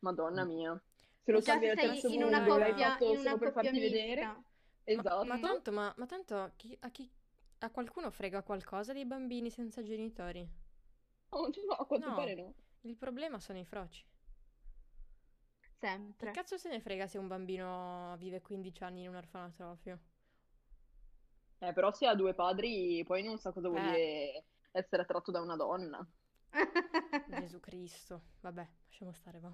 madonna 0.00 0.44
mia. 0.44 0.82
Se 1.22 1.32
lo 1.32 1.40
salvi 1.40 1.66
se 1.66 1.70
al 1.70 1.76
sei 1.78 1.88
terzo 1.90 2.08
in 2.08 2.22
una 2.24 2.38
mondo, 2.40 2.56
l'hai 2.56 2.70
coppia, 2.70 2.90
fatto 2.90 3.04
in 3.04 3.16
solo 3.18 3.20
una 3.20 3.38
per 3.38 3.52
farti 3.52 3.78
vedere. 3.78 4.20
mista. 4.26 4.44
Esatto. 4.84 5.24
Ma 5.26 5.38
tanto, 5.38 5.72
ma, 5.72 5.92
ma 5.96 6.06
tanto 6.06 6.52
chi- 6.56 6.76
a, 6.80 6.90
chi, 6.90 7.10
a 7.58 7.70
qualcuno 7.70 8.10
frega 8.10 8.42
qualcosa 8.42 8.92
dei 8.92 9.04
bambini 9.06 9.50
senza 9.50 9.82
genitori? 9.82 10.48
No, 11.32 11.48
no, 11.66 11.74
a 11.74 11.86
quanto 11.86 12.08
No. 12.08 12.14
pare 12.14 12.34
no. 12.34 12.54
Il 12.82 12.96
problema 12.96 13.38
sono 13.40 13.58
i 13.58 13.64
froci. 13.64 14.04
Che 16.16 16.28
Sempre. 16.28 16.30
cazzo 16.30 16.56
se 16.56 16.68
ne 16.68 16.80
frega 16.80 17.06
se 17.08 17.18
un 17.18 17.26
bambino 17.26 18.14
vive 18.18 18.40
15 18.40 18.84
anni 18.84 19.02
in 19.02 19.08
un 19.08 19.16
orfanotrofio? 19.16 20.00
Eh, 21.58 21.72
però 21.72 21.92
se 21.92 22.06
ha 22.06 22.14
due 22.14 22.34
padri, 22.34 23.04
poi 23.04 23.22
non 23.22 23.38
sa 23.38 23.52
cosa 23.52 23.68
vuol 23.68 23.82
Eh. 23.82 23.82
dire 23.84 24.44
essere 24.72 25.02
attratto 25.02 25.30
da 25.30 25.40
una 25.40 25.56
donna. 25.56 26.06
Gesù 27.28 27.60
Cristo. 27.60 28.22
Vabbè, 28.40 28.66
lasciamo 28.86 29.12
stare, 29.12 29.38
va. 29.40 29.52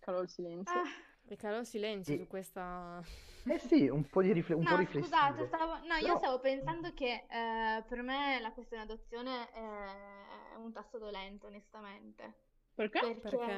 Calo 0.00 0.20
il 0.20 0.28
silenzio. 0.28 0.78
Ah, 0.80 0.84
E 1.28 1.36
caro 1.36 1.64
silenzio 1.64 2.14
Sì. 2.14 2.20
su 2.22 2.26
questa... 2.28 3.02
Eh 3.44 3.58
sì, 3.58 3.88
un 3.88 4.04
po' 4.08 4.22
di 4.22 4.32
rifle- 4.32 4.54
un 4.54 4.64
po' 4.64 4.70
no, 4.70 4.76
riflessivo. 4.76 5.06
scusate, 5.16 5.46
stavo, 5.46 5.76
no, 5.86 5.94
io 5.94 6.00
Però- 6.06 6.18
stavo 6.18 6.40
pensando 6.40 6.94
che 6.94 7.26
eh, 7.28 7.84
per 7.86 8.02
me 8.02 8.38
la 8.40 8.52
questione 8.52 8.82
adozione 8.84 9.50
è 9.52 10.54
un 10.56 10.72
tasto 10.72 10.98
dolente, 10.98 11.46
onestamente. 11.46 12.34
Perché? 12.74 13.00
Perché, 13.20 13.36
Perché? 13.36 13.54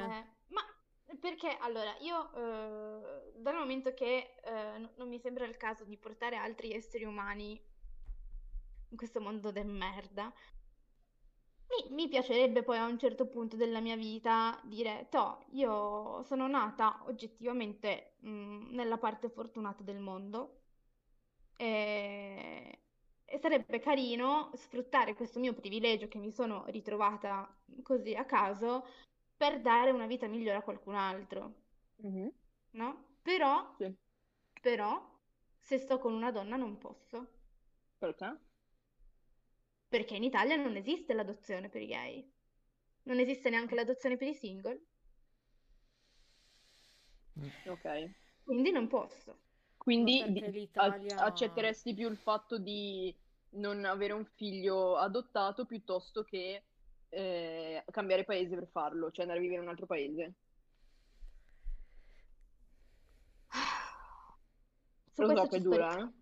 ma 0.47 0.61
perché 1.19 1.57
allora 1.59 1.95
io 1.99 2.31
eh, 2.33 3.31
dal 3.35 3.55
momento 3.55 3.93
che 3.93 4.35
eh, 4.43 4.77
no- 4.77 4.91
non 4.95 5.07
mi 5.09 5.19
sembra 5.19 5.45
il 5.45 5.57
caso 5.57 5.83
di 5.83 5.97
portare 5.97 6.35
altri 6.37 6.71
esseri 6.73 7.03
umani 7.03 7.59
in 8.89 8.97
questo 8.97 9.21
mondo 9.21 9.51
del 9.51 9.67
merda, 9.67 10.33
mi, 11.69 11.93
mi 11.95 12.07
piacerebbe 12.07 12.63
poi 12.63 12.77
a 12.77 12.85
un 12.85 12.97
certo 12.97 13.27
punto 13.27 13.55
della 13.55 13.79
mia 13.79 13.95
vita 13.95 14.59
dire, 14.65 15.07
toh, 15.09 15.45
io 15.51 16.21
sono 16.23 16.47
nata 16.47 17.03
oggettivamente 17.05 18.15
mh, 18.21 18.73
nella 18.75 18.97
parte 18.97 19.29
fortunata 19.29 19.83
del 19.83 19.99
mondo 19.99 20.63
e, 21.55 22.79
e 23.25 23.37
sarebbe 23.39 23.79
carino 23.79 24.51
sfruttare 24.55 25.13
questo 25.15 25.39
mio 25.39 25.53
privilegio 25.53 26.07
che 26.07 26.17
mi 26.19 26.31
sono 26.31 26.65
ritrovata 26.67 27.61
così 27.83 28.15
a 28.15 28.25
caso 28.25 28.85
per 29.37 29.61
dare 29.61 29.91
una 29.91 30.07
vita 30.07 30.27
migliore 30.27 30.57
a 30.57 30.63
qualcun 30.63 30.95
altro, 30.95 31.53
Mhm. 32.03 32.29
no? 32.71 33.17
Però, 33.21 33.51
Sì. 33.77 33.95
però, 34.61 35.19
se 35.59 35.77
sto 35.77 35.99
con 35.99 36.13
una 36.13 36.31
donna 36.31 36.55
non 36.57 36.77
posso, 36.79 37.27
Perché? 37.99 38.37
Perché 39.89 40.15
in 40.15 40.23
Italia 40.23 40.55
non 40.55 40.75
esiste 40.77 41.13
l'adozione 41.13 41.69
per 41.69 41.81
i 41.81 41.87
gay, 41.87 42.33
non 43.03 43.19
esiste 43.19 43.49
neanche 43.49 43.75
l'adozione 43.75 44.17
per 44.17 44.27
i 44.29 44.35
single, 44.35 44.85
Ok. 47.65 48.11
quindi 48.43 48.71
non 48.71 48.87
posso. 48.87 49.43
Quindi 49.77 50.23
l'Italia- 50.51 51.15
ac- 51.15 51.21
accetteresti 51.21 51.93
più 51.93 52.09
il 52.09 52.17
fatto 52.17 52.59
di 52.59 53.17
non 53.51 53.83
avere 53.85 54.13
un 54.13 54.25
figlio 54.25 54.95
adottato 54.97 55.65
piuttosto 55.65 56.23
che 56.23 56.63
eh, 57.09 57.83
cambiare 57.89 58.25
paese 58.25 58.55
per 58.55 58.67
farlo, 58.67 59.09
cioè 59.11 59.21
andare 59.21 59.39
a 59.39 59.41
vivere 59.41 59.59
in 59.61 59.65
un 59.67 59.71
altro 59.71 59.87
paese. 59.87 60.35
Su 65.13 65.21
Lo 65.23 65.27
so 65.35 65.47
questo 65.47 65.47
che 65.47 65.57
è 65.57 65.59
dura, 65.61 65.97
eh? 65.99 66.18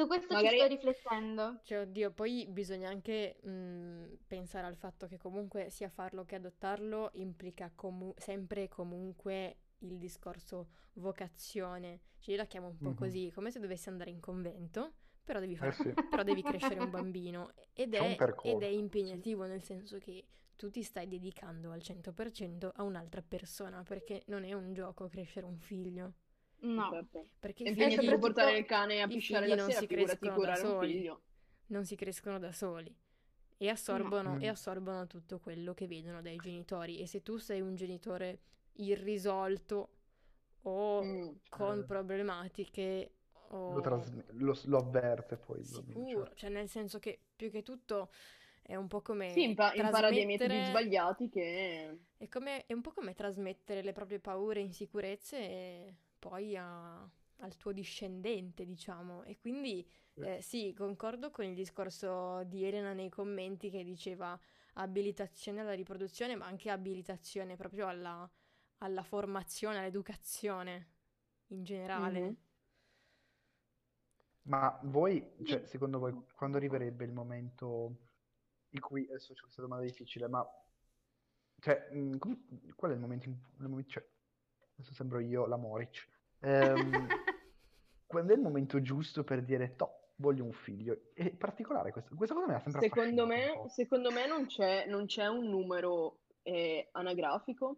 Su 0.00 0.06
questo 0.06 0.32
Magari- 0.34 0.56
ci 0.58 0.64
sto 0.64 0.66
riflettendo. 0.88 1.60
Cioè, 1.62 1.80
oddio, 1.80 2.10
poi 2.12 2.46
bisogna 2.48 2.88
anche 2.88 3.36
mh, 3.42 4.18
pensare 4.26 4.66
al 4.66 4.76
fatto 4.76 5.06
che 5.06 5.18
comunque 5.18 5.68
sia 5.70 5.88
farlo 5.88 6.24
che 6.24 6.36
adottarlo 6.36 7.10
implica 7.14 7.70
comu- 7.74 8.18
sempre 8.18 8.64
e 8.64 8.68
comunque 8.68 9.56
il 9.80 9.98
discorso 9.98 10.68
vocazione. 10.94 12.00
Cioè, 12.18 12.34
io 12.34 12.40
la 12.40 12.46
chiamo 12.46 12.68
un 12.68 12.80
po' 12.80 12.90
Mhm. 12.90 12.94
così, 12.94 13.30
come 13.34 13.50
se 13.50 13.60
dovessi 13.60 13.88
andare 13.88 14.10
in 14.10 14.20
convento, 14.20 14.94
però 15.24 15.38
devi 15.40 15.54
Eh 15.54 15.56
fare 15.56 15.72
sì. 15.72 15.92
però 16.08 16.22
devi 16.22 16.42
crescere 16.42 16.80
un 16.80 16.90
bambino 16.90 17.50
ed 17.72 17.94
un 17.94 18.00
è, 18.16 18.16
ed 18.42 18.62
è 18.62 18.66
impegnativo 18.66 19.44
nel 19.46 19.62
senso 19.62 19.98
che 19.98 20.24
tu 20.56 20.70
ti 20.70 20.82
stai 20.82 21.08
dedicando 21.08 21.70
al 21.72 21.82
100% 21.82 22.70
a 22.74 22.82
un'altra 22.82 23.22
persona 23.22 23.82
perché 23.82 24.22
non 24.26 24.44
è 24.44 24.52
un 24.52 24.72
gioco 24.72 25.08
crescere 25.08 25.46
un 25.46 25.58
figlio. 25.58 26.14
No. 26.62 26.90
Certo. 26.92 27.26
Perché 27.38 27.62
i 27.64 27.74
figli 27.74 27.90
soprattutto- 27.92 28.18
portare 28.18 28.58
il 28.58 28.64
cane 28.66 29.00
a 29.02 29.06
pisciare 29.06 29.46
la 29.46 29.54
non 29.56 29.66
sera, 29.68 29.80
si 29.80 29.86
figurati 29.86 30.18
crescono 30.18 30.30
da 30.30 30.36
curare 30.36 30.60
un 30.60 30.66
soli. 30.80 30.92
figlio. 30.92 31.22
non 31.70 31.84
si 31.84 31.94
crescono 31.96 32.38
da 32.40 32.52
soli 32.52 32.94
e 33.56 33.68
assorbono, 33.68 34.34
No. 34.34 34.40
e 34.40 34.48
assorbono 34.48 35.06
tutto 35.06 35.38
quello 35.38 35.72
che 35.74 35.86
vedono 35.86 36.20
dai 36.20 36.36
genitori. 36.36 36.98
E 36.98 37.06
se 37.06 37.22
tu 37.22 37.36
sei 37.36 37.60
un 37.60 37.76
genitore 37.76 38.40
irrisolto 38.74 39.90
o 40.62 41.02
Mm. 41.02 41.28
con 41.48 41.78
Eh. 41.78 41.84
problematiche 41.84 43.12
o 43.52 43.74
Lo, 43.74 43.80
trasme- 43.80 44.24
lo, 44.32 44.56
lo 44.64 44.76
avverte 44.78 45.36
poi. 45.36 45.62
sicuro, 45.64 46.30
cioè 46.34 46.50
nel 46.50 46.68
senso 46.68 46.98
che 46.98 47.20
più 47.34 47.50
che 47.50 47.62
tutto 47.62 48.10
è 48.62 48.74
un 48.76 48.86
po' 48.86 49.00
come 49.00 49.30
Sì, 49.30 49.42
impa- 49.44 49.72
impara 49.74 50.10
dei 50.10 50.26
metodi 50.26 50.50
trasmettere- 50.50 50.70
sbagliati 50.70 51.28
che... 51.28 51.98
È, 52.16 52.28
come- 52.28 52.66
è 52.66 52.72
un 52.72 52.80
po' 52.82 52.92
come 52.92 53.14
trasmettere 53.14 53.82
le 53.82 53.92
proprie 53.92 54.20
paure 54.20 54.60
e 54.60 54.64
insicurezze 54.64 55.36
e 55.38 55.94
poi 56.20 56.56
a- 56.56 57.00
al 57.42 57.56
tuo 57.58 57.72
discendente, 57.72 58.66
diciamo. 58.66 59.24
E 59.24 59.38
quindi 59.38 59.86
Sì. 60.14 60.20
eh, 60.20 60.40
sì, 60.42 60.74
concordo 60.74 61.30
con 61.32 61.44
il 61.46 61.54
discorso 61.54 62.44
di 62.44 62.64
Elena 62.64 62.92
nei 62.92 63.08
commenti 63.10 63.70
che 63.70 63.84
diceva 63.84 64.38
abilitazione 64.74 65.60
alla 65.60 65.74
riproduzione, 65.74 66.36
ma 66.36 66.46
anche 66.46 66.70
abilitazione 66.70 67.56
proprio 67.56 67.88
alla, 67.88 68.30
alla 68.78 69.02
formazione, 69.02 69.78
all'educazione 69.78 70.88
in 71.48 71.64
generale. 71.64 72.20
Mhm. 72.20 72.36
Ma 74.42 74.78
voi, 74.84 75.34
cioè, 75.44 75.64
secondo 75.66 75.98
voi, 75.98 76.14
quando 76.34 76.56
arriverebbe 76.58 77.04
il 77.04 77.12
momento 77.12 77.96
in 78.70 78.80
cui, 78.80 79.04
adesso 79.08 79.32
c'è 79.34 79.42
questa 79.42 79.62
domanda 79.62 79.84
difficile, 79.84 80.28
ma, 80.28 80.44
cioè, 81.60 81.88
mh, 81.92 82.18
come- 82.18 82.38
qual 82.74 82.92
è 82.92 82.94
il 82.94 83.00
momento 83.00 83.28
in 83.28 83.34
il 83.60 83.68
momento- 83.68 83.90
cioè, 83.90 84.08
adesso 84.80 84.94
sembro 84.94 85.20
io 85.20 85.46
la 85.46 85.56
Moric, 85.56 86.08
Ehm, 86.42 87.06
quando 88.06 88.32
è 88.32 88.36
il 88.36 88.42
momento 88.42 88.80
giusto 88.80 89.22
per 89.24 89.42
dire, 89.44 89.76
toh, 89.76 90.12
voglio 90.16 90.44
un 90.44 90.52
figlio? 90.52 91.12
È 91.14 91.30
particolare 91.30 91.92
questo, 91.92 92.14
questa 92.14 92.34
cosa 92.34 92.46
mi 92.48 92.54
ha 92.54 92.58
sempre 92.60 92.80
Secondo 92.88 93.26
me, 93.26 93.60
secondo 93.68 94.10
me 94.10 94.26
non 94.26 94.46
c'è 94.46 94.86
non 94.86 95.06
c'è 95.06 95.26
un 95.26 95.48
numero 95.48 96.20
eh, 96.42 96.88
anagrafico, 96.92 97.76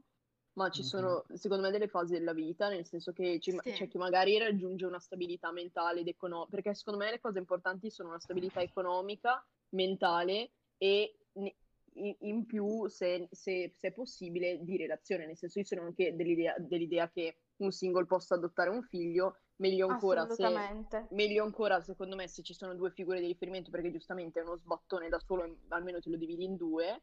ma 0.54 0.70
ci 0.70 0.82
Mhm. 0.82 0.88
sono, 0.88 1.24
secondo 1.34 1.64
me, 1.64 1.70
delle 1.72 1.88
fasi 1.88 2.12
della 2.12 2.32
vita, 2.32 2.68
nel 2.68 2.86
senso 2.86 3.12
che 3.12 3.40
ci- 3.40 3.58
Sì. 3.62 3.72
c'è 3.72 3.88
chi 3.88 3.98
magari 3.98 4.38
raggiunge 4.38 4.86
una 4.86 5.00
stabilità 5.00 5.50
mentale 5.50 6.00
ed 6.00 6.08
economica, 6.08 6.50
perché 6.50 6.74
secondo 6.74 7.00
me 7.04 7.10
le 7.10 7.20
cose 7.20 7.38
importanti 7.38 7.90
sono 7.90 8.10
una 8.10 8.20
stabilità 8.20 8.60
economica, 8.60 9.44
mentale 9.70 10.52
e 10.78 11.16
ne- 11.32 11.56
in, 11.94 12.14
in 12.20 12.46
più, 12.46 12.86
se, 12.88 13.28
se- 13.30 13.72
se 13.74 13.88
è 13.88 13.92
possibile, 13.92 14.58
di 14.62 14.76
relazione, 14.76 15.26
nel 15.26 15.36
senso 15.36 15.58
io 15.58 15.64
sono 15.64 15.82
anche 15.82 16.14
dell'idea 16.14 16.54
dell'idea 16.58 17.10
che 17.10 17.36
un 17.56 17.70
single 17.70 18.06
possa 18.06 18.34
adottare 18.34 18.70
un 18.70 18.82
figlio, 18.82 19.36
meglio 19.56 19.88
ancora 19.88 20.26
se... 20.28 20.42
Meglio 21.10 21.44
ancora, 21.44 21.80
secondo 21.80 22.16
me, 22.16 22.28
se 22.28 22.42
ci 22.42 22.54
sono 22.54 22.74
due 22.74 22.90
figure 22.90 23.20
di 23.20 23.26
riferimento, 23.26 23.70
perché 23.70 23.90
giustamente 23.90 24.40
è 24.40 24.42
uno 24.42 24.56
sbattone 24.56 25.08
da 25.08 25.18
solo, 25.18 25.58
almeno 25.68 26.00
te 26.00 26.10
lo 26.10 26.16
dividi 26.16 26.44
in 26.44 26.56
due, 26.56 27.02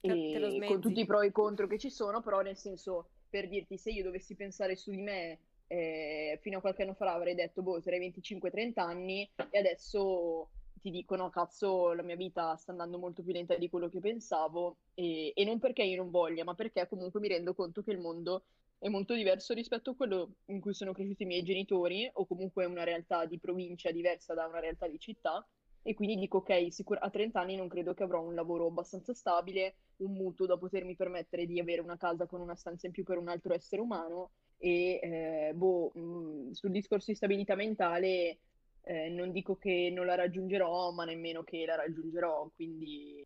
con 0.00 0.80
tutti 0.80 1.00
i 1.00 1.06
pro 1.06 1.20
e 1.20 1.28
i 1.28 1.32
contro 1.32 1.66
che 1.66 1.78
ci 1.78 1.90
sono, 1.90 2.22
però 2.22 2.40
nel 2.40 2.56
senso, 2.56 3.08
per 3.28 3.48
dirti, 3.48 3.78
se 3.78 3.90
io 3.90 4.04
dovessi 4.04 4.34
pensare 4.34 4.76
su 4.76 4.90
di 4.90 5.00
me, 5.00 5.38
eh, 5.66 6.38
fino 6.40 6.58
a 6.58 6.60
qualche 6.60 6.82
anno 6.82 6.94
fa 6.94 7.12
avrei 7.12 7.34
detto, 7.34 7.62
boh, 7.62 7.80
sarei 7.80 8.12
25-30 8.12 8.72
anni, 8.80 9.28
e 9.50 9.58
adesso 9.58 10.50
ti 10.80 10.90
dico, 10.90 11.16
no, 11.16 11.30
cazzo, 11.30 11.92
la 11.92 12.02
mia 12.02 12.16
vita 12.16 12.54
sta 12.56 12.70
andando 12.72 12.98
molto 12.98 13.22
più 13.22 13.32
lenta 13.32 13.56
di 13.56 13.68
quello 13.68 13.88
che 13.88 14.00
pensavo, 14.00 14.78
e, 14.94 15.32
e 15.34 15.44
non 15.44 15.58
perché 15.58 15.82
io 15.82 15.96
non 15.96 16.10
voglia, 16.10 16.44
ma 16.44 16.54
perché 16.54 16.86
comunque 16.88 17.20
mi 17.20 17.28
rendo 17.28 17.54
conto 17.54 17.82
che 17.82 17.90
il 17.92 17.98
mondo 17.98 18.44
è 18.78 18.88
molto 18.88 19.14
diverso 19.14 19.54
rispetto 19.54 19.90
a 19.90 19.94
quello 19.96 20.36
in 20.46 20.60
cui 20.60 20.72
sono 20.74 20.92
cresciuti 20.92 21.22
i 21.24 21.26
miei 21.26 21.42
genitori, 21.42 22.08
o 22.12 22.26
comunque 22.26 22.64
una 22.64 22.84
realtà 22.84 23.24
di 23.26 23.38
provincia 23.38 23.90
diversa 23.90 24.34
da 24.34 24.46
una 24.46 24.60
realtà 24.60 24.86
di 24.88 24.98
città. 24.98 25.46
E 25.82 25.94
quindi 25.94 26.16
dico, 26.16 26.38
ok, 26.38 26.72
sicur- 26.72 27.02
a 27.02 27.08
30 27.10 27.40
anni 27.40 27.56
non 27.56 27.68
credo 27.68 27.94
che 27.94 28.02
avrò 28.02 28.20
un 28.20 28.34
lavoro 28.34 28.66
abbastanza 28.66 29.14
stabile, 29.14 29.76
un 29.98 30.12
mutuo 30.12 30.44
da 30.46 30.58
potermi 30.58 30.94
permettere 30.96 31.46
di 31.46 31.58
avere 31.60 31.80
una 31.80 31.96
casa 31.96 32.26
con 32.26 32.40
una 32.40 32.54
stanza 32.56 32.86
in 32.86 32.92
più 32.92 33.04
per 33.04 33.16
un 33.18 33.28
altro 33.28 33.54
essere 33.54 33.80
umano. 33.80 34.32
E 34.58 34.98
eh, 35.02 35.52
boh, 35.54 35.90
mh, 35.94 36.50
sul 36.50 36.70
discorso 36.72 37.10
di 37.10 37.16
stabilità 37.16 37.54
mentale, 37.54 38.38
eh, 38.88 39.10
non 39.10 39.32
dico 39.32 39.56
che 39.56 39.90
non 39.92 40.06
la 40.06 40.14
raggiungerò, 40.14 40.90
ma 40.92 41.04
nemmeno 41.04 41.42
che 41.42 41.66
la 41.66 41.76
raggiungerò. 41.76 42.50
Quindi 42.54 43.22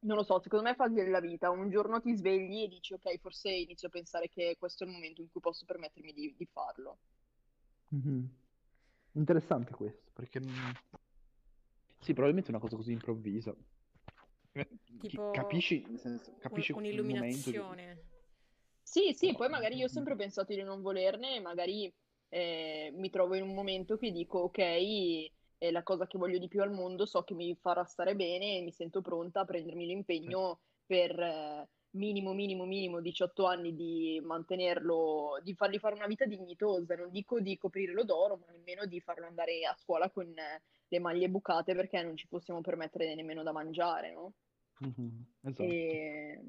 non 0.00 0.16
lo 0.16 0.22
so, 0.22 0.38
secondo 0.40 0.64
me 0.64 0.70
è 0.72 0.76
fase 0.76 1.02
della 1.02 1.18
vita. 1.18 1.50
Un 1.50 1.68
giorno 1.70 2.00
ti 2.00 2.14
svegli 2.16 2.62
e 2.62 2.68
dici, 2.68 2.94
ok, 2.94 3.18
forse 3.18 3.50
inizio 3.50 3.88
a 3.88 3.90
pensare 3.90 4.28
che 4.28 4.54
questo 4.56 4.84
è 4.84 4.86
il 4.86 4.92
momento 4.92 5.22
in 5.22 5.28
cui 5.30 5.40
posso 5.40 5.64
permettermi 5.64 6.12
di, 6.12 6.34
di 6.36 6.46
farlo. 6.46 6.98
Mhm. 7.88 8.28
Interessante 9.14 9.72
questo, 9.72 10.10
perché 10.12 10.40
sì, 12.00 12.12
probabilmente 12.12 12.48
è 12.48 12.52
una 12.52 12.60
cosa 12.60 12.76
così 12.76 12.92
improvvisa. 12.92 13.52
Tipo 15.00 15.30
Capisci, 15.32 15.84
nel 15.88 15.98
senso, 15.98 16.30
un- 16.30 16.38
capisci 16.38 16.70
il 16.70 16.76
momento 16.76 16.90
di- 16.94 16.98
un'illuminazione. 17.00 17.98
Sì, 18.82 19.12
sì, 19.14 19.32
No, 19.32 19.36
poi 19.36 19.48
magari 19.48 19.76
io 19.76 19.86
ho 19.86 19.88
sempre 19.88 20.14
pensato 20.14 20.54
di 20.54 20.62
non 20.62 20.80
volerne 20.80 21.40
magari 21.40 21.92
eh, 22.28 22.92
mi 22.94 23.10
trovo 23.10 23.34
in 23.34 23.42
un 23.42 23.54
momento 23.54 23.96
che 23.96 24.10
dico, 24.10 24.38
ok, 24.40 24.58
è 25.58 25.70
la 25.70 25.82
cosa 25.82 26.06
che 26.06 26.18
voglio 26.18 26.38
di 26.38 26.48
più 26.48 26.62
al 26.62 26.70
mondo, 26.72 27.06
so 27.06 27.22
che 27.22 27.34
mi 27.34 27.54
farà 27.56 27.84
stare 27.84 28.14
bene 28.14 28.58
e 28.58 28.62
mi 28.62 28.72
sento 28.72 29.00
pronta 29.00 29.40
a 29.40 29.44
prendermi 29.44 29.86
l'impegno 29.86 30.60
per 30.84 31.18
eh, 31.18 31.68
minimo, 31.90 32.32
minimo, 32.34 32.64
minimo 32.64 33.00
18 33.00 33.46
anni 33.46 33.74
di 33.74 34.20
mantenerlo, 34.22 35.40
di 35.42 35.54
fargli 35.54 35.78
fare 35.78 35.94
una 35.94 36.06
vita 36.06 36.26
dignitosa. 36.26 36.94
Non 36.94 37.10
dico 37.10 37.40
di 37.40 37.56
coprirlo 37.56 38.04
d'oro, 38.04 38.36
ma 38.36 38.52
nemmeno 38.52 38.86
di 38.86 39.00
farlo 39.00 39.26
andare 39.26 39.64
a 39.64 39.74
scuola 39.76 40.10
con 40.10 40.26
eh, 40.36 40.62
le 40.88 40.98
maglie 40.98 41.28
bucate 41.28 41.74
perché 41.74 42.02
non 42.02 42.16
ci 42.16 42.28
possiamo 42.28 42.60
permettere 42.60 43.14
nemmeno 43.14 43.42
da 43.42 43.52
mangiare, 43.52 44.12
no? 44.12 44.32
Mhm, 44.80 45.24
Esatto. 45.42 45.62
E, 45.64 46.40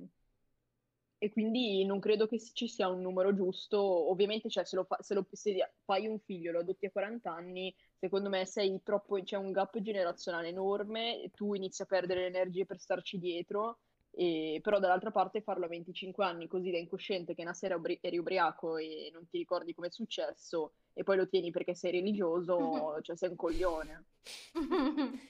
e 1.19 1.29
quindi 1.31 1.83
non 1.85 1.99
credo 1.99 2.27
che 2.27 2.39
ci 2.39 2.67
sia 2.67 2.87
un 2.87 3.01
numero 3.01 3.33
giusto. 3.33 3.79
Ovviamente, 4.11 4.49
cioè, 4.49 4.65
se, 4.65 4.75
lo 4.75 4.83
fa- 4.85 5.01
se 5.01 5.13
lo- 5.13 5.27
se 5.31 5.71
fai 5.83 6.07
un 6.07 6.19
figlio 6.19 6.49
e 6.49 6.53
lo 6.53 6.59
adotti 6.59 6.85
a 6.85 6.91
40 6.91 7.33
anni, 7.33 7.73
secondo 7.97 8.29
me 8.29 8.45
sei 8.45 8.81
troppo, 8.83 9.21
c'è 9.21 9.37
un 9.37 9.51
gap 9.51 9.79
generazionale 9.81 10.49
enorme, 10.49 11.29
tu 11.33 11.53
inizi 11.53 11.81
a 11.81 11.85
perdere 11.85 12.21
le 12.21 12.27
energie 12.27 12.65
per 12.65 12.79
starci 12.79 13.17
dietro. 13.19 13.79
E, 14.11 14.59
però 14.63 14.79
dall'altra 14.79 15.11
parte 15.11 15.41
farlo 15.41 15.65
a 15.65 15.67
25 15.67 16.25
anni 16.25 16.47
così 16.47 16.71
da 16.71 16.77
incosciente 16.79 17.35
che 17.35 17.43
una 17.43 17.53
sera 17.53 17.75
ubri- 17.75 17.99
eri 18.01 18.17
ubriaco 18.17 18.77
e 18.77 19.09
non 19.13 19.27
ti 19.27 19.37
ricordi 19.37 19.73
come 19.75 19.87
è 19.87 19.91
successo 19.91 20.73
e 20.93 21.03
poi 21.03 21.17
lo 21.17 21.27
tieni 21.27 21.51
perché 21.51 21.75
sei 21.75 21.91
religioso, 21.91 22.99
cioè 23.01 23.15
sei 23.15 23.29
un 23.29 23.35
coglione. 23.35 24.05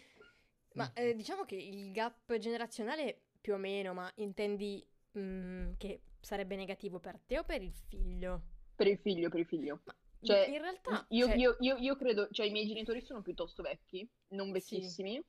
Ma 0.73 0.91
eh, 0.93 1.15
diciamo 1.15 1.43
che 1.43 1.55
il 1.55 1.91
gap 1.91 2.37
generazionale 2.37 3.23
più 3.41 3.53
o 3.53 3.57
meno, 3.57 3.93
ma 3.93 4.11
intendi 4.17 4.85
mm, 5.17 5.73
che 5.77 6.01
sarebbe 6.19 6.55
negativo 6.55 6.99
per 6.99 7.19
te 7.25 7.39
o 7.39 7.43
per 7.43 7.61
il 7.61 7.73
figlio? 7.73 8.41
Per 8.75 8.87
il 8.87 8.97
figlio, 8.99 9.29
per 9.29 9.39
il 9.39 9.45
figlio. 9.45 9.81
Ma 9.85 9.95
Cioè, 10.21 10.47
in 10.47 10.59
realtà, 10.61 11.05
Io, 11.09 11.25
cioè, 11.27 11.35
io- 11.35 11.55
io- 11.59 11.77
io 11.77 11.95
credo, 11.95 12.27
cioè 12.31 12.45
i 12.47 12.51
miei 12.51 12.67
genitori 12.67 13.01
sono 13.01 13.21
piuttosto 13.21 13.61
vecchi, 13.63 14.07
non 14.29 14.51
vecchissimi, 14.51 15.21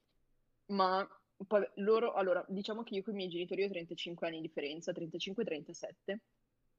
ma 0.66 1.06
poi 1.46 1.66
loro, 1.76 2.14
allora, 2.14 2.44
diciamo 2.48 2.82
che 2.82 2.94
io 2.94 3.02
con 3.02 3.12
i 3.14 3.16
miei 3.16 3.28
genitori 3.28 3.64
ho 3.64 3.68
35 3.68 4.26
anni 4.26 4.40
di 4.40 4.46
differenza, 4.48 4.92
35-37, 4.92 6.20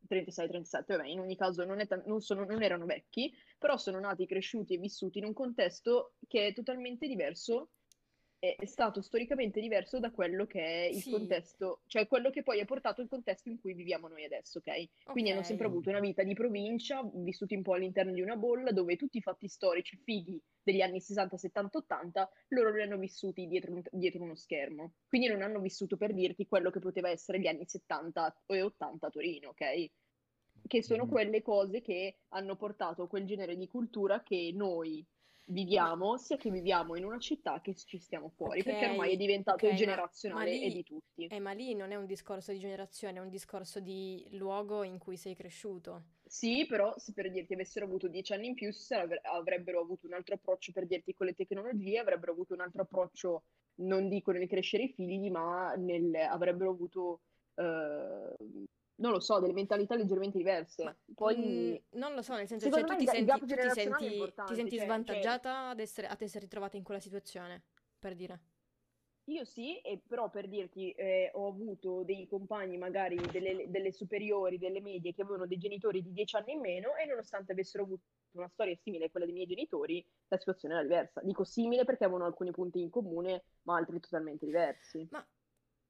36-37, 0.07 0.95
vabbè, 0.97 1.07
in 1.07 1.19
ogni 1.19 1.35
caso 1.35 1.63
non, 1.65 1.79
è 1.79 1.87
tan- 1.87 2.03
non 2.05 2.21
sono- 2.21 2.45
non 2.45 2.61
erano 2.63 2.85
vecchi, 2.85 3.31
però 3.57 3.77
sono 3.77 3.99
nati, 3.99 4.25
cresciuti 4.25 4.73
e 4.73 4.77
vissuti 4.79 5.19
in 5.19 5.25
un 5.25 5.33
contesto 5.33 6.13
che 6.27 6.47
è 6.47 6.53
totalmente 6.53 7.07
diverso 7.07 7.69
è, 8.39 8.65
stato 8.65 9.01
storicamente 9.01 9.59
diverso 9.59 9.99
da 9.99 10.11
quello 10.11 10.45
che 10.45 10.61
è 10.61 10.85
il 10.85 11.01
Sì. 11.01 11.09
contesto, 11.11 11.81
cioè 11.87 12.07
quello 12.07 12.29
che 12.29 12.41
poi 12.41 12.61
ha 12.61 12.65
portato 12.65 13.01
il 13.01 13.09
contesto 13.09 13.49
in 13.49 13.59
cui 13.59 13.73
viviamo 13.73 14.07
noi 14.07 14.23
adesso, 14.23 14.59
ok? 14.59 15.11
Quindi 15.11 15.31
hanno 15.31 15.43
sempre 15.43 15.67
avuto 15.67 15.89
una 15.89 15.99
vita 15.99 16.23
di 16.23 16.33
provincia, 16.33 17.01
vissuti 17.13 17.55
un 17.55 17.63
po' 17.63 17.73
all'interno 17.73 18.13
di 18.13 18.21
una 18.21 18.37
bolla, 18.37 18.71
dove 18.71 18.95
tutti 18.95 19.17
i 19.17 19.21
fatti 19.21 19.47
storici 19.49 19.97
fighi 19.97 20.41
degli 20.63 20.81
anni 20.81 21.01
60, 21.01 21.37
70, 21.37 21.77
80, 21.79 22.29
loro 22.49 22.71
li 22.71 22.81
hanno 22.81 22.97
vissuti 22.97 23.45
dietro, 23.47 23.81
dietro 23.91 24.23
uno 24.23 24.35
schermo. 24.35 24.93
Quindi 25.07 25.27
non 25.27 25.41
hanno 25.41 25.59
vissuto 25.59 25.97
per 25.97 26.13
dirti 26.13 26.47
quello 26.47 26.69
che 26.69 26.79
poteva 26.79 27.09
essere 27.09 27.39
gli 27.39 27.47
anni 27.47 27.65
70 27.67 28.43
e 28.45 28.61
80 28.61 29.07
a 29.07 29.09
Torino, 29.09 29.49
ok? 29.49 29.89
Che 30.65 30.83
sono 30.83 31.03
Mhm. 31.03 31.09
quelle 31.09 31.41
cose 31.41 31.81
che 31.81 32.19
hanno 32.29 32.55
portato 32.55 33.07
quel 33.07 33.25
genere 33.25 33.55
di 33.57 33.67
cultura 33.67 34.21
che 34.23 34.51
noi 34.53 35.05
viviamo, 35.51 36.17
sia 36.17 36.37
che 36.37 36.49
viviamo 36.51 36.95
in 36.95 37.05
una 37.05 37.19
città 37.19 37.61
che 37.61 37.73
ci 37.75 37.97
stiamo 37.99 38.29
fuori, 38.29 38.63
perché 38.63 38.85
Ok, 38.85 38.91
ormai 38.91 39.13
è 39.13 39.17
diventato 39.17 39.65
ok, 39.65 39.71
ma- 39.71 39.75
generazionale 39.75 40.51
ma 40.51 40.57
e 40.57 40.67
lì- 40.67 40.73
di 40.73 40.83
tutti. 40.83 41.25
Eh, 41.27 41.39
ma 41.39 41.51
lì 41.51 41.75
non 41.75 41.91
è 41.91 41.95
un 41.95 42.05
discorso 42.05 42.51
di 42.51 42.59
generazione, 42.59 43.17
è 43.19 43.21
un 43.21 43.29
discorso 43.29 43.79
di 43.79 44.27
luogo 44.31 44.83
in 44.83 44.97
cui 44.97 45.17
sei 45.17 45.35
cresciuto. 45.35 46.17
Sì, 46.23 46.65
però 46.67 46.95
se 46.97 47.11
per 47.13 47.31
dirti 47.31 47.53
avessero 47.53 47.85
avuto 47.85 48.07
dieci 48.07 48.33
anni 48.33 48.47
in 48.47 48.53
più, 48.53 48.69
avrebbero 49.23 49.81
avuto 49.81 50.05
un 50.05 50.13
altro 50.13 50.35
approccio 50.35 50.71
per 50.71 50.85
dirti 50.85 51.13
con 51.13 51.25
le 51.25 51.33
tecnologie, 51.33 51.97
avrebbero 51.97 52.31
avuto 52.33 52.53
un 52.53 52.61
altro 52.61 52.83
approccio, 52.83 53.45
non 53.81 54.07
dico 54.07 54.31
nel 54.31 54.47
crescere 54.47 54.83
i 54.83 54.93
figli, 54.93 55.31
ma 55.31 55.73
nel, 55.75 56.13
avrebbero 56.15 56.69
avuto, 56.69 57.21
eh, 57.55 58.33
non 58.99 59.11
lo 59.11 59.19
so, 59.19 59.39
delle 59.39 59.53
mentalità 59.53 59.95
leggermente 59.95 60.37
diverse. 60.37 60.97
Poi, 61.15 61.35
Mm, 61.35 61.75
non 61.99 62.13
lo 62.13 62.21
so, 62.21 62.35
nel 62.35 62.47
senso, 62.47 62.69
cioè, 62.71 62.83
tu 62.83 62.95
ti 62.95 63.07
senti, 63.07 63.39
tu 63.39 63.45
ti 63.57 63.69
senti, 63.69 64.33
ti 64.45 64.55
senti 64.55 64.75
cioè- 64.75 64.85
svantaggiata 64.85 65.69
ad 65.69 65.79
essere, 65.79 66.07
ad 66.07 66.21
essere 66.21 66.41
ritrovata 66.45 66.77
in 66.77 66.83
quella 66.83 66.99
situazione, 66.99 67.63
per 67.99 68.15
dire. 68.15 68.39
Io 69.29 69.45
sì, 69.45 69.79
e 69.81 70.01
però 70.07 70.29
per 70.31 70.47
dirti, 70.47 70.91
eh, 70.91 71.29
ho 71.35 71.47
avuto 71.47 72.01
dei 72.03 72.25
compagni 72.27 72.77
magari 72.77 73.15
delle, 73.31 73.69
delle 73.69 73.91
superiori, 73.91 74.57
delle 74.57 74.81
medie, 74.81 75.13
che 75.13 75.21
avevano 75.21 75.45
dei 75.45 75.59
genitori 75.59 76.01
di 76.01 76.11
10 76.11 76.35
anni 76.35 76.53
in 76.53 76.59
meno 76.59 76.95
e 76.95 77.05
nonostante 77.05 77.51
avessero 77.51 77.83
avuto 77.83 78.01
una 78.31 78.47
storia 78.49 78.75
simile 78.81 79.05
a 79.05 79.09
quella 79.11 79.27
dei 79.27 79.35
miei 79.35 79.45
genitori, 79.47 80.03
la 80.29 80.37
situazione 80.39 80.73
era 80.73 80.83
diversa. 80.83 81.21
Dico 81.21 81.43
simile 81.43 81.85
perché 81.85 82.05
avevano 82.05 82.25
alcuni 82.25 82.49
punti 82.51 82.81
in 82.81 82.89
comune, 82.89 83.43
ma 83.63 83.75
altri 83.77 83.99
totalmente 83.99 84.45
diversi. 84.47 85.07
Ma, 85.11 85.23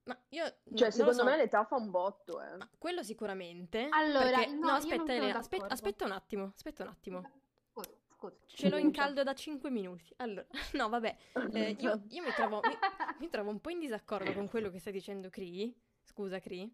ma 0.09 0.19
io 0.29 0.43
Cioè, 0.43 0.55
non 0.63 0.79
lo 0.79 0.91
secondo 0.91 1.13
so, 1.13 1.23
me 1.23 1.37
l'età 1.37 1.63
fa 1.65 1.75
un 1.75 1.91
botto, 1.91 2.41
eh. 2.41 2.57
ma 2.57 2.67
quello 2.77 3.03
sicuramente. 3.03 3.87
Allora, 3.91 4.39
perché- 4.39 4.47
no, 4.53 4.67
no, 4.67 4.73
aspetta, 4.73 5.13
Elena, 5.13 5.37
aspetta, 5.37 5.67
d'accordo. 5.67 5.73
aspetta 5.73 6.05
un 6.05 6.11
attimo, 6.11 6.51
aspetta 6.55 6.83
un 6.83 6.89
attimo. 6.89 7.31
Scusa. 7.71 8.35
Ce 8.47 8.67
l'ho 8.69 8.77
in 8.77 8.91
caldo 8.91 9.23
da 9.23 9.33
5 9.33 9.69
minuti. 9.69 10.11
Allora, 10.17 10.45
no, 10.73 10.89
vabbè, 10.89 11.15
eh, 11.53 11.75
io, 11.79 12.03
io 12.09 12.23
mi, 12.23 12.31
trovo, 12.35 12.59
mi, 12.63 12.75
mi 13.19 13.29
trovo 13.29 13.51
un 13.51 13.61
po' 13.61 13.69
in 13.69 13.79
disaccordo 13.79 14.33
con 14.33 14.49
quello 14.49 14.69
che 14.71 14.79
stai 14.79 14.91
dicendo, 14.91 15.29
Cree. 15.29 15.73
Scusa, 16.03 16.39
Cree. 16.39 16.69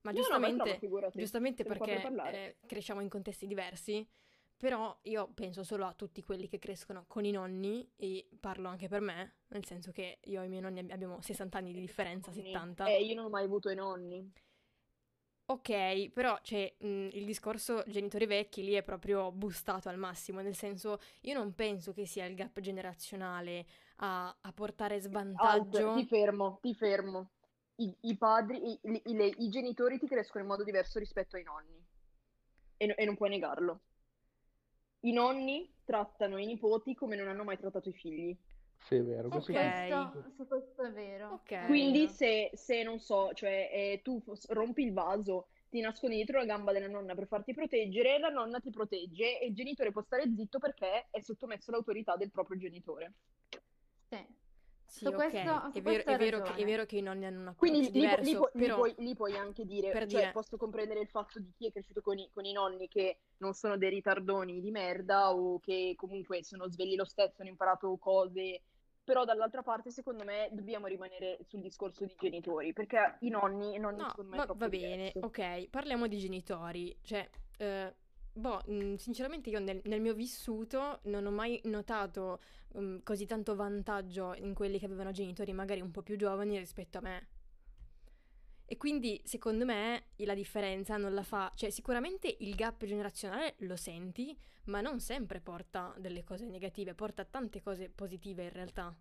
Ma 0.00 0.12
No, 0.12 0.20
no, 0.20 0.38
ma 0.38 0.48
giustamente, 0.48 1.10
giustamente 1.12 1.64
perché 1.64 2.02
eh, 2.30 2.56
cresciamo 2.66 3.00
in 3.00 3.08
contesti 3.08 3.46
diversi, 3.46 4.08
però 4.58 4.94
io 5.04 5.30
penso 5.34 5.62
solo 5.64 5.86
a 5.86 5.94
tutti 5.94 6.22
quelli 6.22 6.48
che 6.48 6.58
crescono 6.58 7.04
con 7.08 7.24
i 7.24 7.30
nonni 7.30 7.88
e 7.96 8.28
parlo 8.40 8.68
anche 8.68 8.88
per 8.88 9.00
me, 9.00 9.36
nel 9.48 9.64
senso 9.64 9.92
che 9.92 10.18
io 10.24 10.42
e 10.42 10.46
i 10.46 10.48
miei 10.48 10.60
nonni 10.62 10.80
ab- 10.80 10.90
abbiamo 10.90 11.22
60 11.22 11.58
anni 11.58 11.72
di 11.72 11.80
differenza, 11.80 12.32
70. 12.32 12.84
Eh, 12.86 13.02
io 13.04 13.14
non 13.14 13.26
ho 13.26 13.30
mai 13.30 13.44
avuto 13.44 13.70
i 13.70 13.74
nonni. 13.74 14.30
Ok, 15.50 16.10
però 16.10 16.38
c'è 16.42 16.74
mh, 16.78 17.08
il 17.12 17.24
discorso 17.24 17.82
genitori 17.86 18.26
vecchi 18.26 18.62
lì 18.62 18.74
è 18.74 18.82
proprio 18.82 19.32
bustato 19.32 19.88
al 19.88 19.96
massimo, 19.96 20.42
nel 20.42 20.54
senso 20.54 21.00
io 21.22 21.32
non 21.32 21.54
penso 21.54 21.94
che 21.94 22.04
sia 22.04 22.26
il 22.26 22.34
gap 22.34 22.60
generazionale 22.60 23.64
a, 23.96 24.36
a 24.42 24.52
portare 24.52 25.00
svantaggio. 25.00 25.92
ti 25.94 26.06
fermo, 26.06 26.58
ti 26.60 26.74
fermo. 26.74 27.30
I, 27.76 27.94
i 28.02 28.16
padri, 28.16 28.72
i, 28.72 28.78
i- 29.04 29.14
le- 29.14 29.34
i 29.38 29.48
genitori 29.48 29.98
ti 29.98 30.06
crescono 30.08 30.42
in 30.42 30.50
modo 30.50 30.64
diverso 30.64 30.98
rispetto 30.98 31.36
ai 31.36 31.44
nonni. 31.44 31.82
E, 32.76 32.94
e 32.96 33.04
non 33.04 33.16
puoi 33.16 33.30
negarlo. 33.30 33.80
I 35.00 35.12
nonni 35.12 35.70
trattano 35.84 36.38
i 36.38 36.46
nipoti 36.46 36.94
come 36.94 37.16
non 37.16 37.28
hanno 37.28 37.44
mai 37.44 37.56
trattato 37.56 37.88
i 37.88 37.92
figli. 37.92 38.36
Sì, 38.76 38.96
è 38.96 39.02
vero, 39.02 39.30
Su 39.30 39.52
questo 39.52 39.52
Ok. 39.52 39.86
sì. 39.86 40.10
questo, 40.10 40.30
su 40.36 40.46
questo 40.46 40.82
è 40.82 40.92
vero. 40.92 41.28
Ok. 41.32 41.66
Quindi 41.66 42.08
se, 42.08 42.50
se, 42.54 42.82
non 42.82 42.98
so, 42.98 43.32
cioè 43.34 43.68
eh, 43.72 44.00
tu 44.02 44.22
rompi 44.48 44.82
il 44.82 44.92
vaso, 44.92 45.48
ti 45.68 45.80
nascondi 45.80 46.16
dietro 46.16 46.38
la 46.38 46.46
gamba 46.46 46.72
della 46.72 46.88
nonna 46.88 47.14
per 47.14 47.26
farti 47.26 47.52
proteggere, 47.52 48.18
la 48.18 48.30
nonna 48.30 48.60
ti 48.60 48.70
protegge 48.70 49.40
e 49.40 49.46
il 49.46 49.54
genitore 49.54 49.92
può 49.92 50.02
stare 50.02 50.32
zitto 50.34 50.58
perché 50.58 51.08
è 51.10 51.20
sottomesso 51.20 51.70
all'autorità 51.70 52.16
del 52.16 52.30
proprio 52.30 52.58
genitore. 52.58 53.12
Sì. 54.88 54.98
Sì, 55.00 55.04
Su 55.04 55.12
ok, 55.12 55.14
questo- 55.14 55.68
è 55.68 55.72
su 55.72 55.80
vero, 55.82 56.04
è 56.04 56.16
vero 56.16 56.40
che, 56.42 56.54
è 56.54 56.64
vero 56.64 56.86
che 56.86 56.96
i 56.96 57.02
nonni 57.02 57.26
hanno 57.26 57.40
un 57.40 57.54
Quindi 57.56 57.78
approccio 57.80 57.98
lì, 57.98 58.00
lì 58.00 58.08
pu- 58.08 58.24
diverso, 58.24 58.30
lì 58.30 58.36
pu- 58.36 58.48
lì 58.54 58.64
però 58.64 58.74
puoi, 58.76 58.94
lì 58.98 59.14
puoi 59.14 59.36
anche 59.36 59.64
dire, 59.66 59.90
per 59.90 60.06
cioè 60.06 60.20
dire- 60.20 60.32
posso 60.32 60.56
comprendere 60.56 61.00
il 61.00 61.08
fatto 61.08 61.38
di 61.40 61.52
chi 61.56 61.66
è 61.66 61.72
cresciuto 61.72 62.00
con 62.00 62.18
i, 62.18 62.30
con 62.32 62.44
i 62.44 62.52
nonni 62.52 62.88
che 62.88 63.18
non 63.38 63.52
sono 63.52 63.76
dei 63.76 63.90
ritardoni 63.90 64.60
di 64.60 64.70
merda 64.70 65.32
o 65.34 65.58
che 65.60 65.92
comunque 65.96 66.42
sono 66.42 66.68
svegli 66.68 66.96
lo 66.96 67.04
stesso, 67.04 67.34
hanno 67.42 67.50
imparato 67.50 67.96
cose, 67.98 68.62
però 69.04 69.24
dall'altra 69.24 69.62
parte 69.62 69.90
secondo 69.90 70.24
me 70.24 70.48
dobbiamo 70.52 70.86
rimanere 70.86 71.38
sul 71.46 71.60
discorso 71.60 72.04
di 72.04 72.14
genitori, 72.18 72.72
perché 72.72 73.16
i 73.20 73.28
nonni, 73.28 73.74
i 73.74 73.78
nonni 73.78 73.98
No, 73.98 74.08
secondo 74.08 74.30
me 74.30 74.36
va, 74.36 74.42
è 74.42 74.46
troppo 74.46 74.58
va 74.64 74.68
bene, 74.68 75.12
ok, 75.20 75.68
parliamo 75.68 76.06
di 76.06 76.18
genitori. 76.18 76.98
Cioè, 77.02 77.28
eh, 77.58 77.94
boh, 78.38 78.62
mh, 78.66 78.94
sinceramente 78.96 79.50
io 79.50 79.60
nel, 79.60 79.80
nel 79.84 80.00
mio 80.00 80.14
vissuto 80.14 81.00
non 81.04 81.26
ho 81.26 81.30
mai 81.30 81.60
notato 81.64 82.40
mh, 82.74 82.98
così 83.02 83.26
tanto 83.26 83.54
vantaggio 83.54 84.34
in 84.34 84.54
quelli 84.54 84.78
che 84.78 84.86
avevano 84.86 85.10
genitori 85.12 85.52
magari 85.52 85.80
un 85.80 85.90
po' 85.90 86.02
più 86.02 86.16
giovani 86.16 86.58
rispetto 86.58 86.98
a 86.98 87.00
me. 87.02 87.28
E 88.70 88.76
quindi, 88.76 89.20
secondo 89.24 89.64
me, 89.64 90.08
la 90.16 90.34
differenza 90.34 90.96
non 90.98 91.14
la 91.14 91.22
fa... 91.22 91.50
Cioè, 91.54 91.70
sicuramente 91.70 92.36
il 92.40 92.54
gap 92.54 92.84
generazionale 92.84 93.54
lo 93.60 93.76
senti, 93.76 94.36
ma 94.64 94.80
non 94.82 95.00
sempre 95.00 95.40
porta 95.40 95.94
delle 95.98 96.22
cose 96.22 96.44
negative, 96.46 96.94
porta 96.94 97.24
tante 97.24 97.62
cose 97.62 97.88
positive 97.88 98.42
in 98.44 98.50
realtà. 98.52 98.94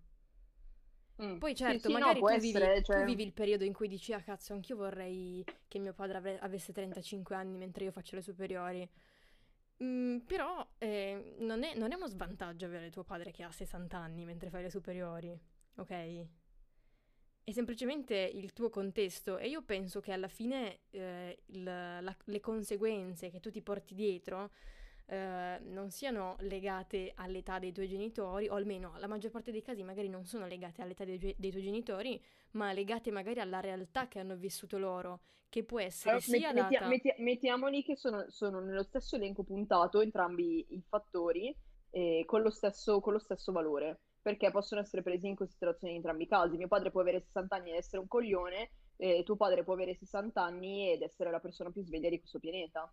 Mm. 1.22 1.38
Poi 1.38 1.52
Sì, 1.52 1.58
certo, 1.58 1.88
sì, 1.88 1.94
no, 1.94 2.00
magari 2.00 2.20
può 2.20 2.30
tu 2.30 2.38
vivi, 2.40 2.48
essere, 2.60 2.76
tu 2.78 2.84
cioè- 2.94 3.04
vivi 3.04 3.24
il 3.24 3.34
periodo 3.34 3.64
in 3.64 3.74
cui 3.74 3.88
dici, 3.88 4.14
ah 4.14 4.22
cazzo, 4.22 4.54
anch'io 4.54 4.76
vorrei 4.76 5.44
che 5.68 5.80
mio 5.80 5.94
padre 5.94 6.18
avre- 6.18 6.40
avesse 6.40 6.72
35 6.74 7.36
anni 7.36 7.58
mentre 7.58 7.84
io 7.86 7.92
faccio 7.92 8.16
le 8.16 8.22
superiori. 8.22 8.88
Mm, 9.84 10.18
però 10.20 10.66
eh, 10.80 11.36
non 11.40 11.64
è, 11.64 11.76
non 11.76 11.92
è 11.92 11.96
uno 11.96 12.08
svantaggio 12.08 12.66
avere 12.66 12.90
tuo 12.90 13.04
padre 13.04 13.32
che 13.32 13.44
ha 13.44 13.52
60 13.52 13.98
anni 13.98 14.26
mentre 14.26 14.50
fai 14.50 14.64
le 14.64 14.70
superiori, 14.72 15.40
ok? 15.76 16.26
È 17.44 17.52
semplicemente 17.52 18.16
il 18.16 18.52
tuo 18.52 18.70
contesto 18.70 19.38
e 19.38 19.48
io 19.48 19.62
penso 19.62 20.02
che 20.02 20.12
alla 20.12 20.28
fine 20.28 20.80
eh, 20.90 21.44
il- 21.48 21.64
la- 21.64 22.16
le 22.26 22.40
conseguenze 22.42 23.30
che 23.30 23.40
tu 23.40 23.50
ti 23.50 23.62
porti 23.62 23.96
dietro 23.96 24.52
eh, 25.10 25.60
non 25.64 25.90
siano 25.90 26.36
legate 26.40 27.14
all'età 27.16 27.60
dei 27.60 27.72
tuoi 27.72 27.88
genitori, 27.88 28.48
o 28.50 28.56
almeno 28.56 28.94
la 28.98 29.08
maggior 29.08 29.32
parte 29.32 29.52
dei 29.52 29.62
casi 29.62 29.82
magari 29.84 30.10
non 30.10 30.26
sono 30.26 30.46
legate 30.48 30.82
all'età 30.82 31.06
dei, 31.06 31.18
dei 31.18 31.52
tuoi 31.52 31.64
genitori, 31.64 32.22
ma 32.52 32.74
legate 32.74 33.10
magari 33.12 33.40
alla 33.40 33.60
realtà 33.60 34.08
che 34.08 34.20
hanno 34.20 34.36
vissuto 34.36 34.78
loro, 34.78 35.22
che 35.50 35.64
può 35.64 35.80
essere 35.80 36.12
Allora, 36.12 36.26
sia 36.26 36.54
metti- 36.54 36.74
data... 36.74 36.88
metti- 36.88 37.08
metti- 37.08 37.24
mettiamoli 37.24 37.84
che 37.84 37.96
sono, 37.96 38.30
sono 38.30 38.60
nello 38.60 38.84
stesso 38.84 39.16
elenco 39.16 39.44
puntato 39.44 40.02
entrambi 40.02 40.66
i 40.70 40.84
fattori 40.88 41.56
eh, 41.92 42.24
con 42.26 42.42
lo 42.42 42.50
stesso, 42.50 43.00
con 43.00 43.14
lo 43.14 43.20
stesso 43.20 43.52
valore, 43.54 44.02
perché 44.22 44.52
possono 44.52 44.82
essere 44.82 45.04
presi 45.04 45.28
in 45.28 45.36
considerazione 45.36 45.94
in 45.94 46.00
entrambi 46.00 46.24
i 46.24 46.28
casi. 46.28 46.58
Mio 46.58 46.68
padre 46.68 46.92
può 46.92 47.00
avere 47.00 47.22
60 47.22 47.56
anni 47.56 47.70
ed 47.72 47.78
essere 47.78 48.02
un 48.02 48.08
coglione, 48.08 48.72
e 48.98 49.24
tuo 49.24 49.38
padre 49.38 49.64
può 49.64 49.74
avere 49.74 49.96
60 49.96 50.44
anni 50.44 50.92
ed 50.92 51.02
essere 51.02 51.32
la 51.32 51.40
persona 51.40 51.72
più 51.72 51.84
sveglia 51.84 52.10
di 52.10 52.20
questo 52.20 52.40
pianeta. 52.40 52.92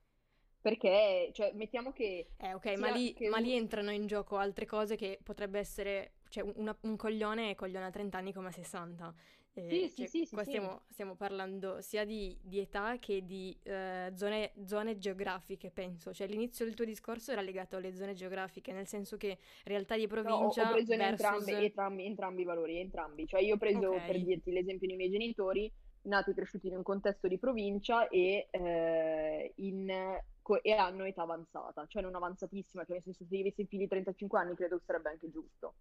Perché, 0.64 1.28
cioè, 1.34 1.52
mettiamo 1.54 1.92
che 1.92 2.26
Eh, 2.36 2.52
ok, 2.54 2.66
ma 2.78 2.88
lì, 2.88 3.14
che 3.14 3.28
ma 3.28 3.38
lì 3.38 3.54
entrano 3.54 3.90
in 3.90 4.06
gioco 4.06 4.36
altre 4.36 4.66
cose 4.66 4.96
che 4.96 5.18
potrebbe 5.22 5.58
essere, 5.58 6.14
cioè 6.28 6.44
una- 6.56 6.76
un 6.82 6.96
coglione 6.96 7.50
è 7.50 7.54
coglione 7.54 7.86
a 7.86 7.90
30 7.90 8.18
anni 8.18 8.32
come 8.32 8.48
a 8.48 8.50
60. 8.50 9.14
Eh, 9.54 9.62
Sì, 9.66 9.88
sì, 9.88 10.06
cioè, 10.06 10.06
sì, 10.06 10.26
sì, 10.26 10.36
qua 10.36 10.42
sì. 10.42 10.70
stiamo, 10.70 10.82
stiamo 10.88 11.14
parlando 11.14 11.80
sia 11.80 12.04
di, 12.04 12.36
di 12.42 12.58
età 12.60 12.98
che 12.98 13.24
di 13.24 13.56
eh, 13.62 14.12
zone, 14.14 14.52
zone 14.66 14.98
geografiche, 14.98 15.70
penso. 15.70 16.12
Cioè 16.12 16.26
l'inizio 16.26 16.64
del 16.66 16.74
tuo 16.74 16.84
discorso 16.84 17.32
era 17.32 17.40
legato 17.40 17.76
alle 17.76 17.94
zone 17.94 18.12
geografiche, 18.14 18.72
nel 18.72 18.86
senso 18.86 19.16
che 19.16 19.38
realtà 19.64 19.96
di 19.96 20.06
No, 20.22 20.32
ho, 20.36 20.48
provincia 20.52 20.62
ho 20.62 20.66
preso 20.66 20.94
versus... 20.96 21.46
entrambi, 21.46 21.52
entrambi, 21.64 22.04
entrambi 22.06 22.42
i 22.42 22.44
valori, 22.44 22.78
entrambi. 22.78 23.26
Cioè, 23.26 23.42
io 23.42 23.54
ho 23.56 23.58
preso, 23.58 23.90
Ok. 23.90 24.04
per 24.04 24.22
dirti 24.22 24.50
l'esempio 24.52 24.86
dei 24.88 24.96
miei 24.96 25.10
genitori, 25.10 25.70
nati 26.02 26.30
e 26.30 26.34
cresciuti 26.34 26.68
in 26.68 26.76
un 26.76 26.82
contesto 26.82 27.28
di 27.28 27.38
provincia 27.38 28.08
e, 28.08 28.48
eh, 28.50 29.52
in- 29.56 30.18
co- 30.44 30.62
e 30.62 30.72
hanno 30.72 31.04
età 31.04 31.22
avanzata, 31.22 31.86
cioè 31.88 32.02
non 32.02 32.14
avanzatissima, 32.14 32.84
cioè 32.84 32.94
nel 32.94 33.02
senso 33.04 33.24
se 33.28 33.38
avessi 33.40 33.66
figli 33.66 33.80
di 33.82 33.88
35 33.88 34.38
anni 34.38 34.54
credo 34.56 34.78
che 34.78 34.84
sarebbe 34.86 35.10
anche 35.10 35.30
giusto. 35.32 35.74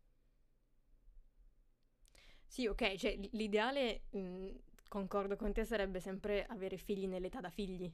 Sì, 2.46 2.68
ok, 2.68 2.96
cioè 2.96 3.16
l- 3.18 3.30
l'ideale, 3.34 4.04
mh, 4.12 4.48
concordo 4.88 5.36
con 5.36 5.54
te, 5.54 5.66
sarebbe 5.66 6.00
sempre 6.00 6.46
avere 6.46 6.78
figli 6.78 7.08
nell'età 7.08 7.40
da 7.40 7.50
figli, 7.50 7.92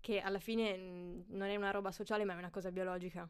che 0.00 0.20
alla 0.20 0.38
fine 0.38 0.76
mh, 0.76 1.24
non 1.28 1.48
è 1.48 1.56
una 1.56 1.70
roba 1.70 1.90
sociale 1.92 2.24
ma 2.24 2.34
è 2.34 2.36
una 2.36 2.50
cosa 2.50 2.70
biologica. 2.70 3.28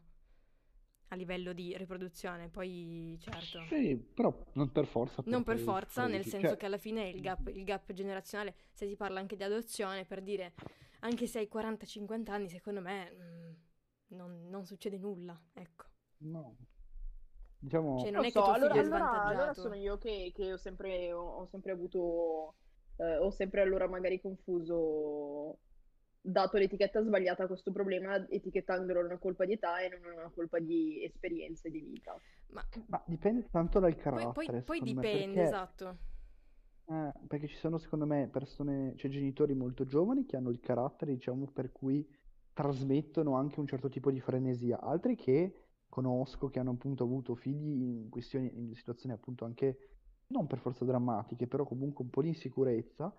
a 1.09 1.15
livello 1.15 1.53
di 1.53 1.75
riproduzione, 1.77 2.49
poi 2.49 3.17
certo. 3.21 3.59
Sì, 3.69 3.95
però 3.95 4.33
non 4.53 4.71
per 4.71 4.85
forza. 4.85 5.23
Non 5.23 5.43
per 5.43 5.59
forza, 5.59 6.07
nel 6.07 6.23
senso 6.25 6.49
cioè, 6.49 6.57
che 6.57 6.65
alla 6.65 6.77
fine 6.77 7.09
il 7.09 7.19
gap, 7.19 7.47
il 7.47 7.63
gap 7.65 7.91
generazionale, 7.91 8.55
se 8.71 8.87
si 8.87 8.95
parla 8.95 9.19
anche 9.19 9.35
di 9.35 9.43
adozione, 9.43 10.05
per 10.05 10.21
dire, 10.21 10.53
anche 10.99 11.27
se 11.27 11.39
hai 11.39 11.49
40-50 11.51 12.31
anni, 12.31 12.49
secondo 12.49 12.81
me 12.81 13.11
mm, 13.11 13.51
non, 14.15 14.47
non 14.49 14.65
succede 14.65 14.97
nulla, 14.97 15.39
ecco. 15.53 15.85
No. 16.19 16.55
Diciamo, 17.59 17.97
Cioè, 17.99 18.11
non 18.11 18.15
Non 18.21 18.23
è 18.25 18.31
che 18.31 18.31
so, 18.39 18.43
tuo 18.43 18.53
allora, 18.53 18.73
allora- 18.73 19.21
allora 19.23 19.53
sono 19.53 19.75
io 19.75 19.97
che, 19.97 20.31
che 20.33 20.53
ho 20.53 20.57
sempre, 20.57 21.11
ho, 21.11 21.21
ho 21.39 21.45
sempre 21.47 21.71
avuto, 21.71 22.55
eh, 22.97 23.17
ho 23.17 23.31
sempre 23.31 23.61
allora 23.61 23.87
magari 23.87 24.21
confuso, 24.21 25.57
dato 26.21 26.57
l'etichetta 26.57 27.01
sbagliata 27.01 27.43
a 27.43 27.47
questo 27.47 27.71
problema, 27.71 28.27
etichettandolo 28.29 29.03
una 29.03 29.17
colpa 29.17 29.45
di 29.45 29.53
età 29.53 29.79
e 29.79 29.89
non 29.89 30.01
una 30.13 30.29
colpa 30.29 30.59
di 30.59 31.03
esperienze 31.03 31.69
di 31.71 31.79
vita. 31.81 32.19
Ma 32.49 32.63
ma 32.87 33.01
dipende 33.05 33.47
tanto 33.49 33.79
dal 33.79 33.93
poi, 33.93 34.01
carattere, 34.03 34.31
poi- 34.33 34.61
poi 34.61 34.79
me, 34.79 34.85
dipende, 34.85 35.25
perché- 35.25 35.41
esatto. 35.41 35.97
Eh, 36.89 37.11
perché 37.27 37.47
ci 37.47 37.55
sono, 37.57 37.77
secondo 37.77 38.05
me, 38.05 38.29
persone, 38.29 38.93
cioè 38.95 39.11
genitori 39.11 39.53
molto 39.53 39.85
giovani 39.85 40.25
che 40.25 40.37
hanno 40.37 40.49
il 40.49 40.59
carattere, 40.61 41.13
diciamo, 41.13 41.45
per 41.51 41.71
cui 41.73 42.07
trasmettono 42.53 43.35
anche 43.35 43.59
un 43.59 43.67
certo 43.67 43.89
tipo 43.89 44.09
di 44.09 44.21
frenesia, 44.21 44.79
altri 44.79 45.15
che 45.15 45.53
conosco 45.89 46.47
che 46.47 46.59
hanno 46.59 46.71
appunto 46.71 47.03
avuto 47.03 47.35
figli 47.35 47.81
in 47.83 48.09
questioni, 48.09 48.49
in 48.57 48.73
situazioni 48.73 49.13
appunto 49.13 49.43
anche 49.45 49.77
non 50.27 50.47
per 50.47 50.59
forza 50.59 50.85
drammatiche, 50.85 51.47
però 51.47 51.65
comunque 51.65 52.03
un 52.05 52.09
po' 52.09 52.21
di 52.21 52.29
insicurezza, 52.29 53.13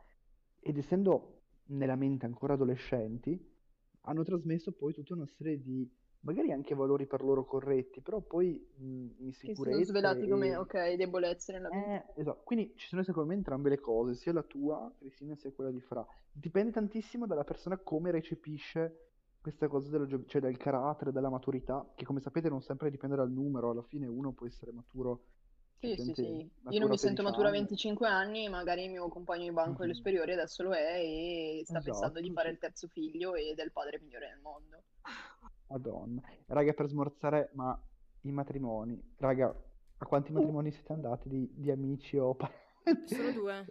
ed 0.60 0.78
essendo 0.78 1.42
nella 1.66 1.96
mente 1.96 2.24
ancora 2.26 2.54
adolescenti, 2.54 3.38
hanno 4.02 4.22
trasmesso 4.24 4.72
poi 4.72 4.92
tutta 4.94 5.14
una 5.14 5.26
serie 5.26 5.60
di, 5.60 5.90
magari 6.20 6.52
anche 6.52 6.74
valori 6.74 7.06
per 7.06 7.22
loro 7.22 7.44
corretti, 7.44 8.00
però 8.00 8.20
poi 8.20 8.58
mh, 8.76 9.30
Che 9.40 9.54
sono 9.54 9.82
svelati 9.82 10.28
come, 10.28 10.54
e... 10.54 10.56
ok, 10.56 10.94
debolezze 10.94 11.52
nella 11.52 11.70
vita. 11.70 11.86
Eh, 11.86 12.04
esatto. 12.16 12.42
Quindi 12.44 12.72
ci 12.76 12.88
sono 12.88 13.02
secondo 13.02 13.28
me 13.28 13.34
entrambe 13.34 13.68
le 13.68 13.78
cose, 13.80 14.14
sia 14.14 14.32
la 14.32 14.42
tua, 14.42 14.92
Cristina, 14.98 15.36
sia 15.36 15.52
quella 15.52 15.70
di 15.70 15.80
Fra. 15.80 16.06
Dipende 16.32 16.72
tantissimo 16.72 17.26
dalla 17.26 17.44
persona 17.44 17.78
come 17.78 18.10
recepisce 18.10 19.02
questa 19.40 19.68
cosa 19.68 19.90
dello 19.90 20.06
gio- 20.06 20.24
cioè 20.26 20.40
dal 20.40 20.56
carattere, 20.56 21.12
dalla 21.12 21.28
maturità, 21.30 21.92
che 21.94 22.04
come 22.04 22.20
sapete 22.20 22.48
non 22.48 22.62
sempre 22.62 22.90
dipende 22.90 23.16
dal 23.16 23.30
numero, 23.30 23.70
alla 23.70 23.82
fine 23.82 24.06
uno 24.06 24.32
può 24.32 24.46
essere 24.46 24.72
maturo, 24.72 25.26
Sì, 25.80 25.96
sì, 25.96 26.14
sì. 26.14 26.50
Io 26.68 26.78
non 26.80 26.88
mi 26.88 26.98
sento 26.98 27.22
16 27.22 27.22
matura 27.22 27.48
a 27.48 27.50
anni. 27.50 27.52
25 27.52 28.06
anni, 28.08 28.48
magari 28.48 28.84
il 28.84 28.90
mio 28.90 29.08
compagno 29.08 29.44
di 29.44 29.52
banco 29.52 29.82
delle 29.82 29.92
Mhm. 29.92 29.94
superiori 29.94 30.32
adesso 30.32 30.62
lo 30.64 30.72
è 30.74 30.98
e 31.00 31.62
sta 31.64 31.80
pensando 31.80 32.20
di 32.20 32.30
Esatto, 32.30 32.32
fare 32.32 32.50
il 32.50 32.58
terzo 32.58 32.88
figlio 32.88 33.34
ed 33.34 33.58
è 33.58 33.62
il 33.64 33.72
padre 33.72 33.98
migliore 34.00 34.28
del 34.28 34.40
mondo. 34.40 34.84
Madonna. 35.68 36.22
Raga, 36.46 36.72
per 36.72 36.88
smorzare, 36.88 37.50
ma 37.54 37.78
i 38.22 38.30
matrimoni, 38.32 39.00
raga, 39.18 39.54
a 39.98 40.06
quanti 40.06 40.32
matrimoni 40.32 40.70
siete 40.70 40.92
andati 40.92 41.28
di, 41.28 41.48
di 41.54 41.70
amici 41.70 42.16
o 42.16 42.34
parenti? 42.34 43.14
Solo 43.14 43.32
due. 43.32 43.66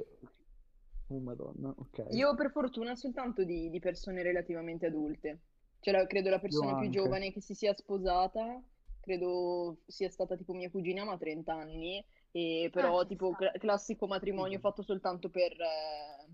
Oh, 1.07 1.19
Madonna, 1.19 1.73
ok. 1.77 2.05
Io 2.11 2.35
per 2.35 2.51
fortuna 2.51 2.95
soltanto 2.95 3.43
di, 3.43 3.69
di 3.69 3.79
persone 3.79 4.21
relativamente 4.21 4.85
adulte. 4.87 5.41
Cioè, 5.79 5.93
la- 5.93 6.07
credo 6.07 6.29
la 6.29 6.39
persona 6.39 6.75
più 6.75 6.85
anche. 6.85 6.89
giovane 6.89 7.31
che 7.31 7.41
si 7.41 7.53
sia 7.53 7.73
sposata, 7.73 8.61
credo 8.99 9.77
sia 9.85 10.09
stata 10.09 10.35
tipo 10.35 10.53
mia 10.53 10.69
cugina, 10.69 11.03
ma 11.05 11.13
ha 11.13 11.17
30 11.17 11.53
anni, 11.53 12.03
e 12.31 12.69
però 12.71 12.99
Ah, 12.99 13.01
ci 13.03 13.09
tipo 13.09 13.27
sta. 13.27 13.37
cla- 13.37 13.51
classico 13.53 14.07
matrimonio 14.07 14.59
fatto 14.59 14.81
soltanto 14.81 15.29
per 15.29 15.51
eh, 15.53 16.27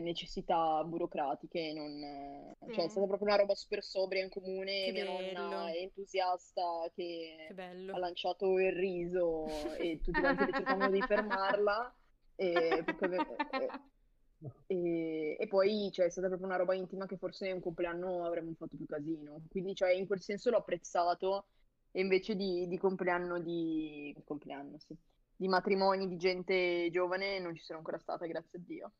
necessità 0.00 0.82
burocratiche, 0.84 1.72
non, 1.74 2.02
eh, 2.02 2.56
cioè 2.72 2.84
è 2.84 2.88
Sì. 2.88 2.90
stata 2.90 3.06
proprio 3.06 3.28
una 3.28 3.36
roba 3.36 3.54
super 3.54 3.82
sobria 3.82 4.22
in 4.22 4.28
comune, 4.30 4.84
Che 4.84 4.92
mia 4.92 5.04
bello. 5.04 5.30
nonna 5.30 5.70
è 5.72 5.76
entusiasta 5.78 6.62
che 6.94 7.46
Che 7.48 7.54
bello. 7.54 7.94
ha 7.94 7.98
lanciato 7.98 8.58
il 8.58 8.72
riso 8.72 9.44
e 9.78 10.00
tutti 10.02 10.20
quanti 10.20 10.44
che 10.44 10.52
cercavano 10.54 10.90
di 10.90 11.02
fermarla 11.02 11.94
e, 12.36 12.82
perché 12.84 13.68
e- 14.66 15.36
e- 15.38 15.46
poi 15.48 15.90
cioè, 15.92 16.06
è 16.06 16.10
stata 16.10 16.26
proprio 16.28 16.48
una 16.48 16.56
roba 16.58 16.74
intima 16.74 17.06
che 17.06 17.16
forse 17.16 17.50
un 17.52 17.60
compleanno 17.60 18.24
avremmo 18.24 18.52
fatto 18.54 18.76
più 18.76 18.86
casino 18.86 19.42
quindi 19.48 19.74
cioè, 19.74 19.92
in 19.92 20.06
quel 20.06 20.20
senso 20.20 20.50
l'ho 20.50 20.58
apprezzato 20.58 21.46
e 21.92 22.00
invece 22.00 22.34
di, 22.36 22.66
di 22.68 22.78
compleanno 22.78 23.40
di 23.40 24.14
compleanno 24.24 24.78
sì 24.78 24.94
di 25.38 25.48
matrimoni 25.48 26.08
di 26.08 26.16
gente 26.16 26.88
giovane 26.90 27.38
non 27.38 27.54
ci 27.54 27.62
sono 27.62 27.78
ancora 27.78 27.98
state 27.98 28.26
grazie 28.28 28.58
a 28.58 28.62
Dio 28.64 28.92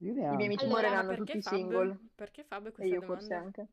Io 0.00 0.12
i 0.12 0.14
miei 0.36 0.46
amici 0.46 0.64
Allora, 0.64 0.80
ma 0.82 0.94
moriranno 0.94 1.08
perché 1.08 1.32
tutti 1.32 1.42
Fab? 1.42 1.58
single 1.58 1.98
Perché 2.14 2.44
Fab 2.44 2.66
e 2.66 2.72
questa 2.72 2.94
io 2.94 3.00
forse 3.02 3.34
domanda? 3.34 3.46
anche 3.46 3.68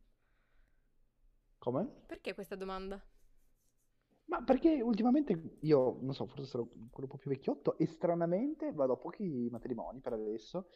Come? 1.60 1.88
Perché 2.08 2.34
questa 2.34 2.56
domanda? 2.56 3.02
Ma 4.26 4.42
perché 4.44 4.82
ultimamente 4.82 5.58
io, 5.62 6.00
non 6.02 6.14
so, 6.14 6.26
forse 6.26 6.46
sarò 6.46 6.64
quello 6.66 6.90
un 6.94 7.08
po' 7.08 7.18
più 7.18 7.30
vecchiotto 7.30 7.78
e 7.78 7.86
stranamente 7.86 8.72
vado 8.72 8.94
a 8.94 8.98
pochi 8.98 9.48
matrimoni 9.52 10.00
per 10.00 10.14
adesso. 10.14 10.68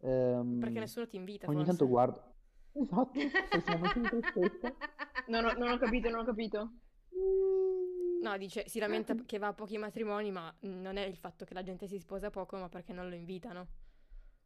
Ehm, 0.00 0.58
Perché 0.60 0.80
nessuno 0.80 1.06
ti 1.06 1.16
invita, 1.16 1.46
ogni 1.46 1.58
forse. 1.58 1.70
tanto 1.70 1.88
guardo. 1.88 2.34
Esatto, 2.72 3.18
siamo 3.60 3.86
non 5.28 5.44
ho, 5.44 5.52
non 5.54 5.68
ho 5.70 5.78
capito 5.78 6.10
non 6.10 6.20
ho 6.20 6.24
capito 6.24 6.70
No, 8.20 8.36
dice, 8.38 8.68
si 8.68 8.78
lamenta 8.80 9.14
che 9.24 9.38
va 9.38 9.48
a 9.48 9.52
pochi 9.52 9.78
matrimoni, 9.78 10.32
ma 10.32 10.52
non 10.60 10.96
è 10.96 11.04
il 11.04 11.16
fatto 11.16 11.44
che 11.44 11.54
la 11.54 11.62
gente 11.62 11.86
si 11.86 11.98
sposa 11.98 12.28
poco, 12.30 12.56
ma 12.56 12.68
perché 12.68 12.92
non 12.92 13.08
lo 13.08 13.14
invitano. 13.14 13.68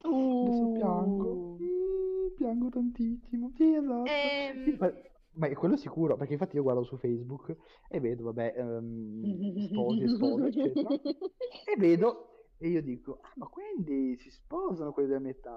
Adesso 0.03 0.69
piango. 0.73 1.57
Mm, 1.61 2.35
piango 2.37 2.69
tantissimo. 2.71 3.53
Sì, 3.55 3.75
esatto. 3.75 4.11
Ehm, 4.11 4.77
ma, 4.79 4.93
ma 5.33 5.47
è 5.47 5.55
quello 5.55 5.77
sicuro, 5.77 6.17
perché 6.17 6.33
infatti 6.35 6.57
io 6.57 6.63
guardo 6.63 6.83
su 6.85 6.97
Facebook 6.97 7.57
e 7.89 8.01
vedo, 8.01 8.25
vabbè, 8.25 8.55
ehm, 8.57 9.67
sposi 9.67 10.09
spose, 10.09 10.47
eccetera. 10.47 10.89
E 10.91 11.77
vedo, 11.77 12.47
e 12.57 12.69
io 12.69 12.83
dico, 12.83 13.19
ah, 13.23 13.33
ma 13.37 13.47
quindi 13.47 14.17
si 14.19 14.31
sposano 14.31 14.93
quelli 14.93 15.09
della 15.09 15.21
mia 15.21 15.31
età? 15.31 15.57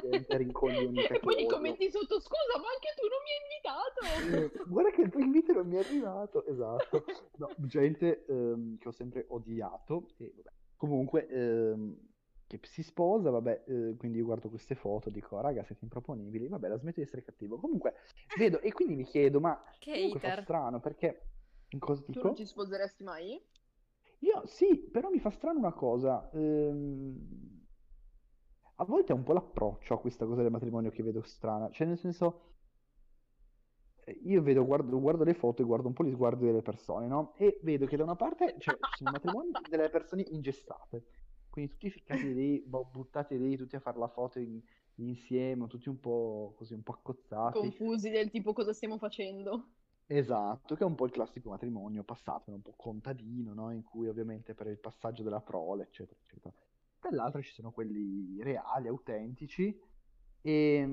Gente 0.00 0.36
rincoglionita 0.36 1.14
E 1.14 1.18
poi 1.20 1.34
che 1.34 1.40
i 1.42 1.44
odio. 1.44 1.56
commenti 1.56 1.90
sotto, 1.90 2.18
scusa, 2.18 2.58
ma 2.58 2.68
anche 2.72 2.94
tu 2.96 3.06
non 3.06 3.20
mi 3.22 3.30
hai 3.32 4.40
invitato. 4.40 4.62
Eh, 4.62 4.64
Guarda 4.68 4.90
che 4.90 5.02
il 5.02 5.10
tuo 5.10 5.20
invito 5.20 5.52
non 5.52 5.66
mi 5.68 5.76
è 5.76 5.78
arrivato, 5.80 6.44
esatto. 6.46 7.04
No, 7.36 7.50
gente 7.58 8.24
ehm, 8.26 8.78
che 8.78 8.88
ho 8.88 8.92
sempre 8.92 9.26
odiato, 9.28 10.08
e 10.16 10.32
vabbè. 10.34 10.50
Comunque, 10.76 11.26
ehm, 11.28 11.96
che 12.46 12.60
si 12.64 12.82
sposa, 12.82 13.30
vabbè, 13.30 13.64
eh, 13.66 13.94
quindi 13.96 14.18
io 14.18 14.24
guardo 14.24 14.48
queste 14.50 14.74
foto, 14.74 15.10
dico, 15.10 15.38
"Ah, 15.38 15.42
raga, 15.42 15.64
siete 15.64 15.84
improponibili, 15.84 16.48
vabbè, 16.48 16.68
la 16.68 16.76
smetto 16.78 17.00
di 17.00 17.06
essere 17.06 17.22
cattivo. 17.22 17.58
Comunque, 17.58 17.94
vedo, 18.34 18.60
e 18.60 18.72
quindi 18.72 18.94
mi 18.96 19.04
chiedo, 19.04 19.40
ma 19.40 19.62
Che 19.78 19.92
comunque 19.92 20.20
fa 20.20 20.30
strano, 20.30 20.80
perché, 20.80 21.30
cosa 21.78 22.02
Tu 22.10 22.12
dico? 22.12 22.26
non 22.28 22.34
ci 22.36 22.44
sposeresti 22.46 23.02
mai? 23.04 23.40
Io 24.20 24.46
sì, 24.46 24.88
però 24.90 25.08
mi 25.10 25.18
fa 25.20 25.30
strano 25.30 25.58
una 25.58 25.72
cosa. 25.72 26.28
ehm, 26.32 27.64
a 28.76 28.84
volte 28.84 29.12
è 29.12 29.14
un 29.16 29.22
po' 29.22 29.32
l'approccio 29.32 29.94
a 29.94 30.00
questa 30.00 30.24
cosa 30.26 30.42
del 30.42 30.50
matrimonio 30.50 30.90
che 30.90 31.02
vedo 31.02 31.22
strana. 31.22 31.70
Cioè, 31.70 31.86
nel 31.86 31.98
senso, 31.98 32.54
io 34.22 34.42
vedo, 34.42 34.64
guardo, 34.64 35.00
guardo 35.00 35.24
le 35.24 35.34
foto 35.34 35.62
e 35.62 35.64
guardo 35.64 35.88
un 35.88 35.94
po' 35.94 36.04
gli 36.04 36.12
sguardi 36.12 36.44
delle 36.44 36.62
persone, 36.62 37.06
no? 37.08 37.34
E 37.36 37.58
vedo 37.62 37.86
che 37.86 37.96
da 37.96 38.04
una 38.04 38.14
parte, 38.16 38.54
cioè, 38.58 38.78
ci 38.86 38.96
sono 38.98 39.10
matrimoni 39.10 39.50
delle 39.68 39.88
persone 39.90 40.22
ingestate. 40.28 41.04
Quindi 41.56 41.72
tutti 41.72 41.88
ficcati 41.88 42.34
lì, 42.34 42.60
boh, 42.60 42.84
buttati 42.84 43.38
lì, 43.38 43.56
tutti 43.56 43.76
a 43.76 43.80
fare 43.80 43.98
la 43.98 44.08
foto 44.08 44.38
in- 44.38 44.60
insieme, 44.96 45.66
tutti 45.68 45.88
un 45.88 45.98
po' 45.98 46.52
così, 46.54 46.74
un 46.74 46.82
po' 46.82 46.92
accozzati. 46.92 47.60
Confusi 47.60 48.10
del 48.10 48.28
tipo 48.28 48.52
cosa 48.52 48.74
stiamo 48.74 48.98
facendo? 48.98 49.70
Esatto, 50.04 50.74
che 50.74 50.82
è 50.82 50.86
un 50.86 50.94
po' 50.94 51.06
il 51.06 51.12
classico 51.12 51.48
matrimonio 51.48 52.04
passato, 52.04 52.50
un 52.50 52.60
po' 52.60 52.74
contadino, 52.76 53.54
no? 53.54 53.72
In 53.72 53.82
cui 53.84 54.06
ovviamente 54.06 54.52
per 54.54 54.66
il 54.66 54.78
passaggio 54.78 55.22
della 55.22 55.40
prole, 55.40 55.84
eccetera, 55.84 56.18
eccetera. 56.22 56.52
Dall'altro 57.00 57.40
ci 57.40 57.54
sono 57.54 57.72
quelli 57.72 58.42
reali, 58.42 58.88
autentici, 58.88 59.80
e, 60.42 60.86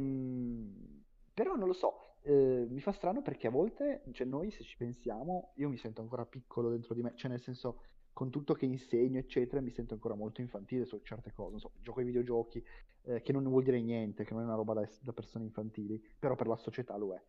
però 1.33 1.55
non 1.55 1.67
lo 1.67 1.73
so, 1.73 2.19
eh, 2.21 2.65
mi 2.69 2.79
fa 2.79 2.93
strano 2.93 3.21
perché 3.21 3.47
a 3.47 3.51
volte, 3.51 4.03
cioè 4.13 4.25
noi 4.25 4.49
se 4.49 4.63
ci 4.63 4.77
pensiamo, 4.77 5.51
io 5.57 5.67
mi 5.67 5.77
sento 5.77 5.99
ancora 6.01 6.25
piccolo 6.25 6.69
dentro 6.69 6.93
di 6.93 7.01
me, 7.01 7.13
cioè 7.15 7.29
nel 7.29 7.41
senso, 7.41 7.81
con 8.13 8.29
tutto 8.29 8.53
che 8.53 8.65
insegno, 8.65 9.17
eccetera, 9.19 9.61
mi 9.61 9.71
sento 9.71 9.93
ancora 9.95 10.15
molto 10.15 10.41
infantile 10.41 10.85
su 10.85 10.99
certe 11.03 11.31
cose, 11.33 11.51
non 11.51 11.59
so, 11.59 11.71
gioco 11.81 11.99
ai 11.99 12.05
videogiochi, 12.05 12.63
eh, 13.03 13.21
che 13.21 13.31
non 13.33 13.43
vuol 13.43 13.63
dire 13.63 13.81
niente, 13.81 14.23
che 14.23 14.33
non 14.33 14.43
è 14.43 14.45
una 14.45 14.55
roba 14.55 14.73
da, 14.73 14.87
da 15.01 15.13
persone 15.13 15.45
infantili, 15.45 15.99
però 16.19 16.35
per 16.35 16.47
la 16.47 16.55
società 16.57 16.95
lo 16.95 17.13
è 17.13 17.21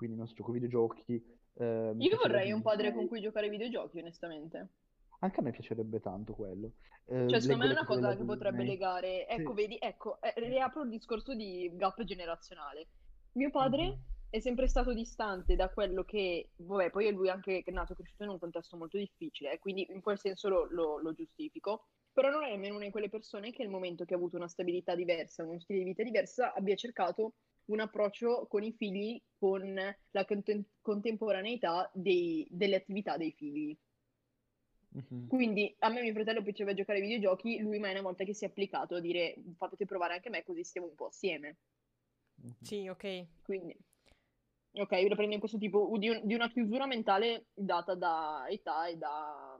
quindi 0.00 0.16
non 0.16 0.26
so, 0.26 0.32
gioco 0.34 0.52
ai 0.52 0.60
videogiochi. 0.60 1.22
eh, 1.58 1.94
Io 1.98 2.16
vorrei 2.16 2.52
un 2.52 2.62
padre 2.62 2.94
con 2.94 3.06
cui 3.06 3.20
giocare 3.20 3.46
ai 3.46 3.52
videogiochi, 3.52 3.98
onestamente. 3.98 4.68
Anche 5.20 5.40
a 5.40 5.42
me 5.42 5.50
piacerebbe 5.50 6.00
tanto 6.00 6.32
quello. 6.32 6.72
Eh, 7.04 7.28
Cioè, 7.28 7.40
secondo 7.40 7.64
me 7.64 7.68
è 7.68 7.72
una 7.72 7.84
cosa 7.84 8.16
che 8.16 8.24
potrebbe 8.24 8.64
legare. 8.64 9.28
Ecco, 9.28 9.52
Sì. 9.52 9.60
vedi, 9.60 9.76
ecco, 9.78 10.20
eh, 10.22 10.32
riapro 10.36 10.82
il 10.82 10.88
discorso 10.88 11.34
di 11.34 11.70
gap 11.74 12.02
generazionale. 12.04 12.86
Mio 13.32 13.50
padre 13.50 13.82
Mhm. 13.84 13.94
È 14.30 14.40
sempre 14.40 14.68
stato 14.68 14.92
distante 14.94 15.56
da 15.56 15.68
quello 15.70 16.04
che, 16.04 16.50
vabbè, 16.56 16.90
poi 16.90 17.06
è 17.06 17.10
lui 17.12 17.28
anche 17.28 17.62
è 17.64 17.70
nato 17.70 17.92
e 17.92 17.96
cresciuto 17.96 18.22
in 18.24 18.30
un 18.30 18.38
contesto 18.38 18.76
molto 18.76 18.96
difficile, 18.98 19.52
eh, 19.52 19.58
quindi 19.58 19.86
in 19.90 20.00
quel 20.00 20.18
senso 20.18 20.48
lo, 20.48 20.66
lo- 20.70 20.98
lo 20.98 21.12
giustifico. 21.12 21.86
Però 22.12 22.30
non 22.30 22.44
è 22.44 22.50
nemmeno 22.50 22.76
una 22.76 22.84
di 22.86 22.90
quelle 22.90 23.08
persone 23.08 23.52
che 23.52 23.62
nel 23.62 23.70
momento 23.70 24.04
che 24.04 24.14
ha 24.14 24.16
avuto 24.16 24.36
una 24.36 24.48
stabilità 24.48 24.94
diversa, 24.94 25.44
uno 25.44 25.60
stile 25.60 25.80
di 25.80 25.84
vita 25.86 26.02
diversa, 26.02 26.52
abbia 26.54 26.74
cercato 26.76 27.34
un 27.66 27.80
approccio 27.80 28.46
con 28.48 28.62
i 28.64 28.72
figli 28.72 29.20
con 29.38 29.74
la 30.10 30.24
contem- 30.24 30.64
contemporaneità 30.80 31.90
dei- 31.94 32.46
delle 32.50 32.76
attività 32.76 33.16
dei 33.16 33.32
figli. 33.32 33.76
Mhm. 34.94 35.30
Quindi 35.30 35.74
a 35.78 35.88
me 35.88 36.02
mio 36.02 36.12
fratello 36.12 36.42
piaceva 36.42 36.74
giocare 36.74 36.98
ai 36.98 37.04
videogiochi, 37.06 37.58
lui 37.60 37.78
mai 37.78 37.92
una 37.92 38.02
volta 38.02 38.24
che 38.24 38.34
si 38.34 38.44
è 38.44 38.48
applicato 38.48 38.96
a 38.96 39.00
dire 39.00 39.34
fatemi 39.56 39.86
provare 39.88 40.12
anche 40.14 40.28
me 40.28 40.42
così 40.44 40.62
stiamo 40.62 40.88
un 40.88 40.94
po' 40.94 41.06
assieme. 41.06 41.56
Mhm. 42.42 42.54
Sì, 42.60 42.88
ok. 42.88 43.26
Quindi, 43.42 43.76
ok, 44.72 44.92
io 44.92 45.08
lo 45.08 45.14
prendo 45.16 45.34
in 45.34 45.40
questo 45.40 45.58
tipo 45.58 45.92
di, 45.98 46.08
un- 46.08 46.20
di 46.24 46.34
una 46.34 46.48
chiusura 46.48 46.86
mentale 46.86 47.46
data 47.54 47.94
da 47.94 48.46
età 48.48 48.86
e 48.86 48.96
da 48.96 49.58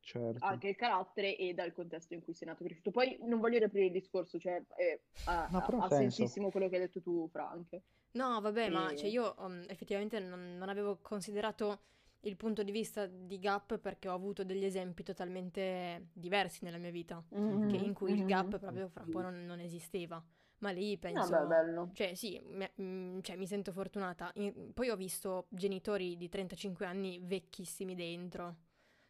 Certo. 0.00 0.42
anche 0.44 0.68
il 0.68 0.76
carattere 0.76 1.36
e 1.36 1.52
dal 1.52 1.72
contesto 1.72 2.14
in 2.14 2.22
cui 2.22 2.32
sei 2.32 2.48
nato 2.48 2.62
e 2.62 2.66
cresciuto. 2.66 2.90
Poi 2.90 3.18
non 3.22 3.40
voglio 3.40 3.58
riaprire 3.58 3.86
il 3.86 3.92
discorso, 3.92 4.38
cioè 4.38 4.62
è- 4.76 4.98
ha, 5.24 5.48
No, 5.50 5.58
ha 5.58 5.88
sensissimo 5.90 6.50
quello 6.50 6.68
che 6.68 6.76
hai 6.76 6.80
detto 6.82 7.02
tu, 7.02 7.28
Frank. 7.28 7.78
No, 8.12 8.40
vabbè, 8.40 8.70
ma 8.70 8.90
E- 8.90 8.96
cioè, 8.96 9.10
io 9.10 9.34
um, 9.38 9.62
effettivamente 9.68 10.18
non, 10.18 10.56
non 10.56 10.70
avevo 10.70 10.98
considerato 11.02 11.80
il 12.20 12.36
punto 12.36 12.62
di 12.62 12.72
vista 12.72 13.04
di 13.06 13.38
Gap 13.38 13.78
perché 13.78 14.08
ho 14.08 14.14
avuto 14.14 14.44
degli 14.44 14.64
esempi 14.64 15.02
totalmente 15.02 16.08
diversi 16.14 16.64
nella 16.64 16.78
mia 16.78 16.90
vita, 16.90 17.22
che- 17.68 17.76
in 17.76 17.92
cui 17.92 18.12
il 18.12 18.24
Gap 18.24 18.58
proprio 18.58 18.88
fra 18.88 19.04
un 19.04 19.10
po' 19.10 19.20
non, 19.20 19.44
non 19.44 19.60
esisteva. 19.60 20.24
Ma 20.60 20.70
lì 20.70 20.96
penso... 20.98 21.30
Vabbè, 21.30 21.46
bello. 21.46 21.90
Cioè, 21.92 22.14
sì, 22.14 22.40
mi, 22.44 22.68
mm, 22.82 23.20
cioè, 23.20 23.36
mi 23.36 23.46
sento 23.46 23.72
fortunata. 23.72 24.30
In- 24.34 24.72
poi 24.74 24.88
ho 24.90 24.96
visto 24.96 25.46
genitori 25.50 26.16
di 26.16 26.28
35 26.28 26.84
anni 26.84 27.20
vecchissimi 27.22 27.94
dentro, 27.94 28.56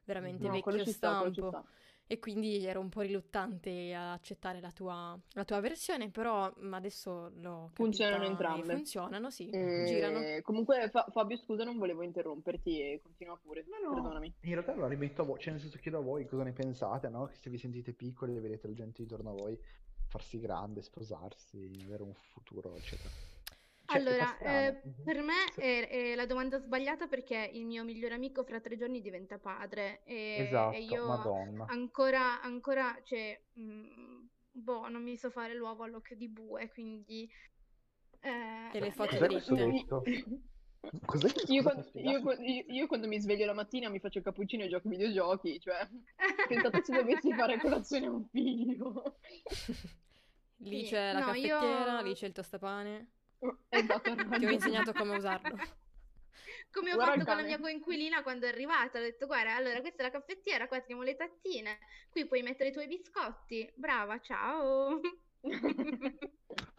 veramente 0.05 0.46
No, 0.46 0.53
vecchio 0.53 0.84
stampo. 0.86 1.49
sta. 1.49 1.64
E 2.11 2.18
quindi 2.18 2.64
ero 2.64 2.80
un 2.80 2.88
po' 2.88 3.03
riluttante 3.03 3.92
a 3.92 4.12
accettare 4.14 4.61
la 4.62 4.70
tua, 4.70 5.18
la 5.34 5.44
tua 5.44 5.61
versione, 5.61 6.09
però 6.09 6.51
mm, 6.59 6.72
adesso 6.72 7.30
l'ho 7.36 7.68
Funzionano 7.74 8.24
entrambe. 8.24 8.76
funzionano, 8.76 9.28
sì, 9.30 9.51
E- 9.51 9.84
girano. 9.86 10.20
Comunque, 10.42 10.88
Fa- 10.88 11.07
Fabio, 11.12 11.36
scusa, 11.36 11.64
non 11.64 11.76
volevo 11.76 12.03
interromperti 12.03 12.80
e 12.80 13.01
continua 13.03 13.36
pure. 13.36 13.66
No, 13.68 13.88
no. 13.88 13.94
Perdonami. 13.94 14.34
In 14.40 14.53
realtà 14.53 14.74
lo 14.74 14.86
rimetto 14.86 15.20
a 15.20 15.24
voi, 15.26 15.38
cioè 15.38 15.53
nel 15.53 15.61
senso 15.61 15.76
chiedo 15.78 15.99
a 15.99 16.03
voi 16.03 16.24
cosa 16.26 16.44
ne 16.44 16.53
pensate, 16.53 17.11
no? 17.11 17.26
Che 17.26 17.34
se 17.36 17.51
vi 17.51 17.59
sentite 17.59 17.92
piccoli 17.92 18.36
e 18.36 18.40
vedete 18.40 18.68
la 18.68 18.74
gente 18.74 19.03
intorno 19.03 19.28
a 19.28 19.34
voi 19.34 19.59
farsi 20.09 20.41
grande, 20.41 20.83
sposarsi, 20.83 21.57
avere 21.87 22.03
un 22.03 22.15
futuro, 22.15 22.75
eccetera. 22.77 23.11
Cioè, 23.87 24.01
Allora, 24.01 24.39
eh, 24.39 24.73
Mhm. 24.73 25.05
per 25.05 25.23
me 25.23 25.51
Sì. 25.53 25.61
è, 25.61 25.89
è 25.89 26.15
la 26.15 26.27
domanda 26.27 26.59
sbagliata 26.59 27.07
perché 27.07 27.51
il 27.55 27.65
mio 27.65 27.85
migliore 27.85 28.15
amico 28.15 28.45
fra 28.45 28.61
tre 28.61 28.77
giorni 28.77 29.01
diventa 29.01 29.39
padre 29.39 30.03
e, 30.05 30.47
Esatto, 30.47 30.77
e 30.77 30.83
io 30.83 31.07
Madonna. 31.07 31.65
ancora, 31.69 32.43
ancora, 32.43 33.01
cioè, 33.05 33.41
mm, 33.59 34.27
boh, 34.53 34.89
non 34.89 35.03
mi 35.03 35.17
so 35.17 35.31
fare 35.31 35.55
l'uovo 35.55 35.85
all'occhio 35.85 36.17
di 36.17 36.29
bue, 36.29 36.69
quindi... 36.69 37.31
eh, 38.21 38.71
E 38.73 38.81
le 38.81 38.91
foto 38.93 39.17
dritte. 39.17 40.03
Cos'è 41.05 41.33
che 41.33 41.53
Io 41.53 41.62
quando, 41.62 41.89
io 41.95 42.18
io- 42.41 42.64
io 42.68 42.87
quando 42.87 43.09
mi 43.09 43.20
sveglio 43.20 43.47
la 43.47 43.53
mattina 43.53 43.89
mi 43.89 43.99
faccio 43.99 44.18
il 44.18 44.24
cappuccino 44.24 44.62
e 44.64 44.68
gioco 44.68 44.89
ai 44.89 44.97
videogiochi, 44.97 45.61
cioè, 45.61 45.89
pensate 46.49 46.83
se 46.85 46.93
dovessi 46.95 47.33
fare 47.35 47.59
colazione 47.59 48.07
a 48.07 48.11
un 48.11 48.24
figlio. 48.29 49.18
Lì 50.61 50.85
Sì, 50.85 50.91
c'è 50.91 51.12
la 51.12 51.20
no, 51.20 51.26
caffettiera, 51.26 51.99
io- 52.01 52.07
lì 52.07 52.14
c'è 52.14 52.26
il 52.26 52.33
tostapane. 52.33 53.11
Esatto, 53.70 54.14
Ti 54.39 54.45
ho 54.47 54.51
insegnato 54.51 54.93
come 54.95 55.14
usarlo. 55.16 55.57
Come 56.70 56.93
ho 56.93 56.95
Guarda 56.97 57.12
fatto 57.12 57.24
con 57.24 57.37
la 57.37 57.43
mia 57.43 57.59
coinquilina 57.59 58.22
quando 58.22 58.47
è 58.47 58.49
arrivata, 58.51 58.99
ho 58.99 59.03
detto 59.03 59.26
guarda, 59.26 59.55
allora 59.57 59.81
questa 59.81 60.03
è 60.03 60.07
la 60.07 60.11
caffettiera, 60.11 60.68
qua 60.68 60.81
teniamo 60.81 61.03
le 61.03 61.16
tazzine, 61.16 61.79
qui 62.11 62.26
puoi 62.26 62.43
mettere 62.43 62.68
i 62.70 62.72
tuoi 62.72 62.87
biscotti, 62.87 63.70
brava, 63.74 64.20
ciao. 64.20 65.01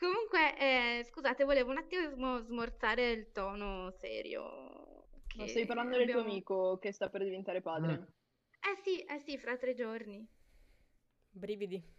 Comunque, 0.00 0.56
eh, 0.58 1.04
scusate, 1.04 1.44
volevo 1.44 1.70
un 1.70 1.76
attimo 1.76 2.40
smorzare 2.40 3.10
il 3.10 3.30
tono 3.32 3.90
serio. 3.90 5.08
Ma 5.36 5.46
stai 5.46 5.66
parlando 5.66 5.98
del 5.98 6.08
tuo 6.08 6.20
abbiamo- 6.20 6.30
amico 6.30 6.78
che 6.78 6.90
sta 6.90 7.10
per 7.10 7.22
diventare 7.22 7.60
padre? 7.60 7.98
Mm. 7.98 8.02
Eh 8.02 8.76
sì, 8.82 9.00
eh 9.00 9.18
sì, 9.18 9.36
fra 9.36 9.58
tre 9.58 9.74
giorni. 9.74 10.26
Brividi. 11.28 11.98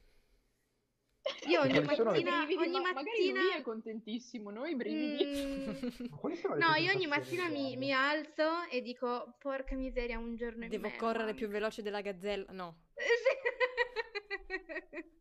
Io 1.47 1.62
ogni 1.62 1.80
mattina, 1.80 2.43
Brividi, 2.43 2.64
ogni 2.64 2.72
ma 2.72 2.82
magari 2.91 3.30
lui 3.30 3.34
mattina... 3.34 3.56
è 3.58 3.62
contentissimo, 3.62 4.49
noi 4.49 4.76
brividi. 4.76 5.24
Mm, 5.24 5.70
No, 6.58 6.74
io 6.74 6.93
ogni 6.93 7.06
mattina 7.06 7.49
mi, 7.49 7.78
mi 7.78 7.93
alzo 7.93 8.64
e 8.72 8.82
dico, 8.82 9.36
porca 9.38 9.76
miseria, 9.76 10.18
un 10.18 10.36
giorno 10.36 10.64
in 10.64 10.72
Devo 10.72 10.89
correre 10.97 11.36
più 11.36 11.45
manca." 11.45 11.60
veloce 11.60 11.84
della 11.84 12.02
gazzella. 12.02 12.52
No. 12.52 12.86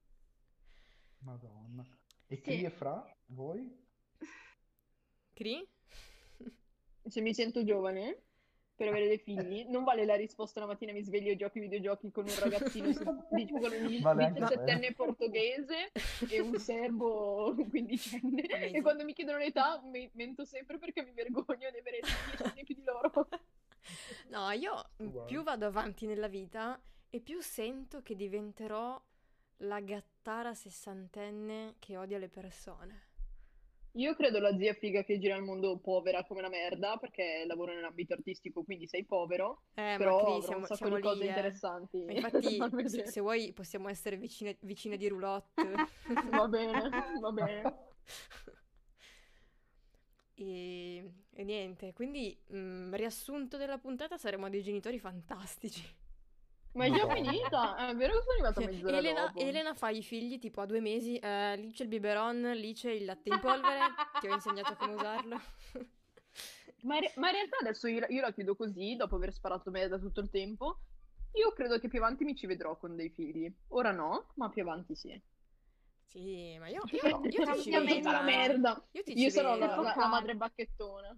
Madonna. 1.21 2.00
E 2.33 2.37
Sì. 2.37 2.43
chi 2.43 2.65
è 2.65 2.71
fra 2.71 3.05
voi? 3.27 3.77
Cri? 5.35 5.67
Se 7.09 7.21
mi 7.21 7.35
sento 7.35 7.65
giovane 7.65 8.23
per 8.77 8.89
avere 8.89 9.09
dei 9.09 9.19
figli, 9.19 9.65
non 9.69 9.83
vale 9.85 10.05
la 10.07 10.15
risposta 10.15 10.61
la 10.61 10.67
mattina 10.67 10.93
mi 10.93 11.03
sveglio 11.03 11.33
e 11.33 11.37
gioco 11.37 11.59
ai 11.59 11.65
videogiochi 11.69 12.11
con 12.13 12.25
un 12.27 12.39
ragazzino 12.39 12.87
di- 13.31 13.49
con 13.51 13.73
un 13.73 13.99
Vale 14.01 14.25
anche 14.27 14.41
17enne 14.41 14.95
portoghese 14.95 15.91
e 16.29 16.41
un 16.41 16.57
serbo 16.59 17.55
quindicenne. 17.69 18.43
E 18.47 18.55
Amazing. 18.55 18.83
quando 18.83 19.05
mi 19.05 19.13
chiedono 19.13 19.39
l'età 19.39 19.81
mi 19.83 20.09
mento 20.15 20.45
sempre 20.45 20.79
perché 20.79 21.03
mi 21.03 21.11
vergogno 21.13 21.69
di 21.71 21.79
avere 21.79 21.99
10 22.01 22.43
anni 22.45 22.63
più 22.65 22.75
di 22.77 22.85
loro. 22.85 23.29
No, 24.29 24.51
io 24.53 24.89
Uguale. 24.99 25.27
più 25.27 25.43
vado 25.43 25.67
avanti 25.67 26.07
nella 26.07 26.29
vita 26.29 26.81
e 27.11 27.19
più 27.21 27.41
sento 27.41 28.03
che 28.03 28.15
diventerò 28.15 29.03
la 29.63 29.81
gattara 29.81 30.55
sessantenne 30.55 31.77
che 31.79 31.97
odia 31.97 32.19
le 32.19 32.29
persone. 32.29 33.09
Io 33.95 34.15
credo 34.15 34.39
la 34.39 34.57
zia 34.57 34.73
figa 34.75 35.03
che 35.03 35.19
gira 35.19 35.35
il 35.35 35.43
mondo 35.43 35.77
povera 35.79 36.25
come 36.25 36.43
la 36.43 36.49
merda 36.49 36.97
perché 36.97 37.45
lavoro 37.45 37.75
nell'ambito 37.75 38.13
artistico, 38.15 38.63
quindi 38.63 38.87
sei 38.87 39.05
povero, 39.05 39.63
Eh, 39.75 39.97
però 39.99 40.23
ma 40.23 40.31
Cri, 40.35 40.43
siamo, 40.43 40.59
un 40.59 40.67
sacco 40.67 40.77
siamo 40.77 40.97
di 40.97 41.03
cose 41.03 41.25
eh. 41.25 41.27
interessanti. 41.27 42.05
Ma 42.05 42.13
infatti, 42.13 42.61
se, 42.89 43.07
se 43.07 43.21
vuoi, 43.21 43.53
possiamo 43.53 43.89
essere 43.89 44.17
vicine, 44.17 44.57
vicine 44.61 44.97
di 44.97 45.09
roulotte. 45.09 45.63
Va 46.31 46.47
bene, 46.47 46.89
va 47.21 47.33
bene. 47.33 47.89
E, 50.35 51.13
e 51.33 51.45
niente, 51.45 51.93
quindi 51.93 52.39
mm, 52.55 52.95
riassunto 52.95 53.57
della 53.57 53.79
puntata 53.79 54.17
saremo 54.17 54.49
dei 54.49 54.63
genitori 54.63 55.01
fantastici. 55.01 55.83
Ma 56.73 56.85
è 56.85 56.91
già 56.91 57.09
finita? 57.13 57.89
È 57.89 57.95
vero 57.97 58.13
che 58.15 58.21
sono 58.21 58.33
arrivata 58.33 58.61
Cioè, 58.61 58.71
mezz'ora 58.71 58.97
Elena, 58.99 59.27
dopo. 59.27 59.39
Elena 59.41 59.75
fa 59.75 59.89
i 59.91 60.03
figli 60.03 60.39
tipo 60.39 60.61
a 60.61 60.67
due 60.67 60.81
mesi, 60.81 61.17
eh, 61.19 61.57
lì 61.57 61.73
c'è 61.73 61.83
il 61.83 61.89
biberon, 61.89 62.53
lì 62.55 62.73
c'è 62.75 62.91
il 62.93 63.05
latte 63.05 63.29
in 63.29 63.41
polvere, 63.41 63.81
ti 64.21 64.29
ho 64.29 64.35
insegnato 64.35 64.77
come 64.77 64.95
usarlo. 64.95 65.41
Ma, 66.83 66.95
in 66.95 67.01
re- 67.03 67.13
ma 67.17 67.29
in 67.29 67.35
realtà 67.35 67.57
adesso 67.61 67.89
io, 67.89 68.07
io 68.09 68.21
la 68.23 68.33
chiudo 68.33 68.57
così, 68.57 68.97
dopo 68.97 69.17
aver 69.17 69.33
sparato 69.35 69.71
me 69.71 69.87
da 69.89 69.99
tutto 69.99 70.21
il 70.21 70.31
tempo. 70.31 70.79
Io 71.33 71.53
credo 71.53 71.79
che 71.79 71.89
più 71.89 71.99
avanti 71.99 72.25
mi 72.25 72.35
ci 72.35 72.47
vedrò 72.47 72.79
con 72.79 72.97
dei 72.97 73.11
figli. 73.11 73.53
Ora 73.69 73.91
no, 73.93 74.31
ma 74.37 74.49
più 74.49 74.63
avanti 74.63 74.95
sì. 74.95 75.21
Sì, 76.07 76.57
ma 76.59 76.69
io, 76.69 76.81
Io- 76.91 77.07
io, 77.07 77.21
io 77.23 77.53
ti 77.55 77.63
ci 77.63 77.71
vedo. 77.71 78.11
La 78.11 78.23
merda. 78.23 78.89
Io 78.93 79.03
ti 79.03 79.13
Io 79.21 79.31
vedo. 79.31 79.57
la, 79.57 79.67
la- 79.77 79.95
la 79.95 80.07
madre 80.07 80.35
bacchettona. 80.37 81.09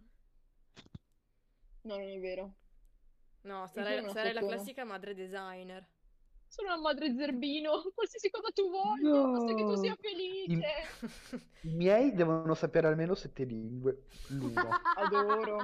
No, 1.82 1.96
non 1.96 2.09
è 2.09 2.18
vero. 2.18 2.55
No, 3.43 3.66
sarei, 3.66 3.99
una 3.99 4.12
sarei 4.12 4.32
la 4.32 4.40
classica 4.40 4.84
madre 4.84 5.14
designer. 5.14 5.86
Sono 6.47 6.68
una 6.72 6.80
madre 6.80 7.14
zerbino. 7.14 7.82
Qualsiasi 7.95 8.30
cosa 8.30 8.51
tu 8.53 8.70
voglia, 8.70 9.09
No. 9.11 9.32
basta 9.32 9.55
che 9.55 9.62
tu 9.62 9.74
sia 9.76 9.97
felice. 9.99 10.68
I 11.62 11.68
miei 11.74 12.12
devono 12.12 12.55
sapere 12.55 12.86
almeno 12.88 13.14
sette 13.14 13.45
lingue, 13.45 14.05
l'uno, 14.28 14.61
Adoro. 14.97 15.59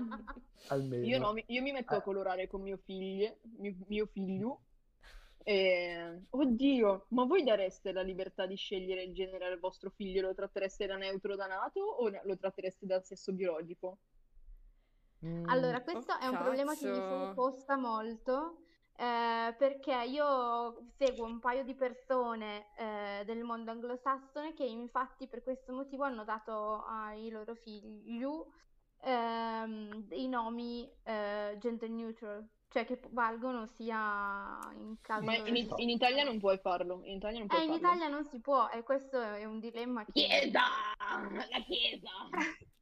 almeno. 0.68 1.04
Io 1.06 1.18
no, 1.18 1.32
mi- 1.34 1.44
io 1.48 1.62
mi 1.62 1.72
metto 1.72 1.94
a 1.94 1.98
Eh. 1.98 2.02
colorare 2.02 2.46
con 2.46 2.62
mio 2.62 2.78
figlio, 2.78 3.36
mio, 3.58 3.74
mio 3.86 4.06
figlio. 4.06 4.60
E... 5.44 6.22
Oddio, 6.30 7.06
ma 7.10 7.24
voi 7.24 7.42
dareste 7.44 7.92
la 7.92 8.02
libertà 8.02 8.44
di 8.46 8.56
scegliere 8.56 9.02
il 9.04 9.14
genere 9.14 9.46
al 9.46 9.58
vostro 9.58 9.90
figlio? 9.90 10.22
Lo 10.22 10.34
trattereste 10.34 10.86
da 10.86 10.96
neutro 10.96 11.36
da 11.36 11.46
nato 11.46 11.80
o 11.80 12.08
lo 12.08 12.36
trattereste 12.36 12.86
da 12.86 13.00
sesso 13.02 13.32
biologico? 13.32 13.98
Mm, 15.24 15.48
Allora, 15.48 15.82
questo 15.82 16.12
Oh, 16.12 16.18
è 16.18 16.26
un 16.28 16.36
problema 16.36 16.74
che 16.76 16.86
mi 16.86 16.94
sono 16.94 17.24
cazzo. 17.26 17.34
posta 17.34 17.76
molto, 17.76 18.58
eh, 18.96 19.54
perché 19.58 19.94
io 20.06 20.76
seguo 20.96 21.24
un 21.26 21.40
paio 21.40 21.64
di 21.64 21.74
persone 21.74 22.66
eh, 22.76 23.22
del 23.24 23.42
mondo 23.42 23.70
anglosassone 23.72 24.54
che 24.54 24.64
infatti 24.64 25.26
per 25.26 25.42
questo 25.42 25.72
motivo 25.72 26.04
hanno 26.04 26.24
dato 26.24 26.84
ai 26.84 27.30
loro 27.30 27.54
figli 27.54 28.24
ehm, 29.00 30.02
dei 30.06 30.28
nomi 30.28 30.88
eh, 31.04 31.56
gender 31.58 31.88
neutral, 31.90 32.46
cioè 32.68 32.84
che 32.84 33.00
valgono 33.10 33.66
sia 33.66 34.58
in 34.74 34.96
caso 35.00 35.24
Ma 35.24 35.36
in, 35.36 35.52
di... 35.52 35.68
in 35.76 35.90
Italia 35.90 36.24
non 36.24 36.38
puoi 36.38 36.58
farlo. 36.58 37.00
In 37.04 37.16
Italia 37.16 37.38
non 37.38 37.46
Eh, 37.46 37.48
puoi 37.48 37.62
in 37.64 37.70
farlo. 37.70 37.86
Italia 37.88 38.08
non 38.08 38.24
si 38.24 38.40
può 38.40 38.68
e 38.68 38.82
questo 38.82 39.20
è 39.20 39.44
un 39.44 39.58
dilemma 39.58 40.04
che... 40.04 40.12
Chiesa! 40.12 40.60
La 40.98 41.60
chiesa! 41.66 42.08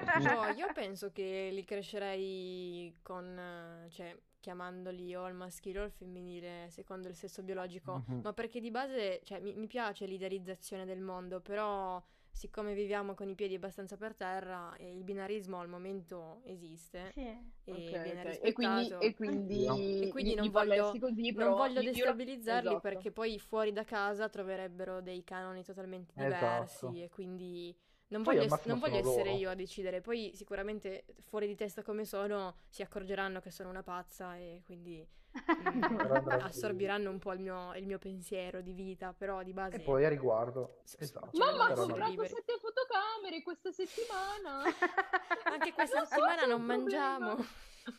No, 0.00 0.44
io 0.56 0.72
penso 0.72 1.10
che 1.12 1.50
li 1.52 1.64
crescerei 1.64 2.96
con, 3.02 3.38
eh, 3.38 3.88
cioè, 3.90 4.16
chiamandoli 4.40 5.14
o 5.16 5.24
al 5.24 5.34
maschile 5.34 5.80
o 5.80 5.82
al 5.82 5.90
femminile, 5.90 6.66
secondo 6.70 7.08
il 7.08 7.14
sesso 7.16 7.42
biologico, 7.42 8.04
Mhm. 8.06 8.20
ma 8.22 8.32
perché 8.32 8.60
di 8.60 8.70
base, 8.70 9.20
cioè, 9.24 9.40
mi, 9.40 9.54
mi 9.54 9.66
piace 9.66 10.06
l'idealizzazione 10.06 10.84
del 10.84 11.00
mondo, 11.00 11.40
però 11.40 12.00
siccome 12.30 12.74
viviamo 12.74 13.14
con 13.14 13.28
i 13.30 13.34
piedi 13.34 13.54
abbastanza 13.54 13.96
per 13.96 14.14
terra 14.14 14.76
e 14.76 14.92
il 14.92 15.02
binarismo 15.04 15.58
al 15.58 15.68
momento 15.68 16.42
esiste 16.44 17.10
Sì. 17.12 17.20
e 17.22 17.72
Ok, 17.72 18.02
viene 18.02 18.20
ok. 18.20 18.38
E 18.42 18.52
quindi, 18.52 18.88
e 19.00 19.14
quindi, 19.14 19.64
E 20.02 20.08
quindi 20.10 20.30
gli- 20.32 20.34
non 20.36 20.44
gli 20.44 20.50
voglio- 20.50 20.90
così, 20.98 21.32
Non 21.32 21.54
voglio 21.54 21.80
io- 21.80 21.86
io- 21.88 21.92
destabilizzarli 21.94 22.66
esatto. 22.68 22.80
perché 22.80 23.10
poi 23.10 23.38
fuori 23.38 23.72
da 23.72 23.84
casa 23.84 24.28
troverebbero 24.28 25.00
dei 25.00 25.24
canoni 25.24 25.64
totalmente 25.64 26.12
diversi 26.14 26.84
Esatto. 26.86 26.92
e 26.94 27.08
quindi 27.08 27.74
non 28.08 28.22
Poi 28.22 28.36
voglio, 28.36 28.60
non 28.64 28.78
voglio 28.78 28.96
essere 28.98 29.24
loro. 29.30 29.36
io 29.36 29.50
a 29.50 29.54
decidere. 29.54 30.00
Poi 30.00 30.32
sicuramente 30.34 31.04
fuori 31.26 31.46
di 31.46 31.54
testa 31.56 31.82
come 31.82 32.04
sono 32.04 32.56
si 32.68 32.82
accorgeranno 32.82 33.40
che 33.40 33.50
sono 33.50 33.68
una 33.68 33.82
pazza 33.82 34.36
e 34.36 34.62
quindi 34.64 35.06
mm, 35.36 35.96
Però 35.96 36.14
andrà 36.14 36.44
assorbiranno 36.44 37.10
un 37.10 37.18
po' 37.18 37.32
il 37.32 37.40
mio, 37.40 37.74
il 37.74 37.86
mio 37.86 37.98
pensiero 37.98 38.60
di 38.62 38.72
vita, 38.72 39.12
però 39.12 39.42
di 39.42 39.52
base... 39.52 39.76
E 39.76 39.80
poi 39.80 40.04
a 40.04 40.08
riguardo, 40.08 40.78
S- 40.84 40.96
esatto. 40.98 41.30
Mamma, 41.36 41.72
ho 41.72 41.74
comprato 41.74 42.10
liberi. 42.10 42.28
sette 42.28 42.58
fotocamere 42.58 43.42
questa 43.42 43.70
settimana. 43.70 44.62
Anche 45.52 45.72
questa 45.72 46.04
settimana 46.06 46.46
non 46.46 46.60
un 46.60 46.66
problema. 46.66 47.36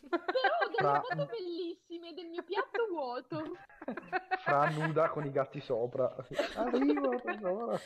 Però 0.08 0.20
ho 0.20 0.66
delle 0.66 0.76
Fra- 0.76 1.00
foto 1.00 1.26
bellissime 1.26 2.12
del 2.14 2.26
mio 2.28 2.42
piatto 2.42 2.86
vuoto. 2.90 3.42
Fra 4.44 4.68
nuda 4.70 5.08
con 5.10 5.24
i 5.24 5.30
gatti 5.30 5.60
sopra. 5.60 6.14
Arrivo, 6.56 7.20
tesoro. 7.20 7.76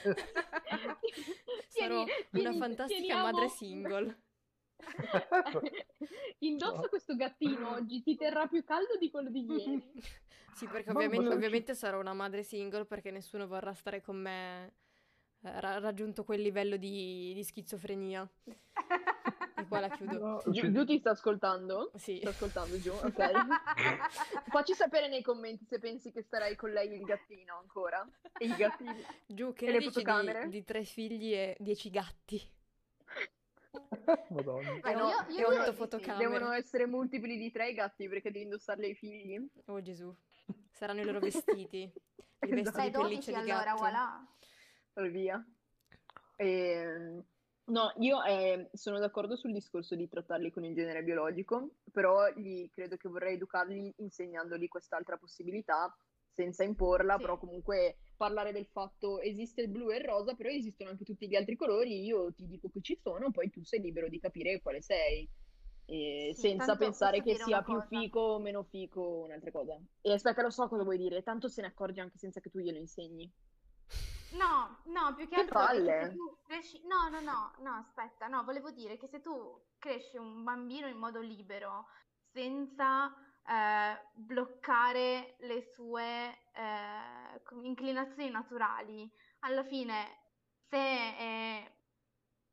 Sarò 1.69 2.05
Tieni- 2.05 2.11
una 2.31 2.41
tieni- 2.51 2.59
fantastica 2.59 3.01
teniamo- 3.01 3.23
madre 3.23 3.49
single. 3.49 4.23
Indossa 6.41 6.81
No. 6.83 6.89
questo 6.89 7.15
gattino 7.15 7.71
oggi, 7.75 8.03
ti 8.03 8.17
terrà 8.17 8.47
più 8.49 8.65
caldo 8.65 8.97
di 8.99 9.11
quello 9.11 9.31
di 9.31 9.45
ieri. 9.45 9.93
Sì, 10.53 10.67
perché 10.67 10.91
ovviamente, 10.91 11.29
ovviamente 11.33 11.75
sarò 11.75 11.99
una 11.99 12.13
madre 12.13 12.43
single 12.43 12.85
perché 12.85 13.11
nessuno 13.11 13.47
vorrà 13.47 13.73
stare 13.73 14.03
con 14.03 14.17
me 14.17 14.75
eh, 15.45 15.61
ra- 15.61 15.79
raggiunto 15.79 16.25
quel 16.25 16.43
livello 16.43 16.77
di, 16.77 17.33
di 17.33 17.43
schizofrenia. 17.43 18.29
E 19.63 19.67
qua 19.67 19.81
la 19.81 19.89
chiudo. 19.91 20.19
No, 20.19 20.43
Giù, 20.47 20.71
Giù 20.73 20.85
ti 20.85 20.99
sta 20.99 21.11
ascoltando? 21.11 21.91
Sì. 21.97 22.19
Sta 22.19 22.31
ascoltando 22.31 22.79
Giù, 22.81 22.91
ok. 22.91 23.13
Facci 24.51 24.75
sapere 24.75 25.09
nei 25.09 25.23
commenti 25.23 25.65
se 25.65 25.79
pensi 25.79 26.11
che 26.11 26.23
starai 26.23 26.57
con 26.57 26.71
lei 26.71 26.93
il 26.93 27.03
gattino 27.03 27.57
ancora. 27.59 28.07
E 28.39 28.47
i 28.47 28.55
gattini. 28.57 29.05
Giù, 29.27 29.53
che 29.53 29.65
E 29.65 29.69
ne 29.69 29.73
le 29.75 29.79
dici 29.79 29.91
di, 29.99 30.05
fotocamere? 30.05 30.49
di 30.49 30.65
tre 30.65 30.85
figli 30.85 31.33
e 31.35 31.57
dieci 31.59 31.91
gatti? 31.91 32.41
Madonna. 34.31 34.81
Eh 34.83 34.95
no, 34.95 35.09
io- 35.09 35.27
e 35.29 35.33
io 35.41 35.47
otto 35.49 35.59
di 35.65 35.71
sì. 35.71 35.73
fotocamere. 35.77 36.29
Devono 36.29 36.53
essere 36.53 36.87
multipli 36.87 37.37
di 37.39 37.51
tre 37.51 37.71
i 37.71 37.75
gatti 37.75 38.09
perché 38.09 38.31
devi 38.31 38.45
indossarli 38.45 38.85
ai 38.87 38.95
figli. 38.95 39.41
Oh 39.67 39.81
Gesù. 39.81 40.15
Saranno 40.71 41.01
i 41.01 41.05
loro 41.05 41.21
vestiti. 41.21 41.83
I 42.43 42.49
vestiti 42.49 42.61
Esatto. 42.61 42.81
Di 42.83 42.91
pelliccia 42.91 43.01
12 43.01 43.31
di 43.31 43.37
allora, 43.37 43.65
gatto. 43.65 43.77
voilà. 43.79 44.27
E 44.95 45.09
via. 45.09 45.47
Ehm, 46.37 47.25
no, 47.67 47.93
io 47.99 48.23
eh, 48.23 48.69
sono 48.73 48.99
d'accordo 48.99 49.37
sul 49.37 49.53
discorso 49.53 49.95
di 49.95 50.09
trattarli 50.09 50.51
con 50.51 50.65
il 50.65 50.75
genere 50.75 51.03
biologico, 51.03 51.77
però 51.91 52.29
gli, 52.35 52.69
credo 52.71 52.97
che 52.97 53.09
vorrei 53.09 53.35
educarli 53.35 53.95
insegnandogli 53.99 54.69
quest'altra 54.69 55.17
possibilità, 55.17 55.95
senza 56.31 56.65
imporla, 56.65 57.17
Sì. 57.17 57.23
però 57.23 57.39
comunque 57.39 58.01
parlare 58.17 58.53
del 58.53 58.67
fatto 58.67 59.21
esiste 59.21 59.63
il 59.63 59.69
blu 59.69 59.91
e 59.91 59.97
il 59.99 60.05
rosa, 60.05 60.35
però 60.35 60.49
esistono 60.49 60.91
anche 60.91 61.05
tutti 61.05 61.29
gli 61.29 61.35
altri 61.37 61.57
colori, 61.57 62.05
io 62.05 62.33
ti 62.33 62.47
dico 62.47 62.69
che 62.71 62.81
ci 62.81 62.99
sono, 63.03 63.31
poi 63.31 63.51
tu 63.51 63.63
sei 63.65 63.81
libero 63.81 64.09
di 64.09 64.19
capire 64.19 64.61
quale 64.61 64.81
sei. 64.83 65.29
Sì, 66.31 66.33
senza 66.35 66.77
pensare 66.77 67.23
che 67.23 67.35
sia 67.35 67.63
più 67.63 67.75
cosa? 67.75 67.89
fico 67.89 68.21
o 68.21 68.39
meno 68.41 68.63
fico 68.65 69.01
o 69.01 69.25
un'altra 69.25 69.51
cosa. 69.51 69.79
E 70.01 70.13
aspetta, 70.13 70.43
lo 70.43 70.51
so 70.51 70.69
cosa 70.69 70.83
vuoi 70.85 70.97
dire, 70.99 71.23
tanto 71.23 71.49
se 71.49 71.61
ne 71.61 71.69
accorge 71.69 72.01
anche 72.01 72.19
senza 72.19 72.41
che 72.41 72.51
tu 72.51 72.59
glielo 72.61 72.79
insegni. 72.79 73.31
No, 74.33 74.79
no, 74.85 75.15
più 75.15 75.29
che 75.29 75.35
Che 75.35 75.41
altro 75.41 75.59
palle. 75.59 76.13
tu 76.13 76.39
cresci... 76.45 76.81
No, 76.87 77.09
no, 77.09 77.21
no, 77.21 77.53
no, 77.59 77.75
aspetta, 77.75 78.27
no, 78.29 78.45
volevo 78.45 78.71
dire 78.71 78.97
che 78.97 79.09
se 79.09 79.21
tu 79.21 79.61
cresci 79.79 80.17
un 80.17 80.43
bambino 80.43 80.87
in 80.87 80.97
modo 80.97 81.21
libero, 81.21 81.87
senza 82.33 83.15
eh, 83.45 84.01
bloccare 84.15 85.37
le 85.41 85.63
sue 85.75 86.39
eh, 86.53 87.43
inclinazioni 87.63 88.31
naturali, 88.31 89.11
alla 89.41 89.65
fine, 89.65 90.21
se 90.69 90.79
è 90.79 91.73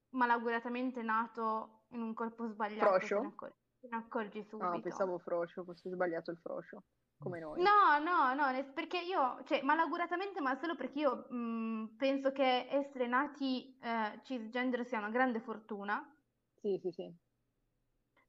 malauguratamente 0.10 1.02
nato 1.02 1.84
in 1.90 2.02
un 2.02 2.14
corpo 2.14 2.48
sbagliato, 2.48 2.98
te 2.98 3.20
ne 3.20 3.28
accor- 3.28 3.56
te 3.80 3.88
ne 3.88 3.96
accorgi 3.96 4.44
subito. 4.44 4.82
pensavo 4.82 5.20
froscio, 5.20 5.64
forse 5.64 5.88
ho 5.88 5.92
sbagliato 5.92 6.32
il 6.32 6.38
froscio, 6.38 6.84
come 7.20 7.40
noi. 7.40 7.62
No, 7.62 8.00
no, 8.02 8.34
no, 8.34 8.72
perché 8.74 8.98
io, 9.00 9.44
cioè, 9.46 9.62
malauguratamente, 9.62 10.40
ma 10.42 10.58
solo 10.60 10.76
perché 10.76 11.00
io 11.00 11.28
mh, 11.30 11.96
penso 11.98 12.32
che 12.32 12.68
essere 12.70 13.08
nati 13.08 13.78
eh, 13.82 14.20
cisgender 14.24 14.86
sia 14.86 14.98
una 15.00 15.10
grande 15.10 15.40
fortuna, 15.42 16.04
Sì, 16.62 16.80
sì, 16.82 16.92
sì. 16.92 17.14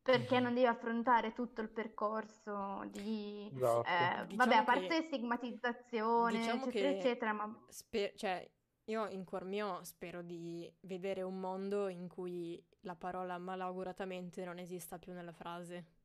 perché 0.02 0.36
Mhm. 0.38 0.42
non 0.42 0.54
devi 0.54 0.66
affrontare 0.66 1.32
tutto 1.32 1.60
il 1.60 1.68
percorso 1.70 2.84
di, 2.90 3.48
Esatto. 3.54 3.88
eh, 3.88 4.26
Diciamo 4.26 4.36
vabbè, 4.36 4.54
a 4.54 4.58
che- 4.58 4.64
parte 4.64 5.02
stigmatizzazione, 5.06 6.38
diciamo 6.38 6.66
eccetera, 6.66 6.88
che- 6.90 6.98
eccetera, 6.98 7.32
ma 7.32 7.64
Spe- 7.68 8.12
cioè, 8.16 8.50
io 8.84 9.06
in 9.08 9.24
cuor 9.24 9.44
mio 9.44 9.84
spero 9.84 10.22
di 10.22 10.72
vedere 10.80 11.22
un 11.22 11.38
mondo 11.38 11.86
in 11.88 12.08
cui 12.08 12.60
la 12.80 12.96
parola 12.96 13.38
malauguratamente 13.38 14.44
non 14.44 14.58
esista 14.58 14.98
più 14.98 15.12
nella 15.12 15.32
frase. 15.32 15.98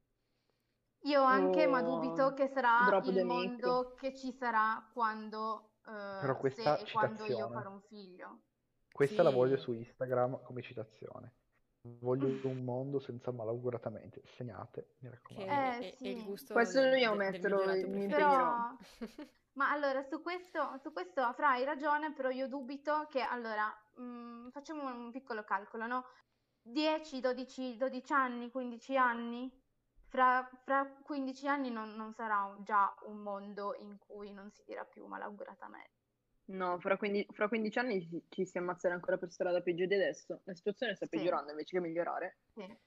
Io 1.06 1.22
anche, 1.24 1.68
ma 1.68 1.80
Oh, 1.82 2.00
dubito 2.00 2.34
che 2.34 2.48
sarà 2.48 3.02
il 3.04 3.14
mic. 3.14 3.24
mondo 3.26 3.94
che 3.96 4.14
ci 4.16 4.32
sarà 4.32 4.88
quando, 4.94 5.72
eh, 5.88 6.50
se 6.52 6.62
e 6.80 6.92
quando 6.92 7.24
io 7.24 7.28
citazione- 7.28 7.54
farò 7.54 7.72
un 7.72 7.82
figlio. 7.82 8.40
Questa 8.92 9.24
la 9.24 9.30
voglio 9.30 9.58
Sì. 9.58 9.64
su 9.64 9.74
Instagram 9.74 10.42
come 10.44 10.62
citazione. 10.62 11.34
Voglio 12.00 12.28
un 12.48 12.64
mondo 12.64 13.00
senza 13.00 13.32
malauguratamente. 13.32 14.22
Segnate, 14.26 14.96
mi 15.00 15.10
Che 15.10 15.16
raccomando. 15.16 15.52
Eh, 15.52 15.78
è, 15.78 15.98
è 15.98 16.08
il 16.08 16.18
sì. 16.18 16.24
gusto 16.24 16.54
Questo 16.54 16.80
del, 16.80 16.92
del 17.00 17.16
metterlo, 17.16 17.66
mi. 17.90 18.08
Però, 18.08 18.76
ma 19.54 19.70
allora 19.70 20.02
su 20.02 20.22
questo, 20.22 20.78
su 20.82 20.92
questo 20.92 21.32
Fra 21.34 21.50
hai 21.50 21.64
ragione, 21.66 22.14
però 22.14 22.30
io 22.30 22.48
dubito 22.48 23.06
che 23.10 23.22
allora 23.22 23.68
mh, 23.98 24.50
facciamo 24.50 24.86
un 24.92 25.12
piccolo 25.12 25.44
calcolo, 25.44 25.86
no? 25.86 26.06
10, 26.64 27.20
12, 27.20 27.78
12 27.78 28.14
anni, 28.14 28.50
15 28.50 28.98
anni. 28.98 29.64
Fra, 30.16 30.50
fra 30.64 30.88
15 31.04 31.46
anni 31.46 31.70
non, 31.70 31.94
non 31.96 32.14
sarà 32.14 32.56
già 32.64 32.96
un 33.08 33.18
mondo 33.18 33.76
in 33.80 33.98
cui 33.98 34.32
non 34.32 34.50
si 34.50 34.64
dirà 34.66 34.86
più 34.86 35.06
malauguratamente. 35.08 35.90
No, 36.46 36.80
fra 36.80 36.96
15, 36.96 37.34
fra 37.34 37.50
15 37.50 37.80
anni 37.80 38.02
ci, 38.02 38.24
ci 38.30 38.46
si 38.46 38.58
ammazzerà 38.58 38.94
ancora 38.94 39.18
per 39.18 39.30
strada 39.30 39.60
peggio 39.60 39.86
di 39.86 39.94
adesso. 39.94 40.40
La 40.46 40.54
situazione 40.54 40.96
sta 40.96 41.06
Sì. 41.06 41.18
peggiorando 41.18 41.52
invece 41.52 41.76
che 41.76 41.84
migliorare. 41.86 42.38
Sì. 42.54 42.78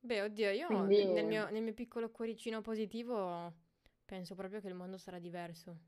Beh, 0.00 0.20
oddio, 0.20 0.50
io 0.50 0.66
Quindi- 0.66 1.06
nel 1.06 1.24
mio, 1.24 1.48
nel 1.48 1.62
mio 1.62 1.72
piccolo 1.72 2.10
cuoricino 2.10 2.60
positivo 2.60 3.54
penso 4.04 4.34
proprio 4.34 4.60
che 4.60 4.68
il 4.68 4.74
mondo 4.74 4.98
sarà 4.98 5.18
diverso. 5.18 5.78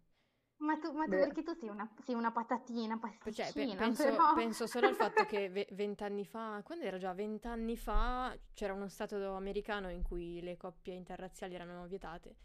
Ma 0.59 0.77
tu, 0.77 0.91
ma 0.93 1.05
tu 1.05 1.11
perché 1.11 1.43
tu 1.43 1.55
sei 1.55 1.69
una, 1.69 1.89
sei 2.05 2.15
una 2.15 2.33
patatina, 2.33 2.99
Cioè, 2.99 3.13
pe- 3.23 3.31
pasticcina, 3.31 3.77
penso, 3.77 4.03
però... 4.05 4.35
penso 4.35 4.67
solo 4.67 4.89
al 4.89 4.95
fatto 4.95 5.25
che 5.25 5.49
ve- 5.51 5.69
vent'anni 5.71 6.25
fa, 6.25 6.61
quando 6.65 6.85
era 6.85 6.99
già 6.99 7.13
vent'anni 7.13 7.77
fa, 7.77 8.37
c'era 8.55 8.73
uno 8.73 8.89
stato 8.89 9.35
americano 9.35 9.89
in 9.91 10.03
cui 10.03 10.41
le 10.41 10.57
coppie 10.57 10.95
interrazziali 10.95 11.55
erano 11.55 11.87
vietate. 11.87 12.37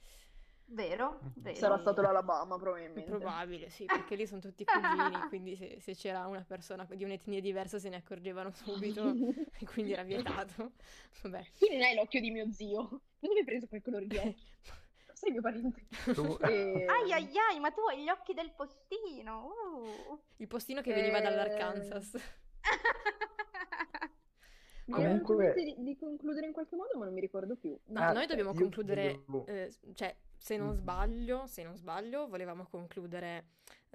Vero, 0.65 1.19
vero. 1.35 1.55
Sarà 1.55 1.77
stato 1.77 2.01
l'Alabama 2.01 2.57
probabilmente. 2.57 3.09
Probabile, 3.09 3.69
sì, 3.69 3.85
perché 3.89 4.15
lì 4.15 4.25
sono 4.25 4.41
tutti 4.41 4.63
cugini, 4.63 5.27
quindi 5.27 5.55
se, 5.55 5.79
se 5.79 5.95
c'era 5.95 6.25
una 6.27 6.43
persona 6.47 6.87
di 6.93 7.03
un'etnia 7.03 7.41
diversa 7.41 7.79
se 7.79 7.89
ne 7.89 7.97
accorgevano 7.97 8.51
subito 8.51 9.09
e 9.59 9.65
quindi 9.65 9.91
era 9.91 10.03
vietato. 10.03 10.71
Vabbè. 11.23 11.43
Tu 11.57 11.67
non 11.71 11.81
hai 11.81 11.95
l'occhio 11.95 12.21
di 12.21 12.31
mio 12.31 12.51
zio. 12.51 13.01
Dove 13.19 13.39
hai 13.39 13.43
preso 13.43 13.67
quel 13.67 13.81
colore 13.81 14.05
di 14.07 14.17
occhi? 14.17 14.51
Sei 15.23 15.31
mio 15.31 15.41
parente. 15.41 15.87
Tu- 16.13 16.37
E- 16.51 16.85
Ai 16.85 17.11
ai 17.13 17.31
ai, 17.49 17.59
ma 17.59 17.71
tu 17.71 17.81
hai 17.81 18.03
gli 18.03 18.09
occhi 18.09 18.33
del 18.33 18.51
postino. 18.53 19.45
uh. 19.47 20.19
Il 20.37 20.47
postino 20.47 20.81
che 20.81 20.93
veniva 20.93 21.19
Eh, 21.19 21.21
dall'Arkansas. 21.21 22.11
Viene 24.85 25.21
Comunque- 25.21 25.53
di, 25.55 25.75
di 25.81 25.95
concludere 25.97 26.45
in 26.47 26.51
qualche 26.51 26.75
modo, 26.75 26.97
ma 26.97 27.05
non 27.05 27.13
mi 27.13 27.21
ricordo 27.21 27.55
più. 27.55 27.77
No, 27.85 28.01
Ah, 28.01 28.11
noi 28.11 28.27
dobbiamo 28.27 28.51
io 28.51 28.59
concludere, 28.59 29.23
volevo- 29.27 29.45
eh, 29.47 29.73
cioè, 29.93 30.13
se 30.37 30.57
non 30.57 30.67
Mhm. 30.69 30.73
sbaglio, 30.73 31.47
se 31.47 31.63
non 31.63 31.77
sbaglio, 31.77 32.27
volevamo 32.27 32.67
concludere 32.69 33.45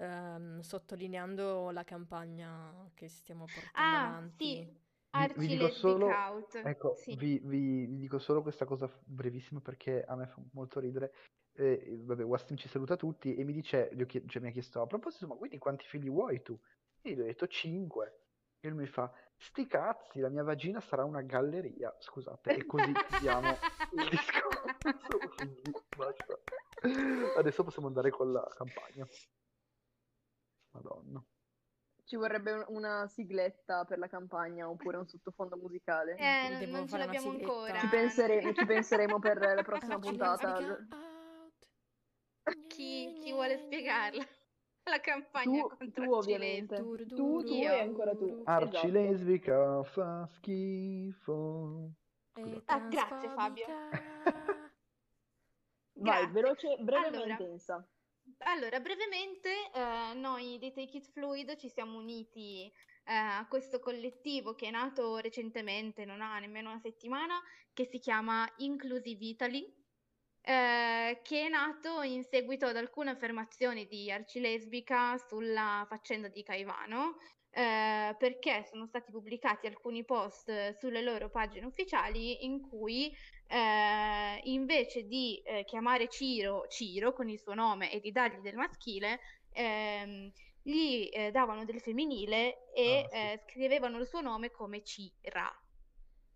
ehm, 0.01 0.61
sottolineando 0.61 1.69
la 1.71 1.83
campagna 1.83 2.89
che 2.95 3.07
stiamo 3.09 3.43
portando 3.43 3.71
Ah, 3.73 4.07
avanti. 4.07 4.45
sì. 4.55 4.77
Vi 5.11 5.23
Arci 5.23 5.47
dico 5.47 5.69
solo- 5.69 6.07
Out. 6.07 6.61
Ecco, 6.63 6.95
Sì. 6.95 7.15
vi, 7.15 7.39
vi- 7.43 7.85
vi 7.87 7.97
dico 7.97 8.19
solo 8.19 8.41
questa 8.41 8.65
cosa 8.65 8.89
brevissima 9.05 9.59
perché 9.59 10.03
a 10.03 10.15
me 10.15 10.27
fa 10.27 10.41
molto 10.53 10.79
ridere. 10.79 11.13
Eh, 11.53 11.97
vabbè, 12.01 12.23
Wastim 12.23 12.55
ci 12.57 12.69
saluta 12.69 12.95
tutti 12.95 13.35
e 13.35 13.43
mi 13.43 13.51
dice, 13.53 13.89
gli 13.93 14.01
ho 14.01 14.05
chie- 14.05 14.23
cioè, 14.27 14.41
mi 14.41 14.49
ha 14.49 14.51
chiesto 14.51 14.81
a 14.81 14.87
proposito, 14.87 15.27
ma 15.27 15.35
quindi 15.35 15.57
quanti 15.57 15.85
figli 15.85 16.09
vuoi 16.09 16.41
tu? 16.41 16.57
E 17.01 17.13
gli 17.13 17.19
ho 17.19 17.25
detto 17.25 17.47
5. 17.47 18.13
E 18.61 18.67
lui 18.69 18.79
mi 18.79 18.87
fa, 18.87 19.11
sti 19.37 19.67
cazzi, 19.67 20.19
la 20.19 20.29
mia 20.29 20.43
vagina 20.43 20.79
sarà 20.81 21.03
una 21.05 21.21
galleria. 21.21 21.95
Scusate, 21.99 22.55
e 22.55 22.65
così 22.65 22.91
chiudiamo 22.93 23.47
il 23.93 24.09
discorso. 24.11 25.17
Quindi, 25.35 25.71
basta. 25.97 26.39
Adesso 27.37 27.63
possiamo 27.63 27.87
andare 27.87 28.09
con 28.09 28.31
la 28.31 28.45
campagna. 28.55 29.05
Madonna. 30.71 31.23
Ci 32.09 32.15
vorrebbe 32.15 32.51
un- 32.53 32.65
una 32.69 33.07
sigletta 33.07 33.85
per 33.85 33.99
la 33.99 34.07
campagna 34.07 34.67
oppure 34.67 34.97
un 34.97 35.05
sottofondo 35.07 35.55
musicale. 35.57 36.15
Eh, 36.17 36.57
Devo 36.57 36.77
non 36.77 36.87
ce 36.87 36.97
l'abbiamo 36.97 37.29
ancora. 37.29 37.77
Ci, 37.77 37.87
pensere- 37.87 38.51
ci 38.55 38.65
penseremo 38.65 39.19
per 39.19 39.37
la 39.37 39.61
prossima 39.61 39.99
puntata. 39.99 40.57
Chi, 42.67 43.15
chi 43.21 43.31
vuole 43.31 43.59
spiegarla? 43.59 44.23
La 44.89 44.99
campagna 45.01 45.61
Tu, 45.61 45.67
contro 45.77 46.03
tu 46.03 46.11
ovviamente. 46.13 46.77
Tu, 46.77 47.05
tu 47.05 47.41
Io. 47.45 47.71
e 47.73 47.79
ancora 47.79 48.15
tu. 48.15 48.41
Arci 48.43 48.69
Esatto. 48.77 48.87
lesbica 48.91 49.83
fa 49.83 50.25
schifo. 50.31 51.91
E 52.33 52.61
Ah, 52.65 52.79
grazie, 52.79 53.29
Fabio. 53.29 53.65
Vai, 55.93 56.27
veloce, 56.31 56.75
breve 56.79 57.07
Allora. 57.07 57.25
ma 57.27 57.31
intensa. 57.33 57.87
Allora, 58.37 58.79
brevemente, 58.79 59.49
eh, 59.73 60.13
noi 60.15 60.57
dei 60.59 60.71
Take 60.71 60.97
It 60.97 61.11
Fluid 61.11 61.55
ci 61.55 61.69
siamo 61.69 61.97
uniti 61.97 62.65
eh, 62.65 63.13
a 63.13 63.45
questo 63.47 63.79
collettivo 63.79 64.55
che 64.55 64.67
è 64.67 64.71
nato 64.71 65.17
recentemente, 65.17 66.05
non 66.05 66.21
ha 66.21 66.37
nemmeno 66.39 66.69
una 66.69 66.79
settimana, 66.79 67.41
che 67.73 67.85
si 67.85 67.99
chiama 67.99 68.47
Inclusive 68.57 69.25
Italy, 69.25 69.63
eh, 70.41 71.19
che 71.23 71.45
è 71.45 71.49
nato 71.49 72.01
in 72.01 72.23
seguito 72.23 72.65
ad 72.67 72.75
alcune 72.77 73.11
affermazioni 73.11 73.87
di 73.87 74.11
Arcilesbica 74.11 75.17
sulla 75.17 75.85
faccenda 75.89 76.27
di 76.27 76.43
Caivano, 76.43 77.17
eh, 77.51 78.15
perché 78.17 78.63
sono 78.69 78.85
stati 78.85 79.11
pubblicati 79.11 79.65
alcuni 79.65 80.05
post 80.05 80.77
sulle 80.77 81.01
loro 81.01 81.29
pagine 81.29 81.65
ufficiali 81.65 82.45
in 82.45 82.61
cui 82.61 83.11
eh, 83.49 84.39
invece 84.43 85.05
di 85.07 85.41
eh, 85.43 85.63
chiamare 85.65 86.07
Ciro 86.07 86.67
Ciro 86.67 87.13
con 87.13 87.29
il 87.29 87.39
suo 87.39 87.53
nome 87.55 87.91
e 87.91 87.99
di 87.99 88.11
dargli 88.11 88.39
del 88.41 88.55
maschile, 88.55 89.19
ehm, 89.49 90.31
gli 90.61 91.09
eh, 91.11 91.31
davano 91.31 91.65
del 91.65 91.81
femminile 91.81 92.69
e 92.73 93.05
Ah, 93.05 93.09
sì. 93.09 93.31
eh, 93.33 93.41
scrivevano 93.47 93.97
il 93.99 94.07
suo 94.07 94.21
nome 94.21 94.51
come 94.51 94.83
Cira. 94.83 95.51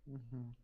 Mhm. 0.06 0.54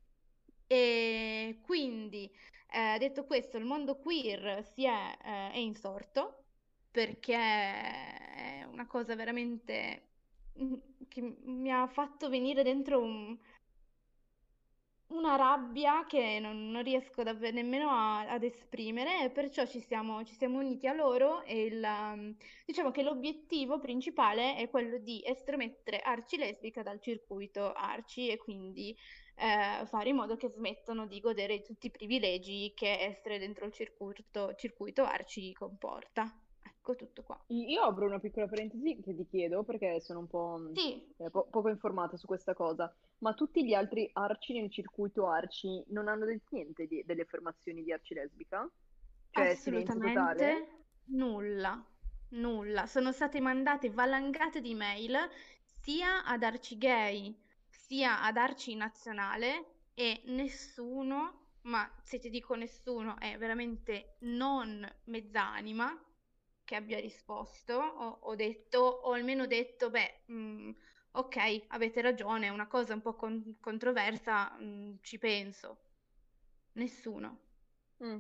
E 0.67 1.59
quindi, 1.63 2.31
eh, 2.73 2.97
detto 2.99 3.25
questo, 3.25 3.57
il 3.57 3.65
mondo 3.65 3.97
queer 3.99 4.65
si 4.65 4.85
è, 4.85 5.17
eh, 5.25 5.51
è 5.53 5.57
insorto 5.59 6.45
perché 6.91 7.35
è 7.35 8.65
una 8.71 8.87
cosa 8.87 9.15
veramente 9.17 10.09
mm, 10.61 10.75
che 11.09 11.21
mi 11.43 11.73
ha 11.73 11.87
fatto 11.89 12.29
venire 12.29 12.63
dentro 12.63 13.01
un- 13.03 13.37
una 15.11 15.37
rabbia 15.37 16.05
che 16.07 16.39
non, 16.41 16.71
non 16.71 16.83
riesco 16.83 17.23
davvero 17.23 17.55
nemmeno 17.55 17.89
a- 17.91 18.29
ad 18.29 18.43
esprimere 18.45 19.25
e 19.25 19.31
perciò 19.31 19.67
ci 19.67 19.81
siamo, 19.81 20.25
ci 20.25 20.35
siamo 20.35 20.59
uniti 20.59 20.87
a 20.87 20.93
loro 20.93 21.43
e 21.43 21.65
il, 21.65 21.83
um, 21.83 22.37
diciamo 22.65 22.91
che 22.91 23.03
l'obiettivo 23.03 23.79
principale 23.79 24.57
è 24.57 24.69
quello 24.71 24.99
di 24.99 25.23
estromettere 25.25 25.99
Arci 26.01 26.37
lesbica 26.37 26.83
dal 26.83 27.01
circuito 27.01 27.73
Arci 27.73 28.29
e 28.29 28.37
quindi 28.37 28.97
eh, 29.37 29.87
fare 29.87 30.11
in 30.11 30.17
modo 30.17 30.37
che 30.37 30.49
smettano 30.49 31.07
di 31.07 31.19
godere 31.21 31.57
di 31.59 31.63
tutti 31.65 31.87
i 31.87 31.91
privilegi 31.91 32.73
che 32.75 32.99
essere 33.01 33.39
dentro 33.39 33.65
il 33.67 33.73
circuito, 33.73 34.55
circuito 34.55 35.03
Arci 35.03 35.53
comporta. 35.53 36.33
Ecco 36.63 36.95
tutto 36.95 37.23
qua. 37.23 37.39
Io 37.49 37.83
apro 37.83 38.07
una 38.07 38.19
piccola 38.19 38.47
parentesi 38.47 39.01
che 39.03 39.15
ti 39.15 39.27
chiedo 39.27 39.65
perché 39.65 40.01
sono 40.01 40.21
un 40.21 40.27
po', 40.29 40.71
Sì, 40.75 41.03
eh, 41.19 41.31
po- 41.31 41.47
poco 41.51 41.69
informata 41.69 42.17
su 42.17 42.27
questa 42.27 42.55
cosa, 42.55 42.95
ma 43.21 43.35
tutti 43.35 43.65
gli 43.65 43.75
altri 43.75 44.11
arci 44.13 44.53
nel 44.53 44.71
circuito 44.71 45.29
arci 45.29 45.85
non 45.89 46.09
hanno 46.09 46.25
del 46.27 46.43
niente 46.51 46.87
di- 46.87 47.03
delle 47.05 47.23
affermazioni 47.23 47.83
di 47.83 47.93
arci 47.93 48.15
lesbica? 48.15 48.71
Cioè 49.31 49.55
silenzio 49.57 50.01
totale? 50.01 50.65
assolutamente 50.65 50.87
nulla, 51.07 51.85
nulla. 52.31 52.87
Sono 52.87 53.13
state 53.13 53.41
mandate 53.41 53.91
valangate 53.91 54.61
di 54.61 54.75
mail 54.75 55.17
sia 55.63 56.25
ad 56.25 56.43
Arci 56.43 56.77
Gay 56.79 57.43
sia 57.69 58.23
ad 58.23 58.37
Arci 58.37 58.75
Nazionale 58.75 59.89
e 59.95 60.23
nessuno, 60.27 61.57
ma 61.63 61.91
se 62.03 62.19
ti 62.19 62.31
dico 62.31 62.55
nessuno 62.55 63.19
è 63.19 63.37
veramente 63.39 64.17
non 64.21 64.87
mezzanima 65.05 66.05
che 66.65 66.77
abbia 66.77 67.01
risposto 67.01 67.75
o, 67.75 68.19
o 68.23 68.35
detto, 68.37 68.79
o 68.79 69.13
almeno 69.13 69.47
detto, 69.47 69.91
beh, 69.91 70.25
mm, 70.31 70.71
ok, 71.13 71.65
avete 71.69 72.01
ragione, 72.01 72.47
è 72.47 72.51
una 72.51 72.67
cosa 72.67 72.95
un 72.95 73.01
po' 73.03 73.15
con- 73.15 73.57
controversa, 73.61 74.57
mm, 74.61 74.97
ci 75.03 75.19
penso. 75.19 75.79
Nessuno. 76.73 77.39
Mm. 78.03 78.19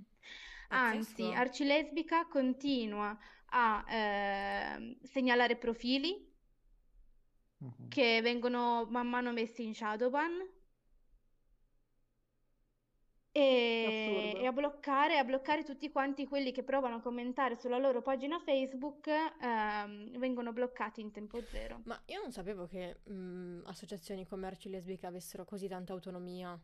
Anzi, 0.68 1.22
Pazzesco. 1.22 1.32
Arcilesbica 1.32 2.26
continua 2.26 3.16
a 3.46 3.84
ehm, 3.88 4.98
segnalare 5.02 5.56
profili 5.56 6.28
Mhm. 7.60 7.88
che 7.88 8.20
vengono 8.22 8.86
man 8.88 9.06
mano 9.08 9.32
messi 9.32 9.64
in 9.64 9.74
shadowban 9.74 10.32
e, 13.32 14.34
e 14.36 14.46
a 14.46 14.52
bloccare, 14.52 15.18
a 15.18 15.24
bloccare 15.24 15.62
tutti 15.62 15.90
quanti 15.90 16.26
quelli 16.26 16.52
che 16.52 16.62
provano 16.62 16.96
a 16.96 17.00
commentare 17.00 17.56
sulla 17.56 17.78
loro 17.78 18.02
pagina 18.02 18.38
Facebook, 18.40 19.06
ehm, 19.08 20.18
vengono 20.18 20.52
bloccati 20.52 21.00
in 21.00 21.12
tempo 21.12 21.40
zero. 21.42 21.80
Ma 21.84 22.00
io 22.06 22.20
non 22.20 22.32
sapevo 22.32 22.66
che 22.66 23.00
mm, 23.10 23.66
associazioni 23.66 24.26
commerci 24.26 24.68
lesbiche 24.68 25.06
avessero 25.06 25.44
così 25.44 25.68
tanta 25.68 25.92
autonomia 25.92 26.58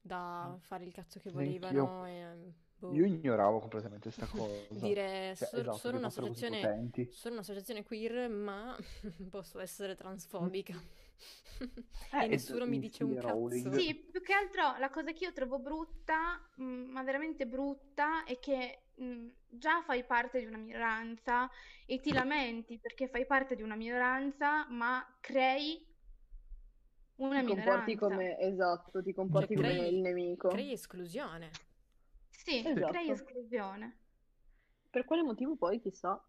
da 0.00 0.56
fare 0.60 0.84
il 0.84 0.92
cazzo 0.92 1.20
che 1.20 1.30
volevano 1.30 2.04
e 2.06 2.52
boh. 2.88 2.94
Io 2.94 3.04
ignoravo 3.06 3.58
completamente 3.60 4.10
questa 4.12 4.26
cosa. 4.30 4.80
Dire 4.80 5.34
Cioè, 5.36 5.48
so- 5.48 5.56
esatto, 5.60 5.76
sono 5.78 5.98
un'associazione 5.98 6.90
sono 7.10 7.34
un'associazione 7.34 7.84
queer, 7.84 8.28
ma 8.28 8.76
posso 9.30 9.58
essere 9.60 9.94
transfobica. 9.94 10.74
Eh, 12.14 12.24
E 12.24 12.26
nessuno 12.26 12.66
mi 12.66 12.78
dice 12.80 13.04
un 13.04 13.20
Rowling. 13.20 13.64
cazzo. 13.64 13.78
Sì, 13.78 13.94
più 13.94 14.20
che 14.22 14.32
altro 14.32 14.76
la 14.78 14.90
cosa 14.90 15.12
che 15.12 15.24
io 15.24 15.32
trovo 15.32 15.58
brutta, 15.58 16.40
mm, 16.60 16.90
ma 16.90 17.02
veramente 17.02 17.46
brutta, 17.46 18.24
è 18.24 18.38
che 18.40 18.82
mm, 19.00 19.28
già 19.48 19.82
fai 19.82 20.04
parte 20.04 20.40
di 20.40 20.46
una 20.46 20.56
minoranza 20.58 21.48
e 21.86 22.00
ti 22.00 22.12
lamenti 22.12 22.78
perché 22.78 23.08
fai 23.08 23.24
parte 23.26 23.54
di 23.54 23.62
una 23.62 23.76
minoranza, 23.76 24.66
ma 24.70 25.04
crei 25.20 25.86
una 27.16 27.40
Ti 27.40 27.44
comporti 27.44 27.94
minoranza. 27.94 28.06
come, 28.06 28.38
esatto, 28.40 29.02
ti 29.02 29.12
comporti 29.14 29.54
Cioè, 29.54 29.62
come 29.62 29.74
crei- 29.74 29.94
il 29.94 30.00
nemico. 30.00 30.48
Crei 30.48 30.72
esclusione. 30.72 31.50
Sì, 32.44 32.58
Esatto. 32.66 32.86
crei 32.92 33.10
esclusione. 33.10 33.98
Per 34.90 35.04
quale 35.04 35.22
motivo 35.22 35.56
poi, 35.56 35.80
chissà? 35.80 36.22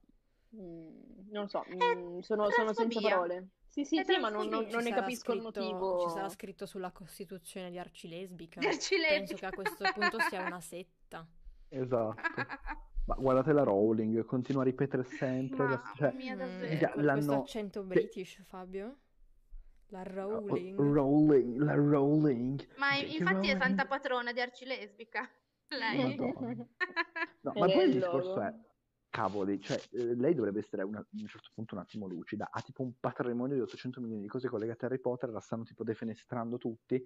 Mm, 0.55 1.30
non 1.32 1.43
lo 1.43 1.47
so, 1.47 1.64
È 1.64 1.76
mm, 1.95 2.20
sono, 2.20 2.49
sono 2.51 2.74
senza 2.74 2.99
parole. 3.01 3.49
Sì, 3.68 3.84
sì, 3.86 3.97
È 3.99 4.03
sì, 4.03 4.18
ma 4.20 4.30
non, 4.30 4.47
non- 4.47 4.68
non 4.70 4.84
ne 4.84 4.91
capisco 4.93 5.34
il 5.34 5.41
scritto- 5.41 5.61
motivo. 5.61 5.99
Ci 6.01 6.09
sarà 6.11 6.30
scritto 6.30 6.66
sulla 6.68 6.91
costituzione 6.91 7.72
di 7.72 7.80
Arcilesbica. 7.80 8.59
Di 8.59 8.68
Arcilesbica. 8.68 9.18
Penso 9.18 9.36
che 9.36 9.45
a 9.47 9.49
questo 9.51 9.84
punto 9.93 10.20
sia 10.30 10.45
una 10.45 10.61
setta. 10.61 11.28
Esatto. 11.70 12.14
Ma 13.05 13.16
guardate 13.16 13.51
la 13.51 13.64
Rowling, 13.64 14.24
continua 14.26 14.61
a 14.61 14.66
ripetere 14.66 15.03
sempre. 15.03 15.57
la- 15.68 15.76
Mamma 15.78 15.93
cioè, 15.95 16.14
mia, 16.14 16.36
Mm, 16.36 16.38
davvero. 16.38 16.91
Con 16.93 17.03
l'hanno- 17.03 17.14
questo 17.26 17.41
accento 17.41 17.84
british, 17.84 18.41
Fabio? 18.45 18.97
La 19.88 20.03
Rowling. 20.03 20.80
Rowling, 20.80 21.57
la 21.57 21.74
Rowling. 21.74 22.68
Ma 22.78 22.95
infatti 22.95 23.18
è 23.18 23.34
Rowling. 23.34 23.57
santa 23.61 23.86
patrona 23.88 24.32
di 24.32 24.39
Arcilesbica. 24.39 25.28
Lei. 25.78 26.15
No, 26.17 27.53
È 27.53 27.59
ma 27.59 27.69
poi 27.69 27.86
il 27.86 27.93
discorso 27.93 28.41
è, 28.41 28.53
cavoli, 29.09 29.61
cioè, 29.61 29.80
eh, 29.91 30.15
lei 30.15 30.34
dovrebbe 30.34 30.59
essere 30.59 30.84
una- 30.84 30.99
a 30.99 31.05
un 31.11 31.28
certo 31.28 31.49
punto 31.53 31.76
un 31.76 31.82
attimo 31.82 32.07
lucida, 32.07 32.49
ha 32.51 32.61
tipo 32.61 32.82
un 32.82 32.93
patrimonio 32.99 33.55
di 33.55 33.61
800 33.61 34.01
milioni 34.01 34.21
di 34.24 34.28
cose 34.28 34.47
collegate 34.49 34.86
a 34.86 34.88
Harry 34.88 34.99
Potter, 34.99 35.30
la 35.30 35.39
stanno 35.39 35.63
tipo 35.63 35.84
defenestrando 35.84 36.57
tutti. 36.57 37.01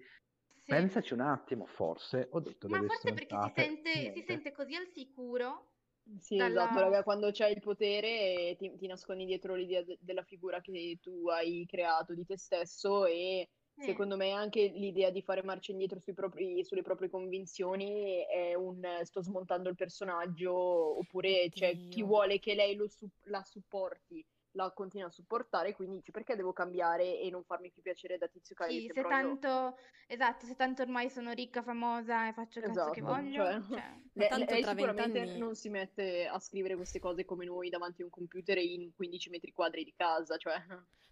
Sì. 0.56 0.70
Pensaci 0.70 1.12
un 1.12 1.20
attimo, 1.20 1.66
forse, 1.66 2.28
ho 2.30 2.40
detto 2.40 2.68
Ma 2.68 2.82
forse 2.82 3.12
perché 3.12 3.36
si 3.42 3.52
sente, 3.54 4.12
si 4.14 4.22
sente 4.22 4.52
così 4.52 4.74
al 4.74 4.88
sicuro. 4.88 5.72
Sì, 6.18 6.36
Dalla- 6.36 6.62
esatto, 6.64 6.80
raga, 6.80 7.02
quando 7.02 7.30
c'hai 7.32 7.52
il 7.52 7.60
potere 7.60 8.56
ti, 8.58 8.74
ti 8.78 8.86
nascondi 8.86 9.26
dietro 9.26 9.54
l'idea 9.54 9.82
de- 9.82 9.98
della 10.00 10.22
figura 10.22 10.60
che 10.62 10.98
tu 11.02 11.28
hai 11.28 11.66
creato 11.66 12.14
di 12.14 12.24
te 12.24 12.38
stesso 12.38 13.04
e. 13.04 13.50
secondo 13.78 14.16
me 14.16 14.30
anche 14.32 14.66
l'idea 14.66 15.10
di 15.10 15.22
fare 15.22 15.42
marcia 15.42 15.72
indietro 15.72 15.98
sui 16.00 16.14
propri- 16.14 16.64
sulle 16.64 16.82
proprie 16.82 17.08
convinzioni 17.10 18.24
è 18.26 18.54
un 18.54 18.80
sto 19.02 19.22
smontando 19.22 19.68
il 19.68 19.76
personaggio 19.76 20.98
oppure 20.98 21.48
c'è 21.50 21.78
chi 21.88 22.02
Oddio. 22.02 22.06
vuole 22.06 22.38
che 22.38 22.54
lei 22.54 22.74
lo 22.74 22.88
su- 22.88 23.08
la 23.24 23.42
supporti, 23.42 24.24
la 24.52 24.70
continua 24.72 25.06
a 25.08 25.10
supportare, 25.10 25.74
quindi 25.74 25.96
dici 25.96 26.10
perché 26.10 26.34
devo 26.36 26.52
cambiare 26.52 27.18
e 27.20 27.30
non 27.30 27.44
farmi 27.44 27.70
più 27.70 27.82
piacere 27.82 28.18
da 28.18 28.26
Tizio 28.28 28.54
Caio? 28.54 28.80
Sì, 28.80 28.86
che 28.86 28.92
se 28.94 29.00
proprio- 29.00 29.38
tanto, 29.38 29.78
esatto, 30.06 30.46
se 30.46 30.54
tanto 30.56 30.82
ormai 30.82 31.10
sono 31.10 31.32
ricca, 31.32 31.62
famosa 31.62 32.28
e 32.28 32.32
faccio 32.32 32.58
il 32.60 32.64
cazzo 32.66 32.90
che 32.90 33.00
Esatto, 33.00 33.12
voglio, 33.12 33.42
cioè- 33.44 33.60
cioè, 33.68 33.96
Ma 34.18 34.22
Le- 34.24 34.28
tanto 34.28 34.52
lei 34.52 34.62
tra 34.62 34.70
sicuramente 34.72 35.18
vent'anni- 35.20 35.38
non 35.40 35.54
si 35.54 35.68
mette 35.68 36.26
a 36.26 36.38
scrivere 36.40 36.74
queste 36.74 36.98
cose 36.98 37.24
come 37.24 37.44
noi 37.44 37.68
davanti 37.68 38.02
a 38.02 38.04
un 38.04 38.10
computer 38.10 38.58
in 38.58 38.92
15 38.94 39.30
metri 39.30 39.52
quadri 39.52 39.84
di 39.84 39.92
casa, 39.96 40.36
cioè 40.36 40.54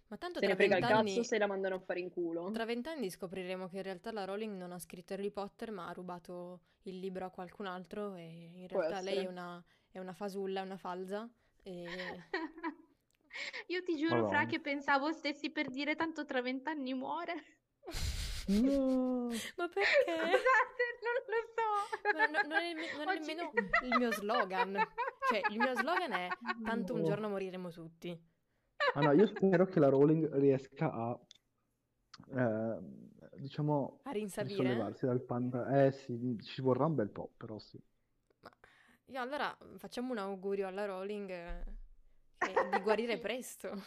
Ma 0.09 0.17
tanto 0.17 0.39
se 0.39 0.45
tra 0.45 0.49
ne 0.49 0.55
frega 0.55 0.75
il 0.77 0.81
vent'anni 0.81 1.11
cazzo 1.11 1.23
se 1.23 1.37
la 1.37 1.47
mandano 1.47 1.75
a 1.75 1.79
fare 1.79 1.99
in 1.99 2.09
culo. 2.09 2.51
tra 2.51 2.65
vent'anni 2.65 3.09
scopriremo 3.09 3.67
che 3.69 3.77
in 3.77 3.83
realtà 3.83 4.11
la 4.11 4.25
Rowling 4.25 4.57
non 4.57 4.71
ha 4.73 4.79
scritto 4.79 5.13
Harry 5.13 5.31
Potter, 5.31 5.71
ma 5.71 5.87
ha 5.87 5.91
rubato 5.93 6.61
il 6.83 6.99
libro 6.99 7.25
a 7.25 7.29
qualcun 7.29 7.65
altro 7.65 8.15
e 8.15 8.23
in 8.55 8.67
Può 8.67 8.79
realtà 8.79 9.01
lei 9.01 9.23
è 9.23 9.27
una, 9.27 9.63
è 9.91 9.99
una 9.99 10.13
fasulla, 10.13 10.61
è 10.61 10.63
una 10.63 10.77
falsa 10.77 11.29
e 11.63 11.75
Io 13.67 13.83
ti 13.83 13.95
giuro, 13.95 14.15
Fra, 14.15 14.21
Madonna. 14.21 14.45
che 14.45 14.59
pensavo 14.59 15.11
stessi 15.11 15.49
per 15.51 15.69
dire 15.69 15.95
tanto 15.95 16.25
tra 16.25 16.41
vent'anni 16.41 16.93
muore. 16.93 17.33
No. 18.47 19.27
Ma 19.57 19.67
perché? 19.67 20.05
Scusate, 20.07 20.83
non 21.03 21.13
lo 21.27 21.41
so. 21.53 22.17
Ma 22.17 22.25
non, 22.27 22.47
non 22.47 22.57
è, 22.61 22.73
non 22.97 23.09
è 23.09 23.17
Oggi- 23.17 23.33
nemmeno 23.33 23.51
il 23.83 23.97
mio 23.97 24.11
slogan. 24.13 24.73
Cioè, 25.29 25.41
il 25.51 25.57
mio 25.57 25.75
slogan 25.75 26.11
è 26.13 26.27
tanto 26.63 26.93
un 26.93 27.01
No. 27.01 27.05
giorno 27.05 27.29
moriremo 27.29 27.69
tutti. 27.69 28.17
Ah, 28.93 29.01
no, 29.01 29.11
io 29.11 29.25
spero 29.25 29.65
che 29.65 29.79
la 29.79 29.89
Rowling 29.89 30.33
riesca 30.35 30.91
a, 30.91 31.19
eh, 32.35 32.77
diciamo, 33.37 33.99
A 34.03 34.11
rinsavire? 34.11 34.75
dal 35.01 35.21
panda. 35.21 35.85
Eh 35.85 35.91
sì, 35.91 36.37
ci 36.41 36.61
vorrà 36.61 36.85
un 36.85 36.95
bel 36.95 37.09
po', 37.09 37.31
però 37.35 37.59
sì. 37.59 37.77
Ma 38.41 38.49
io 39.07 39.21
allora 39.21 39.55
facciamo 39.77 40.11
un 40.11 40.19
augurio 40.19 40.67
alla 40.67 40.85
Rowling 40.85 41.63
che- 42.37 42.69
di 42.71 42.79
guarire 42.83 43.15
Sì. 43.15 43.21
presto. 43.21 43.81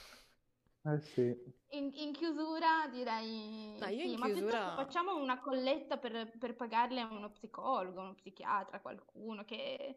Eh 0.83 0.99
sì. 1.01 1.59
In, 1.73 1.91
in 1.95 2.13
chiusura 2.13 2.89
direi 2.91 3.77
No, 3.79 3.87
io 3.89 4.01
sì, 4.01 4.13
in 4.15 4.19
ma 4.19 4.27
chiusura- 4.27 4.75
facciamo 4.77 5.15
una 5.15 5.39
colletta 5.39 5.99
per, 5.99 6.31
per 6.39 6.57
pagarle 6.57 7.01
a 7.01 7.07
uno 7.13 7.31
psicologo, 7.31 8.01
uno 8.01 8.15
psichiatra, 8.15 8.81
qualcuno 8.81 9.45
che 9.45 9.97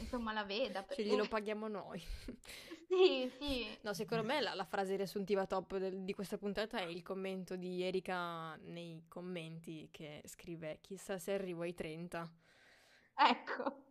insomma 0.00 0.32
la 0.32 0.42
veda. 0.44 0.80
Cioè, 0.80 0.86
perché- 0.86 1.04
glielo 1.04 1.26
paghiamo 1.28 1.68
noi. 1.68 2.00
Sì, 2.88 3.30
sì. 3.38 3.78
No, 3.82 3.92
secondo 3.92 4.24
me 4.24 4.40
la, 4.40 4.54
la 4.54 4.64
frase 4.64 4.96
riassuntiva 4.96 5.46
top 5.46 5.76
del- 5.76 6.02
di 6.02 6.14
questa 6.14 6.38
puntata 6.38 6.78
è 6.78 6.84
il 6.84 7.02
commento 7.02 7.54
di 7.56 7.82
Erika 7.82 8.56
nei 8.64 9.04
commenti 9.08 9.88
che 9.90 10.22
scrive 10.24 10.78
chissà 10.80 11.18
se 11.18 11.34
arrivo 11.34 11.60
ai 11.62 11.74
30. 11.74 12.32
Ecco. 13.14 13.84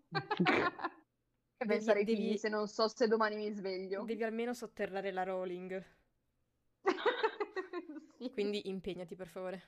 Devi- 1.66 1.74
pensare 1.76 2.00
ai 2.00 2.06
devi- 2.06 2.22
figli 2.22 2.38
se 2.38 2.50
non 2.50 2.68
so 2.68 2.88
se 2.88 3.08
domani 3.08 3.36
mi 3.36 3.52
sveglio. 3.52 4.04
Devi 4.04 4.24
almeno 4.24 4.54
sotterrare 4.54 5.12
la 5.12 5.24
Rowling. 5.24 5.86
Sì. 8.22 8.30
Quindi 8.34 8.70
impegnati 8.70 9.16
per 9.16 9.28
favore. 9.28 9.64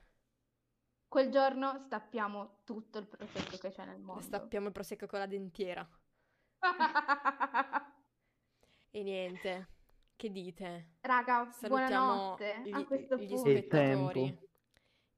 Quel 1.08 1.32
giorno 1.32 1.80
stappiamo 1.86 2.60
tutto 2.64 3.00
il 3.00 3.08
prosecco 3.08 3.58
che 3.58 3.72
c'è 3.72 3.84
nel 3.86 4.00
mondo. 4.00 4.22
Stappiamo 4.22 4.68
il 4.68 4.72
prosecco 4.72 5.08
con 5.08 5.18
la 5.18 5.26
dentiera. 5.26 5.88
E 8.96 9.02
niente, 9.02 9.68
che 10.16 10.32
dite? 10.32 10.98
Raga, 11.02 11.50
Salutiamo 11.52 12.06
buonanotte 12.36 12.62
gli, 12.64 12.72
a 12.72 12.86
questo 12.86 13.18
gli 13.18 13.28
punto. 13.28 13.50
E 13.50 13.58
spettatori. 13.58 14.24
tempo. 14.24 14.48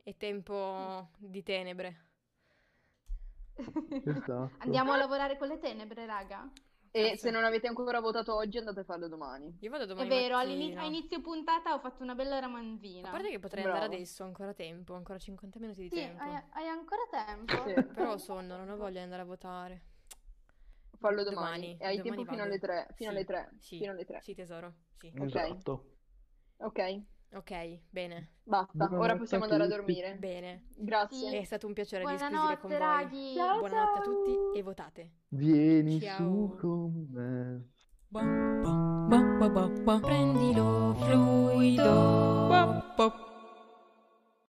È 0.01 0.15
tempo 0.15 1.09
di 1.17 1.43
tenebre. 1.43 2.05
Esatto. 4.05 4.51
Andiamo 4.59 4.93
a 4.93 4.97
lavorare 4.97 5.38
con 5.38 5.49
le 5.49 5.59
tenebre, 5.59 6.05
raga. 6.05 6.49
E 6.95 7.09
Cazzo. 7.09 7.17
se 7.17 7.31
non 7.31 7.43
avete 7.43 7.67
ancora 7.67 7.99
votato 7.99 8.33
oggi 8.35 8.57
andate 8.57 8.79
a 8.79 8.83
farlo 8.85 9.09
domani. 9.09 9.53
Io 9.59 9.69
vado 9.69 9.83
È 9.83 9.87
domani 9.87 10.07
vero, 10.07 10.35
mattina. 10.37 10.81
a 10.81 10.85
inizio 10.85 11.19
puntata 11.19 11.73
ho 11.73 11.79
fatto 11.79 12.03
una 12.03 12.15
bella 12.15 12.39
ramanzina. 12.39 13.09
A 13.09 13.11
parte 13.11 13.29
che 13.31 13.39
potrei 13.39 13.65
andare 13.65 13.85
Bravo. 13.87 13.95
adesso, 13.95 14.23
ho 14.23 14.27
ancora 14.27 14.53
tempo, 14.53 14.93
ho 14.93 14.95
ancora 14.95 15.19
50 15.19 15.59
minuti 15.59 15.81
di 15.81 15.89
Sì, 15.89 15.95
tempo. 15.95 16.23
hai, 16.23 16.41
hai 16.51 16.67
ancora 16.69 17.01
tempo. 17.11 17.53
Sì. 17.53 17.73
Però 17.93 18.13
ho 18.13 18.17
sonno, 18.17 18.55
non 18.55 18.69
ho 18.69 18.77
voglia 18.77 18.99
di 18.99 19.03
andare 19.03 19.23
a 19.23 19.25
votare. 19.25 19.81
Fallo 20.97 21.23
Domani, 21.23 21.75
domani. 21.75 21.77
E 21.79 21.85
hai 21.85 21.97
domani 21.97 22.15
tempo 22.15 22.31
fino 22.31 22.37
vado. 22.43 22.49
alle 22.49 22.59
3. 22.59 22.87
Fino 22.95 23.09
Sì, 23.09 23.15
alle 23.15 23.25
3. 23.25 23.49
Sì, 23.59 23.77
Fino 23.77 23.91
alle 23.91 24.05
3. 24.05 24.21
sì 24.21 24.33
tesoro, 24.33 24.73
sì. 24.93 25.11
Ok. 25.19 25.23
Esatto. 25.25 25.85
Ok, 26.57 27.01
Ok, 27.36 27.79
bene, 27.89 28.29
basta. 28.43 28.89
Ora 28.93 29.17
possiamo 29.17 29.43
andare 29.43 29.63
a 29.63 29.67
dormire. 29.67 30.15
bene. 30.17 30.67
Grazie. 30.77 31.29
Sì. 31.29 31.36
È 31.36 31.43
stato 31.43 31.67
un 31.67 31.73
piacere 31.73 32.03
con 32.03 32.15
Buonanotte, 32.15 32.67
voi. 32.67 32.77
raghi. 32.77 33.33
Ciao, 33.36 33.59
Buonanotte 33.59 33.99
a 33.99 34.03
ciao. 34.03 34.13
tutti 34.13 34.57
e 34.57 34.63
votate. 34.63 35.11
Vieni 35.27 35.99
Ciao. 35.99 36.15
su 36.17 36.55
con 36.57 37.07
me. 37.11 37.73
Prendilo 39.99 40.95
fluido. 40.95 42.53